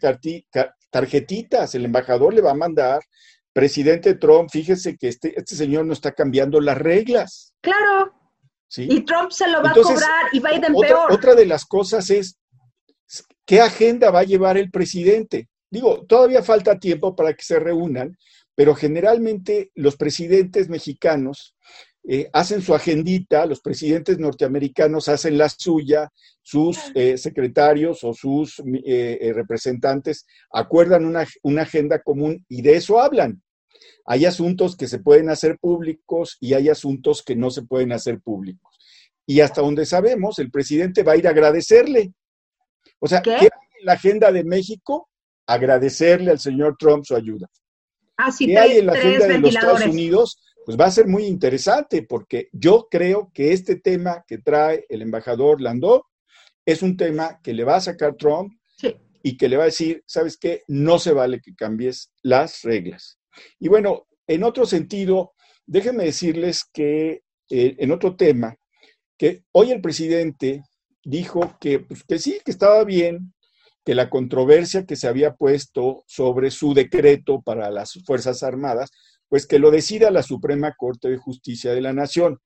tarjetitas, 0.90 1.74
el 1.74 1.84
embajador 1.84 2.32
le 2.32 2.40
va 2.40 2.52
a 2.52 2.54
mandar, 2.54 3.02
presidente 3.52 4.14
Trump, 4.14 4.48
fíjese 4.50 4.96
que 4.96 5.08
este, 5.08 5.38
este 5.38 5.54
señor 5.54 5.84
no 5.84 5.92
está 5.92 6.12
cambiando 6.12 6.62
las 6.62 6.78
reglas. 6.78 7.52
Claro. 7.60 8.14
¿Sí? 8.66 8.88
Y 8.90 9.02
Trump 9.02 9.30
se 9.30 9.46
lo 9.46 9.62
va 9.62 9.72
a 9.72 9.74
cobrar 9.74 10.28
y 10.32 10.40
Biden 10.40 10.74
otra, 10.74 10.88
peor. 10.88 11.12
Otra 11.12 11.34
de 11.34 11.44
las 11.44 11.66
cosas 11.66 12.08
es, 12.08 12.38
¿qué 13.44 13.60
agenda 13.60 14.10
va 14.10 14.20
a 14.20 14.24
llevar 14.24 14.56
el 14.56 14.70
presidente? 14.70 15.50
Digo, 15.68 16.06
todavía 16.06 16.42
falta 16.42 16.78
tiempo 16.78 17.14
para 17.14 17.34
que 17.34 17.42
se 17.42 17.60
reúnan, 17.60 18.16
pero 18.60 18.74
generalmente 18.74 19.70
los 19.74 19.96
presidentes 19.96 20.68
mexicanos 20.68 21.56
eh, 22.06 22.28
hacen 22.34 22.60
su 22.60 22.74
agendita, 22.74 23.46
los 23.46 23.62
presidentes 23.62 24.18
norteamericanos 24.18 25.08
hacen 25.08 25.38
la 25.38 25.48
suya, 25.48 26.10
sus 26.42 26.78
eh, 26.94 27.16
secretarios 27.16 28.04
o 28.04 28.12
sus 28.12 28.62
eh, 28.84 29.32
representantes 29.34 30.26
acuerdan 30.52 31.06
una, 31.06 31.26
una 31.42 31.62
agenda 31.62 32.02
común 32.02 32.44
y 32.50 32.60
de 32.60 32.76
eso 32.76 33.00
hablan. 33.00 33.42
Hay 34.04 34.26
asuntos 34.26 34.76
que 34.76 34.88
se 34.88 34.98
pueden 34.98 35.30
hacer 35.30 35.56
públicos 35.58 36.36
y 36.38 36.52
hay 36.52 36.68
asuntos 36.68 37.22
que 37.22 37.36
no 37.36 37.48
se 37.48 37.62
pueden 37.62 37.92
hacer 37.92 38.20
públicos. 38.20 38.78
Y 39.24 39.40
hasta 39.40 39.62
donde 39.62 39.86
sabemos, 39.86 40.38
el 40.38 40.50
presidente 40.50 41.02
va 41.02 41.12
a 41.12 41.16
ir 41.16 41.26
a 41.26 41.30
agradecerle. 41.30 42.12
O 42.98 43.08
sea, 43.08 43.22
¿qué, 43.22 43.36
hay 43.36 43.48
en 43.78 43.86
la 43.86 43.94
agenda 43.94 44.30
de 44.30 44.44
México? 44.44 45.08
Agradecerle 45.46 46.30
al 46.30 46.40
señor 46.40 46.76
Trump 46.78 47.06
su 47.06 47.16
ayuda. 47.16 47.48
Ah, 48.26 48.30
¿Qué 48.38 48.58
hay 48.58 48.78
en 48.78 48.86
la 48.86 48.92
agenda 48.92 49.26
de 49.26 49.38
los 49.38 49.54
Estados 49.54 49.86
Unidos? 49.86 50.38
pues 50.64 50.78
va 50.78 50.86
a 50.86 50.90
ser 50.90 51.08
muy 51.08 51.24
interesante 51.24 52.02
porque 52.02 52.48
yo 52.52 52.86
creo 52.90 53.30
que 53.34 53.52
este 53.52 53.76
tema 53.76 54.24
que 54.26 54.38
trae 54.38 54.84
el 54.88 55.02
embajador 55.02 55.60
Landó 55.60 56.06
es 56.64 56.82
un 56.82 56.96
tema 56.96 57.40
que 57.42 57.52
le 57.52 57.64
va 57.64 57.76
a 57.76 57.80
sacar 57.80 58.14
Trump 58.16 58.52
y 59.22 59.36
que 59.36 59.48
le 59.48 59.56
va 59.56 59.64
a 59.64 59.66
decir, 59.66 60.02
¿sabes 60.06 60.36
qué? 60.36 60.62
No 60.68 60.98
se 60.98 61.12
vale 61.12 61.40
que 61.40 61.54
cambies 61.54 62.12
las 62.22 62.62
reglas. 62.62 63.18
Y 63.58 63.68
bueno, 63.68 64.06
en 64.26 64.44
otro 64.44 64.64
sentido, 64.64 65.32
déjenme 65.66 66.04
decirles 66.04 66.64
que 66.72 67.22
eh, 67.50 67.74
en 67.78 67.90
otro 67.90 68.16
tema, 68.16 68.56
que 69.18 69.42
hoy 69.52 69.72
el 69.72 69.80
presidente 69.80 70.62
dijo 71.04 71.56
que, 71.60 71.80
pues, 71.80 72.04
que 72.04 72.18
sí, 72.18 72.38
que 72.44 72.50
estaba 72.50 72.84
bien, 72.84 73.34
que 73.90 73.96
la 73.96 74.08
controversia 74.08 74.86
que 74.86 74.94
se 74.94 75.08
había 75.08 75.34
puesto 75.34 76.04
sobre 76.06 76.52
su 76.52 76.74
decreto 76.74 77.42
para 77.42 77.72
las 77.72 77.98
Fuerzas 78.06 78.44
Armadas, 78.44 78.92
pues 79.28 79.48
que 79.48 79.58
lo 79.58 79.72
decida 79.72 80.12
la 80.12 80.22
Suprema 80.22 80.76
Corte 80.78 81.10
de 81.10 81.16
Justicia 81.16 81.74
de 81.74 81.80
la 81.80 81.92
Nación. 81.92 82.38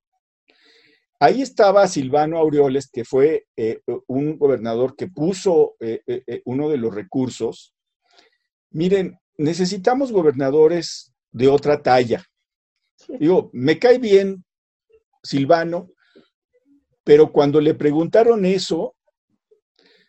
Ahí 1.21 1.43
estaba 1.43 1.87
Silvano 1.87 2.39
Aureoles, 2.39 2.89
que 2.91 3.05
fue 3.05 3.45
eh, 3.59 3.81
un 4.07 4.39
gobernador 4.39 4.97
que 4.97 5.09
puso 5.09 5.75
eh, 5.81 6.01
eh, 6.07 6.41
uno 6.47 6.71
de 6.71 6.79
los 6.79 6.95
recursos. 6.95 7.75
Miren, 8.71 9.19
necesitamos 9.37 10.13
gobernadores 10.13 11.13
de 11.31 11.49
otra 11.49 11.83
talla. 11.83 12.25
Digo, 13.21 13.51
me 13.53 13.79
cae 13.79 13.99
bien 13.99 14.47
Silvano, 15.23 15.91
pero 17.05 17.31
cuando 17.33 17.61
le 17.61 17.75
preguntaron 17.75 18.47
eso, 18.47 18.97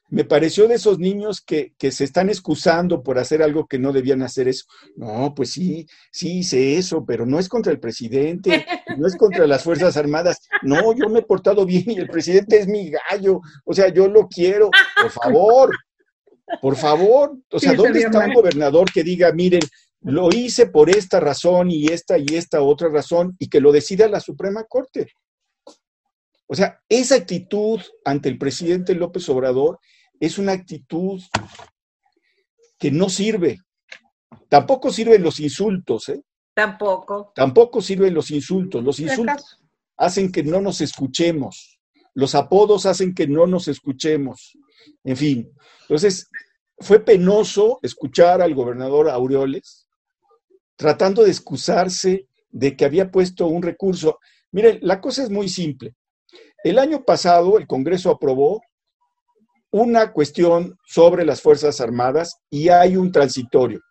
me 0.07 0.23
pareció 0.23 0.67
de 0.67 0.75
esos 0.75 0.99
niños 0.99 1.41
que, 1.41 1.73
se 1.79 2.03
están 2.03 2.29
excusando 2.29 3.01
por 3.01 3.17
hacer 3.17 3.41
algo 3.41 3.65
que 3.65 3.79
no 3.79 3.91
debían 3.91 4.21
hacer 4.21 4.47
eso. 4.47 4.65
No, 4.95 5.33
pues 5.35 5.51
sí, 5.51 5.87
sí 6.11 6.39
hice 6.39 6.77
eso, 6.77 7.03
pero 7.05 7.25
no 7.25 7.39
es 7.39 7.49
contra 7.49 7.71
el 7.71 7.79
presidente, 7.79 8.65
no 8.97 9.07
es 9.07 9.15
contra 9.15 9.47
las 9.47 9.63
Fuerzas 9.63 9.97
Armadas. 9.97 10.41
No, 10.61 10.93
yo 10.93 11.09
me 11.09 11.19
he 11.19 11.23
portado 11.23 11.65
bien 11.65 11.83
y 11.87 11.97
el 11.97 12.07
presidente 12.07 12.59
es 12.59 12.67
mi 12.67 12.91
gallo. 12.91 13.41
O 13.65 13.73
sea, 13.73 13.89
yo 13.89 14.07
lo 14.07 14.27
quiero. 14.27 14.69
Por 15.01 15.11
favor, 15.11 15.75
por 16.61 16.75
favor. 16.75 17.37
O 17.51 17.59
sea, 17.59 17.73
¿dónde 17.73 18.01
está 18.01 18.25
un 18.25 18.33
gobernador 18.33 18.91
que 18.91 19.03
diga, 19.03 19.31
miren, 19.33 19.61
lo 20.01 20.29
hice 20.29 20.67
por 20.67 20.91
esta 20.91 21.19
razón 21.19 21.71
y 21.71 21.87
esta 21.87 22.19
y 22.19 22.25
esta 22.35 22.61
otra 22.61 22.89
razón 22.89 23.35
y 23.39 23.49
que 23.49 23.59
lo 23.59 23.71
decida 23.71 24.07
la 24.07 24.19
Suprema 24.19 24.63
Corte? 24.65 25.07
O 26.47 26.53
sea, 26.53 26.79
esa 26.89 27.15
actitud 27.15 27.81
ante 28.03 28.29
el 28.29 28.37
presidente 28.37 28.93
López 28.93 29.27
Obrador 29.29 29.79
es 30.19 30.37
una 30.37 30.53
actitud 30.53 31.21
que 32.77 32.91
no 32.91 33.09
sirve. 33.09 33.57
Tampoco 34.49 34.91
sirven 34.91 35.23
los 35.23 35.39
insultos, 35.39 36.09
¿eh? 36.09 36.21
Tampoco. 36.53 37.31
Tampoco 37.35 37.81
sirven 37.81 38.13
los 38.13 38.31
insultos. 38.31 38.83
Los 38.83 38.99
insultos 38.99 39.59
hacen 39.97 40.31
que 40.31 40.43
no 40.43 40.61
nos 40.61 40.81
escuchemos. 40.81 41.79
Los 42.13 42.35
apodos 42.35 42.85
hacen 42.85 43.13
que 43.13 43.27
no 43.27 43.45
nos 43.45 43.67
escuchemos. 43.67 44.57
En 45.03 45.17
fin, 45.17 45.51
entonces 45.81 46.29
fue 46.77 46.99
penoso 46.99 47.79
escuchar 47.81 48.41
al 48.41 48.53
gobernador 48.53 49.09
Aureoles 49.09 49.85
tratando 50.75 51.23
de 51.23 51.31
excusarse 51.31 52.27
de 52.49 52.75
que 52.75 52.85
había 52.85 53.11
puesto 53.11 53.47
un 53.47 53.61
recurso. 53.61 54.19
Miren, 54.51 54.79
la 54.81 55.01
cosa 55.01 55.23
es 55.23 55.29
muy 55.29 55.49
simple. 55.49 55.95
El 56.63 56.79
año 56.79 57.03
pasado 57.03 57.57
el 57.57 57.67
Congreso 57.67 58.09
aprobó 58.09 58.61
una 59.75 60.13
cuestión 60.13 60.79
sobre 60.85 61.25
las 61.25 61.41
Fuerzas 61.41 61.81
Armadas 61.81 62.37
y 62.49 62.69
hay 62.69 62.95
un 62.95 63.11
transitorio. 63.11 63.81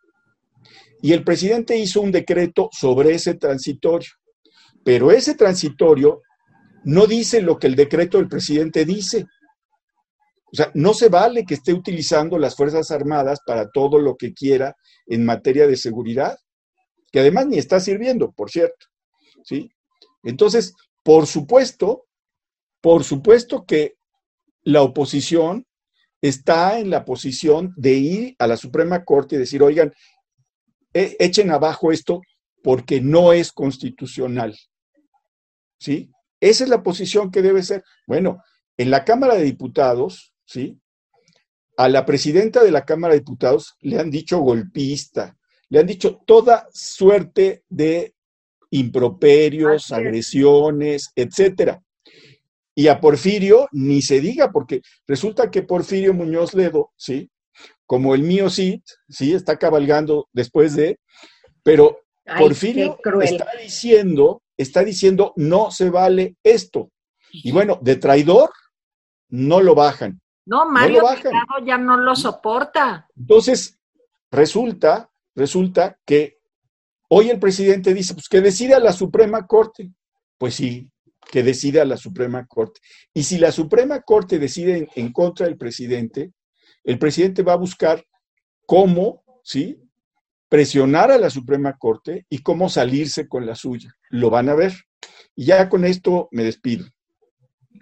Y 1.03 1.13
el 1.13 1.23
presidente 1.23 1.77
hizo 1.77 2.01
un 2.01 2.11
decreto 2.11 2.71
sobre 2.73 3.15
ese 3.15 3.35
transitorio. 3.35 4.09
Pero 4.83 5.11
ese 5.11 5.35
transitorio 5.35 6.23
no 6.85 7.07
dice 7.07 7.43
lo 7.43 7.59
que 7.59 7.67
el 7.67 7.77
decreto 7.77 8.17
del 8.17 8.29
presidente 8.29 8.87
dice. 8.87 9.27
O 10.51 10.57
sea, 10.57 10.71
no 10.73 10.95
se 10.95 11.11
vale 11.11 11.45
que 11.45 11.53
esté 11.53 11.75
utilizando 11.75 12.39
las 12.39 12.57
Fuerzas 12.57 12.91
Armadas 12.91 13.41
para 13.45 13.69
todo 13.69 13.99
lo 13.99 14.17
que 14.17 14.33
quiera 14.33 14.75
en 15.07 15.27
materia 15.27 15.67
de 15.67 15.77
seguridad, 15.77 16.39
que 17.13 17.21
además 17.21 17.47
ni 17.47 17.59
está 17.59 17.79
sirviendo, 17.79 18.33
por 18.33 18.51
cierto. 18.51 18.87
¿sí? 19.43 19.71
Entonces, 20.23 20.73
por 21.03 21.27
supuesto, 21.27 22.07
por 22.81 23.05
supuesto 23.05 23.67
que 23.67 23.97
la 24.63 24.81
oposición 24.81 25.67
está 26.29 26.79
en 26.79 26.89
la 26.89 27.05
posición 27.05 27.75
de 27.77 27.93
ir 27.93 28.37
a 28.39 28.47
la 28.47 28.57
Suprema 28.57 29.05
Corte 29.05 29.37
y 29.37 29.39
decir, 29.39 29.63
oigan, 29.63 29.93
e, 30.95 31.17
echen 31.19 31.51
abajo 31.51 31.93
esto 31.93 32.23
porque 32.63 33.03
no 33.03 33.35
es 33.35 33.53
constitucional. 33.53 34.57
¿Sí? 35.79 36.11
Esa 36.41 36.65
es 36.65 36.71
la 36.71 36.83
posición 36.83 37.31
que 37.31 37.43
debe 37.43 37.63
ser. 37.63 37.85
Bueno, 38.07 38.43
en 38.79 38.91
la 38.91 39.05
Cámara 39.05 39.35
de 39.35 39.43
Diputados, 39.43 40.33
¿sí? 40.47 40.81
A 41.77 41.91
la 41.91 42.07
presidenta 42.07 42.65
de 42.65 42.71
la 42.71 42.87
Cámara 42.87 43.13
de 43.13 43.21
Diputados 43.21 43.77
le 43.81 43.99
han 44.01 44.11
dicho 44.11 44.39
golpista, 44.39 45.37
le 45.69 45.81
han 45.81 45.87
dicho 45.87 46.23
toda 46.25 46.67
suerte 46.73 47.65
de 47.69 48.15
improperios, 48.71 49.93
agresiones, 49.93 51.11
etcétera. 51.15 51.83
Y 52.75 52.89
a 52.89 53.01
Porfirio 53.01 53.69
ni 53.73 54.03
se 54.03 54.21
diga, 54.21 54.51
porque 54.51 54.83
resulta 55.07 55.51
que 55.51 55.63
Porfirio 55.63 56.13
Muñoz 56.13 56.55
Ledo, 56.55 56.93
¿sí? 56.97 57.31
Como 57.87 58.15
el 58.15 58.23
mío 58.23 58.51
sí, 58.51 58.83
sí, 59.09 59.33
está 59.33 59.57
cabalgando 59.57 60.29
después 60.33 60.75
de, 60.75 60.99
pero 61.63 62.01
Porfirio 62.39 62.99
está 63.23 63.47
diciendo, 63.61 64.43
está 64.57 64.83
diciendo, 64.83 65.33
no 65.37 65.71
se 65.71 65.91
vale 65.91 66.37
esto. 66.43 66.91
Y 67.31 67.53
bueno, 67.53 67.79
de 67.83 67.97
traidor, 67.97 68.51
no 69.29 69.61
lo 69.61 69.75
bajan. 69.75 70.21
No, 70.47 70.69
Mario 70.69 71.03
no 71.03 71.67
ya 71.67 71.79
no 71.79 71.97
lo 71.97 72.15
soporta. 72.15 73.09
Entonces, 73.17 73.79
resulta, 74.31 75.11
resulta 75.35 75.99
que 76.05 76.39
hoy 77.09 77.31
el 77.31 77.39
presidente 77.39 77.95
dice, 77.95 78.15
pues 78.15 78.29
que 78.29 78.41
decida 78.41 78.79
la 78.79 78.93
Suprema 78.93 79.47
Corte. 79.47 79.91
Pues 80.39 80.55
sí, 80.55 80.91
que 81.35 81.43
decida 81.43 81.85
la 81.85 81.97
Suprema 81.97 82.47
Corte. 82.47 82.81
Y 83.13 83.25
si 83.25 83.39
la 83.39 83.51
Suprema 83.51 84.03
Corte 84.03 84.39
decide 84.39 84.89
en, 84.95 85.13
contra 85.13 85.47
del 85.47 85.57
presidente, 85.57 86.31
el 86.85 86.97
presidente 86.97 87.43
va 87.43 87.55
a 87.55 87.57
buscar 87.57 88.05
cómo, 88.67 89.25
¿sí? 89.43 89.77
Presionar 90.49 91.11
a 91.11 91.19
la 91.19 91.31
Suprema 91.31 91.77
Corte 91.77 92.25
y 92.29 92.39
cómo 92.39 92.69
salirse 92.69 93.27
con 93.27 93.47
la 93.47 93.57
suya. 93.57 93.93
Lo 94.11 94.31
van 94.31 94.49
a 94.49 94.55
ver. 94.55 94.75
Y 95.35 95.47
ya 95.47 95.69
con 95.69 95.85
esto 95.85 96.29
me 96.31 96.45
despido. 96.45 96.87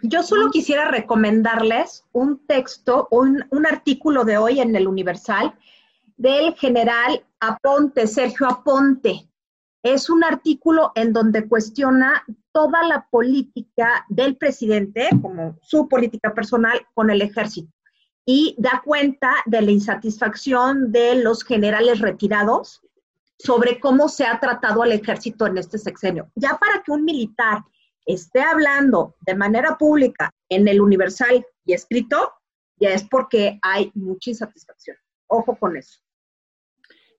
Yo 0.02 0.22
solo 0.22 0.50
quisiera 0.50 0.90
recomendarles 0.90 2.04
un 2.12 2.46
texto, 2.46 3.06
un, 3.10 3.44
un 3.50 3.66
artículo 3.66 4.24
de 4.24 4.38
hoy 4.38 4.60
en 4.60 4.74
el 4.74 4.88
Universal 4.88 5.58
del 6.16 6.54
general 6.54 7.22
Aponte, 7.38 8.06
Sergio 8.06 8.46
Aponte. 8.48 9.28
Es 9.82 10.08
un 10.08 10.22
artículo 10.22 10.92
en 10.94 11.12
donde 11.12 11.48
cuestiona 11.48 12.24
toda 12.52 12.84
la 12.84 13.08
política 13.10 14.06
del 14.08 14.36
presidente, 14.36 15.08
como 15.20 15.58
su 15.62 15.88
política 15.88 16.34
personal, 16.34 16.86
con 16.94 17.10
el 17.10 17.22
ejército. 17.22 17.72
Y 18.24 18.54
da 18.58 18.82
cuenta 18.84 19.34
de 19.46 19.62
la 19.62 19.70
insatisfacción 19.72 20.92
de 20.92 21.16
los 21.16 21.42
generales 21.42 21.98
retirados 21.98 22.80
sobre 23.38 23.80
cómo 23.80 24.08
se 24.08 24.24
ha 24.24 24.38
tratado 24.38 24.82
al 24.82 24.92
ejército 24.92 25.46
en 25.46 25.58
este 25.58 25.78
sexenio. 25.78 26.30
Ya 26.36 26.56
para 26.58 26.82
que 26.82 26.92
un 26.92 27.04
militar 27.04 27.64
esté 28.06 28.40
hablando 28.40 29.16
de 29.20 29.34
manera 29.34 29.76
pública 29.76 30.30
en 30.48 30.68
el 30.68 30.80
Universal 30.80 31.44
y 31.64 31.72
escrito, 31.72 32.32
ya 32.76 32.90
es 32.90 33.02
porque 33.04 33.58
hay 33.62 33.90
mucha 33.94 34.30
insatisfacción. 34.30 34.96
Ojo 35.26 35.56
con 35.56 35.76
eso. 35.76 36.01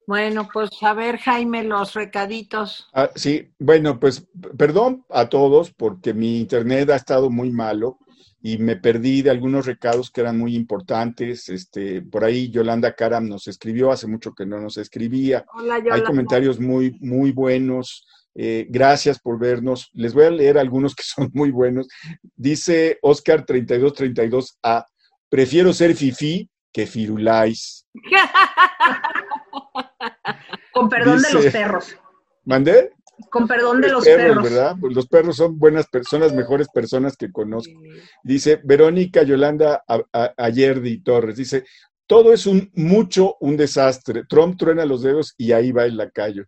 Bueno, 0.05 0.49
pues 0.51 0.69
a 0.81 0.93
ver, 0.93 1.17
Jaime, 1.17 1.63
los 1.63 1.93
recaditos. 1.93 2.89
Ah, 2.93 3.09
sí, 3.15 3.49
bueno, 3.59 3.99
pues 3.99 4.27
perdón 4.57 5.05
a 5.09 5.29
todos 5.29 5.71
porque 5.71 6.13
mi 6.13 6.39
internet 6.39 6.89
ha 6.89 6.95
estado 6.95 7.29
muy 7.29 7.51
malo 7.51 7.99
y 8.41 8.57
me 8.57 8.75
perdí 8.75 9.21
de 9.21 9.29
algunos 9.29 9.65
recados 9.65 10.11
que 10.11 10.19
eran 10.19 10.37
muy 10.37 10.55
importantes. 10.55 11.47
Este, 11.47 12.01
por 12.01 12.25
ahí 12.25 12.49
Yolanda 12.49 12.93
Karam 12.93 13.29
nos 13.29 13.47
escribió, 13.47 13.91
hace 13.91 14.05
mucho 14.05 14.33
que 14.33 14.45
no 14.45 14.59
nos 14.59 14.77
escribía. 14.77 15.45
Hola, 15.53 15.81
Hay 15.91 16.03
comentarios 16.03 16.59
muy, 16.59 16.97
muy 16.99 17.31
buenos. 17.31 18.05
Eh, 18.35 18.67
gracias 18.69 19.19
por 19.19 19.39
vernos. 19.39 19.89
Les 19.93 20.13
voy 20.13 20.25
a 20.25 20.31
leer 20.31 20.57
algunos 20.57 20.93
que 20.93 21.03
son 21.03 21.29
muy 21.33 21.51
buenos. 21.51 21.87
Dice 22.35 22.99
Oscar 23.01 23.45
3232A, 23.45 24.87
prefiero 25.29 25.71
ser 25.71 25.95
fifi 25.95 26.49
que 26.73 26.85
firulais. 26.85 27.87
Con 30.71 30.89
perdón 30.89 31.21
de 31.21 31.33
los 31.33 31.45
perros. 31.47 31.95
¿Mandé? 32.45 32.91
Con 33.29 33.47
perdón 33.47 33.81
de 33.81 33.89
los, 33.89 34.03
perros, 34.03 34.43
¿verdad? 34.43 34.75
Pues 34.79 34.93
los 34.95 35.07
perros 35.07 35.37
son 35.37 35.57
buenas 35.57 35.87
personas, 35.87 36.33
mejores 36.33 36.67
personas 36.73 37.15
que 37.15 37.31
conozco. 37.31 37.79
Dice 38.23 38.59
Verónica 38.63 39.23
Yolanda 39.23 39.83
Ayerdi 40.37 41.01
Torres, 41.03 41.37
dice, 41.37 41.63
todo 42.07 42.33
es 42.33 42.45
un 42.47 42.71
mucho 42.73 43.37
un 43.39 43.55
desastre. 43.55 44.23
Trump 44.27 44.57
truena 44.57 44.85
los 44.85 45.03
dedos 45.03 45.35
y 45.37 45.51
ahí 45.51 45.71
va 45.71 45.85
el 45.85 45.97
lacayo. 45.97 46.45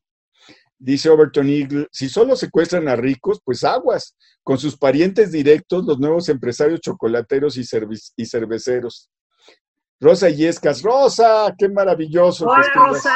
Dice 0.77 1.09
Overton 1.09 1.47
Eagle, 1.47 1.87
si 1.91 2.09
solo 2.09 2.35
secuestran 2.35 2.87
a 2.87 2.95
ricos, 2.95 3.39
pues 3.43 3.63
aguas, 3.63 4.15
con 4.43 4.57
sus 4.57 4.77
parientes 4.77 5.31
directos, 5.31 5.85
los 5.85 5.99
nuevos 5.99 6.27
empresarios 6.29 6.81
chocolateros 6.81 7.57
y, 7.57 7.63
y 8.17 8.25
cerveceros. 8.25 9.09
Rosa 9.99 10.29
Yescas, 10.29 10.81
Rosa, 10.81 11.55
qué 11.57 11.69
maravilloso. 11.69 12.45
Hola, 12.45 12.69
Rosa. 12.73 13.11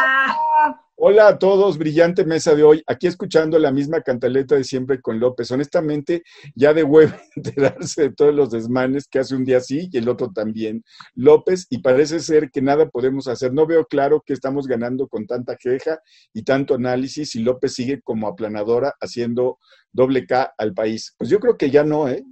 Hola 0.96 1.28
a 1.28 1.40
todos, 1.40 1.78
brillante 1.78 2.26
mesa 2.26 2.56
de 2.56 2.64
hoy. 2.64 2.84
Aquí 2.88 3.08
escuchando 3.08 3.60
la 3.60 3.72
misma 3.72 4.02
cantaleta 4.02 4.56
de 4.56 4.64
siempre 4.64 5.02
con 5.02 5.20
López. 5.20 5.52
Honestamente, 5.52 6.24
ya 6.56 6.74
de 6.74 6.84
huevo 6.84 7.14
enterarse 7.36 8.04
de 8.04 8.14
todos 8.14 8.34
los 8.34 8.52
desmanes 8.52 9.08
que 9.10 9.20
hace 9.20 9.36
un 9.36 9.44
día 9.44 9.60
sí 9.60 9.90
y 9.92 9.98
el 9.98 10.08
otro 10.08 10.32
también. 10.32 10.84
López, 11.16 11.68
y 11.70 11.80
parece 11.80 12.20
ser 12.22 12.50
que 12.50 12.62
nada 12.62 12.90
podemos 12.90 13.28
hacer. 13.28 13.54
No 13.54 13.66
veo 13.66 13.86
claro 13.86 14.24
que 14.26 14.34
estamos 14.34 14.66
ganando 14.66 15.08
con 15.08 15.26
tanta 15.26 15.58
queja 15.58 16.00
y 16.34 16.44
tanto 16.44 16.76
análisis 16.76 17.36
y 17.36 17.44
López 17.44 17.74
sigue 17.74 18.02
como 18.02 18.28
aplanadora 18.28 18.94
haciendo 19.02 19.58
doble 19.92 20.26
K 20.26 20.54
al 20.58 20.74
país. 20.74 21.14
Pues 21.18 21.30
yo 21.30 21.40
creo 21.40 21.58
que 21.58 21.70
ya 21.72 21.84
no, 21.84 22.08
¿eh? 22.08 22.24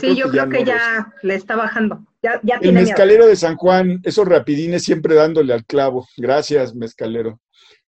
sí, 0.00 0.16
yo 0.16 0.30
creo 0.30 0.48
que 0.50 0.64
ya 0.64 1.12
le 1.22 1.34
está 1.34 1.56
bajando. 1.56 2.06
Ya, 2.22 2.38
ya 2.42 2.58
el 2.60 2.72
mezcalero 2.72 3.26
de 3.26 3.36
San 3.36 3.56
Juan, 3.56 4.00
esos 4.04 4.28
rapidines 4.28 4.82
siempre 4.84 5.14
dándole 5.14 5.54
al 5.54 5.64
clavo. 5.64 6.06
Gracias, 6.16 6.74
mezcalero. 6.74 7.40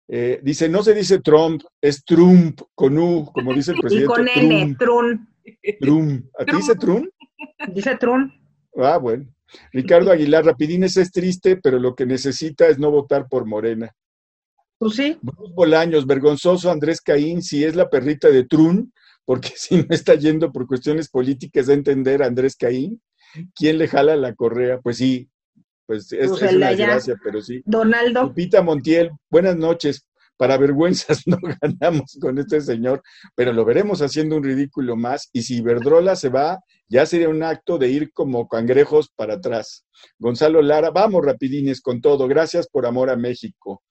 Eh, 0.08 0.40
dice, 0.42 0.68
no 0.68 0.82
se 0.82 0.94
dice 0.94 1.20
Trump, 1.20 1.62
es 1.80 2.04
Trump, 2.04 2.60
con 2.74 2.98
U, 2.98 3.30
como 3.32 3.54
dice 3.54 3.72
el 3.72 3.78
presidente. 3.78 4.04
Y 4.04 4.14
con 4.14 4.28
N, 4.28 4.76
Trump. 4.78 5.28
Trump. 5.80 6.26
¿A 6.38 6.44
ti 6.44 6.56
dice 6.56 6.74
Trump? 6.74 7.06
Dice 7.72 7.96
Trump. 7.96 8.32
Ah, 8.76 8.98
bueno. 8.98 9.26
Ricardo 9.72 10.12
Aguilar, 10.12 10.44
Rapidines 10.44 10.96
es 10.96 11.10
triste, 11.10 11.56
pero 11.56 11.78
lo 11.78 11.94
que 11.94 12.06
necesita 12.06 12.68
es 12.68 12.78
no 12.78 12.90
votar 12.90 13.28
por 13.28 13.46
Morena. 13.46 13.92
Pues 14.78 14.94
sí. 14.94 15.18
Bruce 15.20 15.52
Bolaños, 15.54 16.06
vergonzoso 16.06 16.70
Andrés 16.70 17.00
Caín, 17.00 17.42
si 17.42 17.64
es 17.64 17.76
la 17.76 17.90
perrita 17.90 18.28
de 18.28 18.44
Trump, 18.44 18.90
porque 19.24 19.50
si 19.56 19.76
no 19.76 19.86
está 19.90 20.14
yendo 20.14 20.50
por 20.52 20.66
cuestiones 20.66 21.08
políticas 21.08 21.68
a 21.68 21.74
entender 21.74 22.22
a 22.22 22.26
Andrés 22.26 22.56
Caín, 22.56 23.00
¿quién 23.54 23.78
le 23.78 23.88
jala 23.88 24.16
la 24.16 24.34
correa? 24.34 24.80
Pues 24.80 24.98
sí, 24.98 25.30
pues 25.86 26.12
es, 26.12 26.28
pues 26.28 26.52
una 26.52 26.68
desgracia, 26.68 27.16
pero 27.22 27.40
sí. 27.40 27.62
Donaldo. 27.64 28.22
Lupita 28.22 28.62
Montiel, 28.62 29.10
buenas 29.28 29.56
noches. 29.56 30.06
Para 30.36 30.56
vergüenzas 30.56 31.22
no 31.26 31.36
ganamos 31.60 32.16
con 32.20 32.38
este 32.38 32.60
señor, 32.60 33.02
pero 33.34 33.52
lo 33.52 33.64
veremos 33.64 34.00
haciendo 34.00 34.36
un 34.36 34.44
ridículo 34.44 34.96
más. 34.96 35.28
Y 35.32 35.42
si 35.42 35.60
Verdrola 35.60 36.16
se 36.16 36.28
va, 36.28 36.60
ya 36.88 37.04
sería 37.06 37.28
un 37.28 37.42
acto 37.42 37.76
de 37.76 37.88
ir 37.88 38.12
como 38.12 38.48
cangrejos 38.48 39.10
para 39.16 39.34
atrás. 39.34 39.84
Gonzalo 40.18 40.62
Lara, 40.62 40.90
vamos 40.90 41.24
rapidines 41.24 41.80
con 41.80 42.00
todo. 42.00 42.26
Gracias 42.28 42.68
por 42.68 42.86
amor 42.86 43.10
a 43.10 43.16
México. 43.16 43.82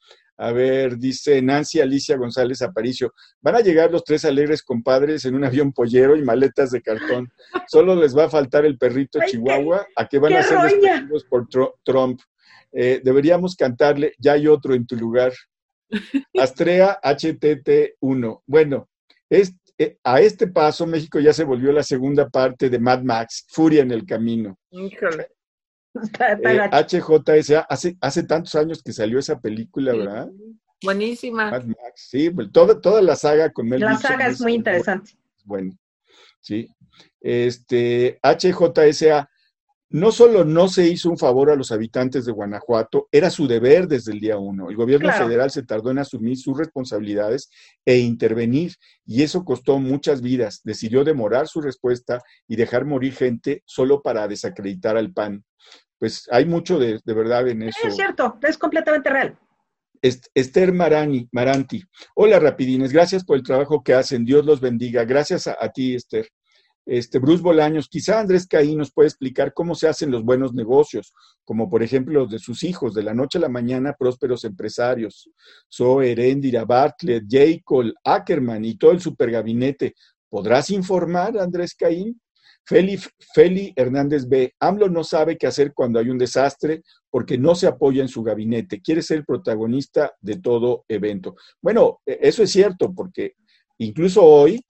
A 0.42 0.54
ver, 0.54 0.98
dice 0.98 1.42
Nancy 1.42 1.82
Alicia 1.82 2.16
González 2.16 2.62
Aparicio, 2.62 3.14
van 3.42 3.58
a 3.58 3.60
llegar 3.60 3.92
los 3.92 4.06
tres 4.06 4.24
alegres 4.24 4.64
compadres 4.64 5.26
en 5.26 5.36
un 5.36 5.44
avión 5.44 5.74
pollero 5.74 6.16
y 6.16 6.24
maletas 6.24 6.72
de 6.72 6.82
cartón. 6.82 7.30
Solo 7.68 7.94
les 7.94 8.18
va 8.18 8.24
a 8.24 8.30
faltar 8.30 8.64
el 8.64 8.78
perrito 8.78 9.20
Chihuahua, 9.28 9.86
a 9.98 10.08
que 10.08 10.18
van 10.18 10.34
a 10.34 10.44
ser 10.44 10.60
despedidos 10.62 11.26
por 11.26 11.46
Trump. 11.84 12.22
Eh, 12.72 13.02
deberíamos 13.04 13.58
cantarle, 13.58 14.14
ya 14.18 14.34
hay 14.34 14.48
otro 14.48 14.74
en 14.74 14.88
tu 14.88 14.96
lugar. 14.96 15.34
Astrea 16.40 16.98
HTT1. 17.04 18.42
Bueno, 18.46 18.88
es, 19.30 19.54
eh, 19.78 19.98
a 20.06 20.22
este 20.22 20.48
paso 20.48 20.88
México 20.88 21.20
ya 21.20 21.34
se 21.34 21.44
volvió 21.44 21.74
la 21.74 21.84
segunda 21.84 22.30
parte 22.30 22.70
de 22.70 22.80
Mad 22.80 23.02
Max, 23.02 23.46
Furia 23.50 23.82
en 23.82 23.92
el 23.92 24.06
Camino. 24.06 24.58
HJSA, 26.00 27.62
hace, 27.70 27.98
hace 28.02 28.24
tantos 28.24 28.56
años 28.56 28.82
que 28.84 28.94
salió 28.94 29.20
esa 29.20 29.40
película, 29.40 29.94
¿verdad? 29.94 30.30
Buenísima. 30.84 31.62
sí, 31.96 32.30
pues, 32.30 32.52
toda, 32.52 32.80
toda 32.80 33.02
la 33.02 33.16
saga 33.16 33.52
con 33.52 33.68
Mel 33.68 33.82
La 33.82 33.98
saga 33.98 34.28
es 34.28 34.40
muy 34.42 34.54
interesante. 34.54 35.12
Bueno, 35.44 35.78
sí. 36.40 36.68
Este, 37.20 38.20
HJSA, 38.24 39.30
no 39.92 40.12
solo 40.12 40.46
no 40.46 40.68
se 40.68 40.88
hizo 40.88 41.10
un 41.10 41.18
favor 41.18 41.50
a 41.50 41.56
los 41.56 41.72
habitantes 41.72 42.24
de 42.24 42.32
Guanajuato, 42.32 43.08
era 43.12 43.30
su 43.32 43.48
deber 43.48 43.88
desde 43.88 44.12
el 44.12 44.20
día 44.20 44.38
uno. 44.38 44.70
El 44.70 44.76
gobierno 44.76 45.12
federal 45.12 45.50
se 45.50 45.64
tardó 45.64 45.90
en 45.90 45.98
asumir 45.98 46.38
sus 46.38 46.58
responsabilidades 46.58 47.50
e 47.84 47.98
intervenir, 47.98 48.76
y 49.06 49.24
eso 49.24 49.44
costó 49.44 49.80
muchas 49.80 50.22
vidas. 50.22 50.62
Decidió 50.64 51.04
demorar 51.04 51.48
su 51.48 51.60
respuesta 51.60 52.22
y 52.48 52.56
dejar 52.56 52.86
morir 52.86 53.14
gente 53.14 53.64
solo 53.66 54.02
para 54.04 54.28
desacreditar 54.28 54.96
al 54.96 55.12
PAN 55.12 55.44
pues 56.00 56.28
hay 56.32 56.46
mucho 56.46 56.80
de, 56.80 57.00
verdad 57.06 57.48
en 57.50 57.64
eso. 57.64 57.88
Es 57.88 57.96
cierto, 57.96 58.40
es 58.42 58.58
completamente 58.58 59.10
real. 59.10 59.38
Esther 60.02 60.72
Marani, 60.72 61.28
Maranti. 61.34 61.84
Hola, 62.16 62.40
Rapidines, 62.40 62.94
gracias 62.94 63.26
por 63.26 63.36
el 63.36 63.44
trabajo 63.44 63.84
que 63.84 63.94
hacen. 63.94 64.24
Dios 64.24 64.46
los 64.46 64.62
bendiga. 64.62 65.04
Gracias 65.04 65.48
a, 65.48 65.70
ti, 65.70 65.96
Esther. 65.96 66.30
Este, 66.86 67.20
Bruce 67.20 67.44
Bolaños, 67.44 67.90
quizá 67.90 68.20
Andrés 68.20 68.48
Caí 68.48 68.76
nos 68.76 68.94
puede 68.94 69.10
explicar 69.10 69.54
cómo 69.54 69.76
se 69.76 69.90
hacen 69.90 70.10
los 70.10 70.24
buenos 70.24 70.54
negocios, 70.54 71.14
como 71.44 71.70
por 71.70 71.84
ejemplo 71.84 72.22
los 72.22 72.32
de 72.32 72.40
sus 72.40 72.64
hijos, 72.64 72.96
de 72.96 73.04
la 73.04 73.14
noche 73.14 73.38
a 73.38 73.42
la 73.42 73.50
mañana, 73.50 73.94
prósperos 73.94 74.46
empresarios. 74.46 75.30
Zoe, 75.72 76.14
Erendira, 76.14 76.64
Bartlett, 76.64 77.26
J. 77.30 77.62
Cole, 77.66 77.94
Ackerman 78.06 78.64
y 78.64 78.78
todo 78.78 78.92
el 78.92 79.02
supergabinete. 79.02 79.94
¿Podrás 80.30 80.70
informar, 80.70 81.38
Andrés 81.38 81.76
Caín? 81.76 82.20
Feli, 82.70 83.00
Feli 83.34 83.74
Hernández 83.76 84.30
B. 84.30 84.54
AMLO 84.60 84.90
no 84.90 85.04
sabe 85.04 85.38
qué 85.38 85.48
hacer 85.48 85.74
cuando 85.74 85.98
hay 85.98 86.12
un 86.12 86.20
desastre 86.20 86.84
porque 87.10 87.36
no 87.36 87.56
se 87.56 87.66
apoya 87.66 88.04
en 88.04 88.08
su 88.08 88.22
gabinete. 88.22 88.80
Quiere 88.80 89.02
ser 89.02 89.18
el 89.18 89.26
protagonista 89.26 90.14
de 90.22 90.38
todo 90.38 90.86
evento. 90.88 91.36
Bueno, 91.64 92.00
e, 92.06 92.20
eso 92.22 92.44
es 92.44 92.52
cierto 92.52 92.94
porque 92.94 93.34
incluso 93.80 94.24
hoy 94.24 94.64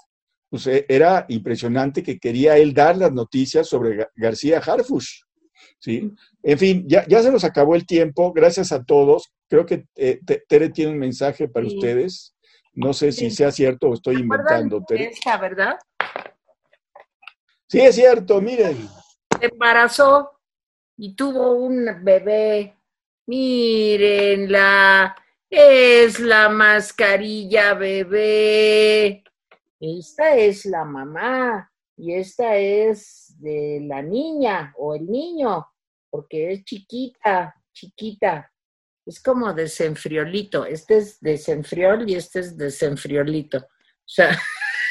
pues, 0.49 0.65
e, 0.67 0.85
era 0.87 1.25
impresionante 1.27 2.01
que 2.01 2.19
quería 2.19 2.57
él 2.57 2.73
dar 2.73 2.95
las 2.95 3.11
noticias 3.11 3.67
sobre 3.67 4.07
García 4.15 4.59
Harfush. 4.59 5.19
¿sí? 5.77 6.09
En 6.41 6.57
fin, 6.57 6.85
ya, 6.87 7.05
ya 7.05 7.21
se 7.21 7.33
nos 7.33 7.43
acabó 7.43 7.75
el 7.75 7.85
tiempo. 7.85 8.31
Gracias 8.31 8.71
a 8.71 8.81
todos. 8.81 9.33
Creo 9.49 9.65
que 9.65 9.87
eh, 9.97 10.21
Tere 10.47 10.69
tiene 10.69 10.93
un 10.93 10.99
mensaje 10.99 11.49
para 11.49 11.67
ustedes. 11.67 12.33
No 12.73 12.93
sé 12.93 13.11
si 13.11 13.29
sea 13.29 13.51
cierto 13.51 13.89
o 13.89 13.93
estoy 13.93 14.21
inventando. 14.21 14.81
Esta, 14.87 15.37
¿verdad? 15.37 15.75
Sí, 17.69 17.81
es 17.81 17.95
cierto, 17.95 18.41
miren. 18.41 18.89
Se 19.39 19.45
embarazó 19.45 20.39
y 20.97 21.15
tuvo 21.15 21.51
un 21.51 22.03
bebé. 22.03 22.75
Mírenla, 23.27 25.15
es 25.47 26.19
la 26.19 26.49
mascarilla 26.49 27.75
bebé. 27.75 29.23
Esta 29.79 30.35
es 30.35 30.65
la 30.65 30.83
mamá 30.83 31.71
y 31.95 32.13
esta 32.15 32.57
es 32.57 33.35
de 33.37 33.81
la 33.83 34.01
niña 34.01 34.73
o 34.75 34.95
el 34.95 35.05
niño, 35.05 35.67
porque 36.09 36.53
es 36.53 36.63
chiquita, 36.63 37.53
chiquita. 37.71 38.51
Es 39.05 39.21
como 39.21 39.53
desenfriolito. 39.53 40.65
Este 40.65 40.97
es 40.97 41.19
desenfriol 41.19 42.09
y 42.09 42.15
este 42.15 42.39
es 42.39 42.57
desenfriolito. 42.57 43.59
O 43.59 44.07
sea, 44.07 44.35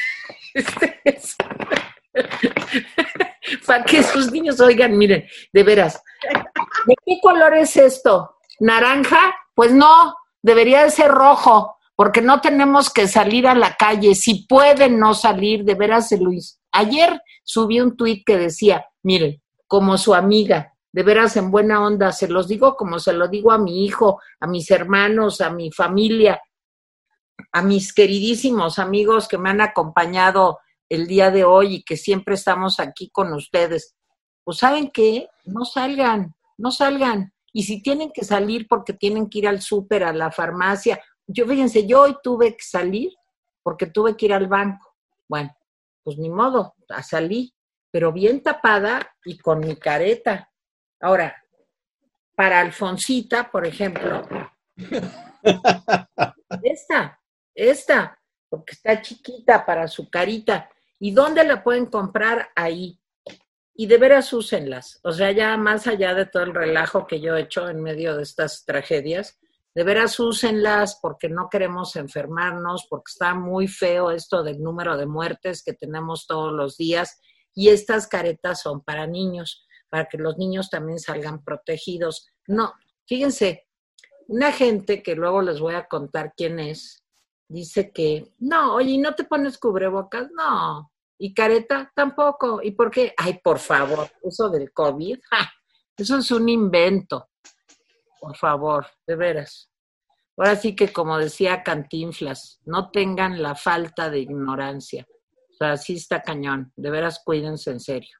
este 0.53 1.01
es... 1.03 1.35
Para 3.65 3.83
que 3.83 4.03
sus 4.03 4.31
niños 4.31 4.59
oigan, 4.59 4.97
miren, 4.97 5.25
de 5.51 5.63
veras. 5.63 6.01
¿De 6.85 6.95
qué 7.05 7.19
color 7.21 7.55
es 7.55 7.75
esto? 7.77 8.37
¿Naranja? 8.59 9.35
Pues 9.55 9.71
no, 9.71 10.15
debería 10.41 10.83
de 10.83 10.91
ser 10.91 11.11
rojo, 11.11 11.77
porque 11.95 12.21
no 12.21 12.41
tenemos 12.41 12.89
que 12.89 13.07
salir 13.07 13.47
a 13.47 13.55
la 13.55 13.75
calle. 13.75 14.15
Si 14.15 14.45
pueden 14.47 14.99
no 14.99 15.13
salir, 15.13 15.63
de 15.63 15.75
veras, 15.75 16.11
Luis. 16.13 16.59
Ayer 16.71 17.21
subí 17.43 17.79
un 17.79 17.97
tuit 17.97 18.25
que 18.25 18.37
decía, 18.37 18.85
miren, 19.03 19.41
como 19.67 19.97
su 19.97 20.13
amiga, 20.13 20.73
de 20.91 21.03
veras 21.03 21.37
en 21.37 21.51
buena 21.51 21.85
onda, 21.85 22.11
se 22.11 22.27
los 22.27 22.47
digo 22.47 22.75
como 22.75 22.99
se 22.99 23.13
lo 23.13 23.27
digo 23.27 23.51
a 23.51 23.57
mi 23.57 23.85
hijo, 23.85 24.19
a 24.39 24.47
mis 24.47 24.71
hermanos, 24.71 25.41
a 25.41 25.49
mi 25.51 25.71
familia, 25.71 26.41
a 27.51 27.61
mis 27.61 27.93
queridísimos 27.93 28.79
amigos 28.79 29.27
que 29.27 29.37
me 29.37 29.49
han 29.49 29.61
acompañado 29.61 30.59
el 30.89 31.07
día 31.07 31.31
de 31.31 31.43
hoy 31.43 31.75
y 31.75 31.83
que 31.83 31.95
siempre 31.95 32.35
estamos 32.35 32.79
aquí 32.79 33.09
con 33.09 33.31
ustedes. 33.33 33.95
Pues 34.43 34.57
saben 34.57 34.89
qué, 34.91 35.27
no 35.45 35.63
salgan, 35.65 36.35
no 36.57 36.71
salgan. 36.71 37.33
Y 37.53 37.63
si 37.63 37.81
tienen 37.81 38.11
que 38.11 38.23
salir 38.23 38.67
porque 38.67 38.93
tienen 38.93 39.29
que 39.29 39.39
ir 39.39 39.47
al 39.47 39.61
súper, 39.61 40.03
a 40.03 40.13
la 40.13 40.31
farmacia, 40.31 40.99
yo 41.27 41.45
fíjense, 41.45 41.85
yo 41.85 42.01
hoy 42.01 42.17
tuve 42.23 42.57
que 42.57 42.63
salir 42.63 43.13
porque 43.63 43.85
tuve 43.85 44.17
que 44.17 44.25
ir 44.25 44.33
al 44.33 44.47
banco. 44.47 44.95
Bueno, 45.27 45.55
pues 46.03 46.17
ni 46.17 46.29
modo, 46.29 46.75
a 46.89 47.03
salí, 47.03 47.53
pero 47.91 48.11
bien 48.11 48.41
tapada 48.41 49.15
y 49.25 49.37
con 49.37 49.59
mi 49.59 49.75
careta. 49.75 50.51
Ahora, 50.99 51.35
para 52.35 52.61
Alfonsita, 52.61 53.51
por 53.51 53.65
ejemplo, 53.67 54.27
esta, 56.63 57.19
esta, 57.53 58.19
porque 58.49 58.73
está 58.73 59.01
chiquita 59.01 59.65
para 59.65 59.87
su 59.87 60.09
carita. 60.09 60.69
¿Y 60.99 61.11
dónde 61.11 61.43
la 61.43 61.63
pueden 61.63 61.85
comprar? 61.85 62.49
Ahí. 62.55 62.99
Y 63.73 63.87
de 63.87 63.97
veras 63.97 64.33
úsenlas. 64.33 64.99
O 65.03 65.11
sea, 65.11 65.31
ya 65.31 65.55
más 65.57 65.87
allá 65.87 66.13
de 66.13 66.25
todo 66.25 66.43
el 66.43 66.53
relajo 66.53 67.07
que 67.07 67.21
yo 67.21 67.35
he 67.35 67.41
hecho 67.41 67.69
en 67.69 67.81
medio 67.81 68.17
de 68.17 68.23
estas 68.23 68.65
tragedias, 68.65 69.39
de 69.73 69.83
veras 69.83 70.19
úsenlas 70.19 70.99
porque 71.01 71.29
no 71.29 71.47
queremos 71.49 71.95
enfermarnos, 71.95 72.87
porque 72.89 73.11
está 73.11 73.33
muy 73.33 73.67
feo 73.67 74.11
esto 74.11 74.43
del 74.43 74.61
número 74.61 74.97
de 74.97 75.05
muertes 75.05 75.63
que 75.63 75.73
tenemos 75.73 76.27
todos 76.27 76.51
los 76.51 76.75
días. 76.75 77.19
Y 77.55 77.69
estas 77.69 78.07
caretas 78.07 78.61
son 78.61 78.81
para 78.81 79.07
niños 79.07 79.65
para 79.89 80.05
que 80.05 80.17
los 80.17 80.37
niños 80.37 80.69
también 80.69 80.99
salgan 80.99 81.43
protegidos. 81.43 82.27
No, 82.47 82.73
fíjense, 83.05 83.67
una 84.27 84.51
gente 84.51 85.03
que 85.03 85.15
luego 85.15 85.41
les 85.41 85.59
voy 85.59 85.75
a 85.75 85.87
contar 85.87 86.33
quién 86.37 86.59
es, 86.59 87.03
dice 87.49 87.91
que, 87.91 88.33
no, 88.37 88.75
oye, 88.75 88.97
¿no 88.97 89.13
te 89.15 89.25
pones 89.25 89.57
cubrebocas? 89.57 90.29
No. 90.31 90.89
¿Y 91.17 91.33
careta? 91.33 91.91
Tampoco. 91.93 92.61
¿Y 92.63 92.71
por 92.71 92.89
qué? 92.89 93.13
Ay, 93.17 93.41
por 93.43 93.59
favor, 93.59 94.09
eso 94.23 94.49
del 94.49 94.71
COVID, 94.71 95.19
eso 95.97 96.17
es 96.17 96.31
un 96.31 96.47
invento. 96.47 97.27
Por 98.21 98.37
favor, 98.37 98.87
de 99.05 99.15
veras. 99.17 99.69
Ahora 100.37 100.55
sí 100.55 100.73
que 100.73 100.93
como 100.93 101.17
decía 101.17 101.63
Cantinflas, 101.63 102.61
no 102.63 102.91
tengan 102.91 103.41
la 103.41 103.55
falta 103.55 104.09
de 104.09 104.19
ignorancia. 104.19 105.05
O 105.51 105.53
sea, 105.53 105.75
sí 105.75 105.95
está 105.95 106.21
cañón. 106.21 106.71
De 106.77 106.89
veras, 106.89 107.21
cuídense 107.25 107.71
en 107.71 107.81
serio. 107.81 108.17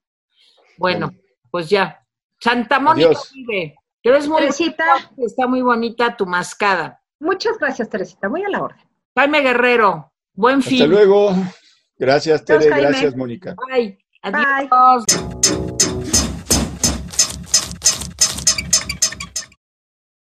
Bueno 0.78 1.14
pues 1.52 1.70
ya. 1.70 2.06
Santa 2.40 2.80
Mónica 2.80 3.20
vive. 3.34 3.76
Te 4.02 4.12
ves 4.12 4.28
muy 4.28 4.42
Teresita. 4.42 4.86
está 5.18 5.48
muy 5.48 5.62
bonita 5.62 6.16
tu 6.16 6.26
mascada. 6.26 7.02
Muchas 7.20 7.58
gracias, 7.58 7.90
Teresita. 7.90 8.30
Voy 8.30 8.44
a 8.44 8.50
la 8.50 8.64
orden. 8.64 8.89
Jaime 9.20 9.42
Guerrero, 9.42 10.14
buen 10.34 10.62
fin. 10.62 10.82
Hasta 10.82 10.88
luego. 10.88 11.36
Gracias, 11.98 12.46
Tere. 12.46 12.68
Gracias, 12.68 13.14
Mónica. 13.18 13.54
Bye. 13.70 14.00
Adiós. 14.22 15.04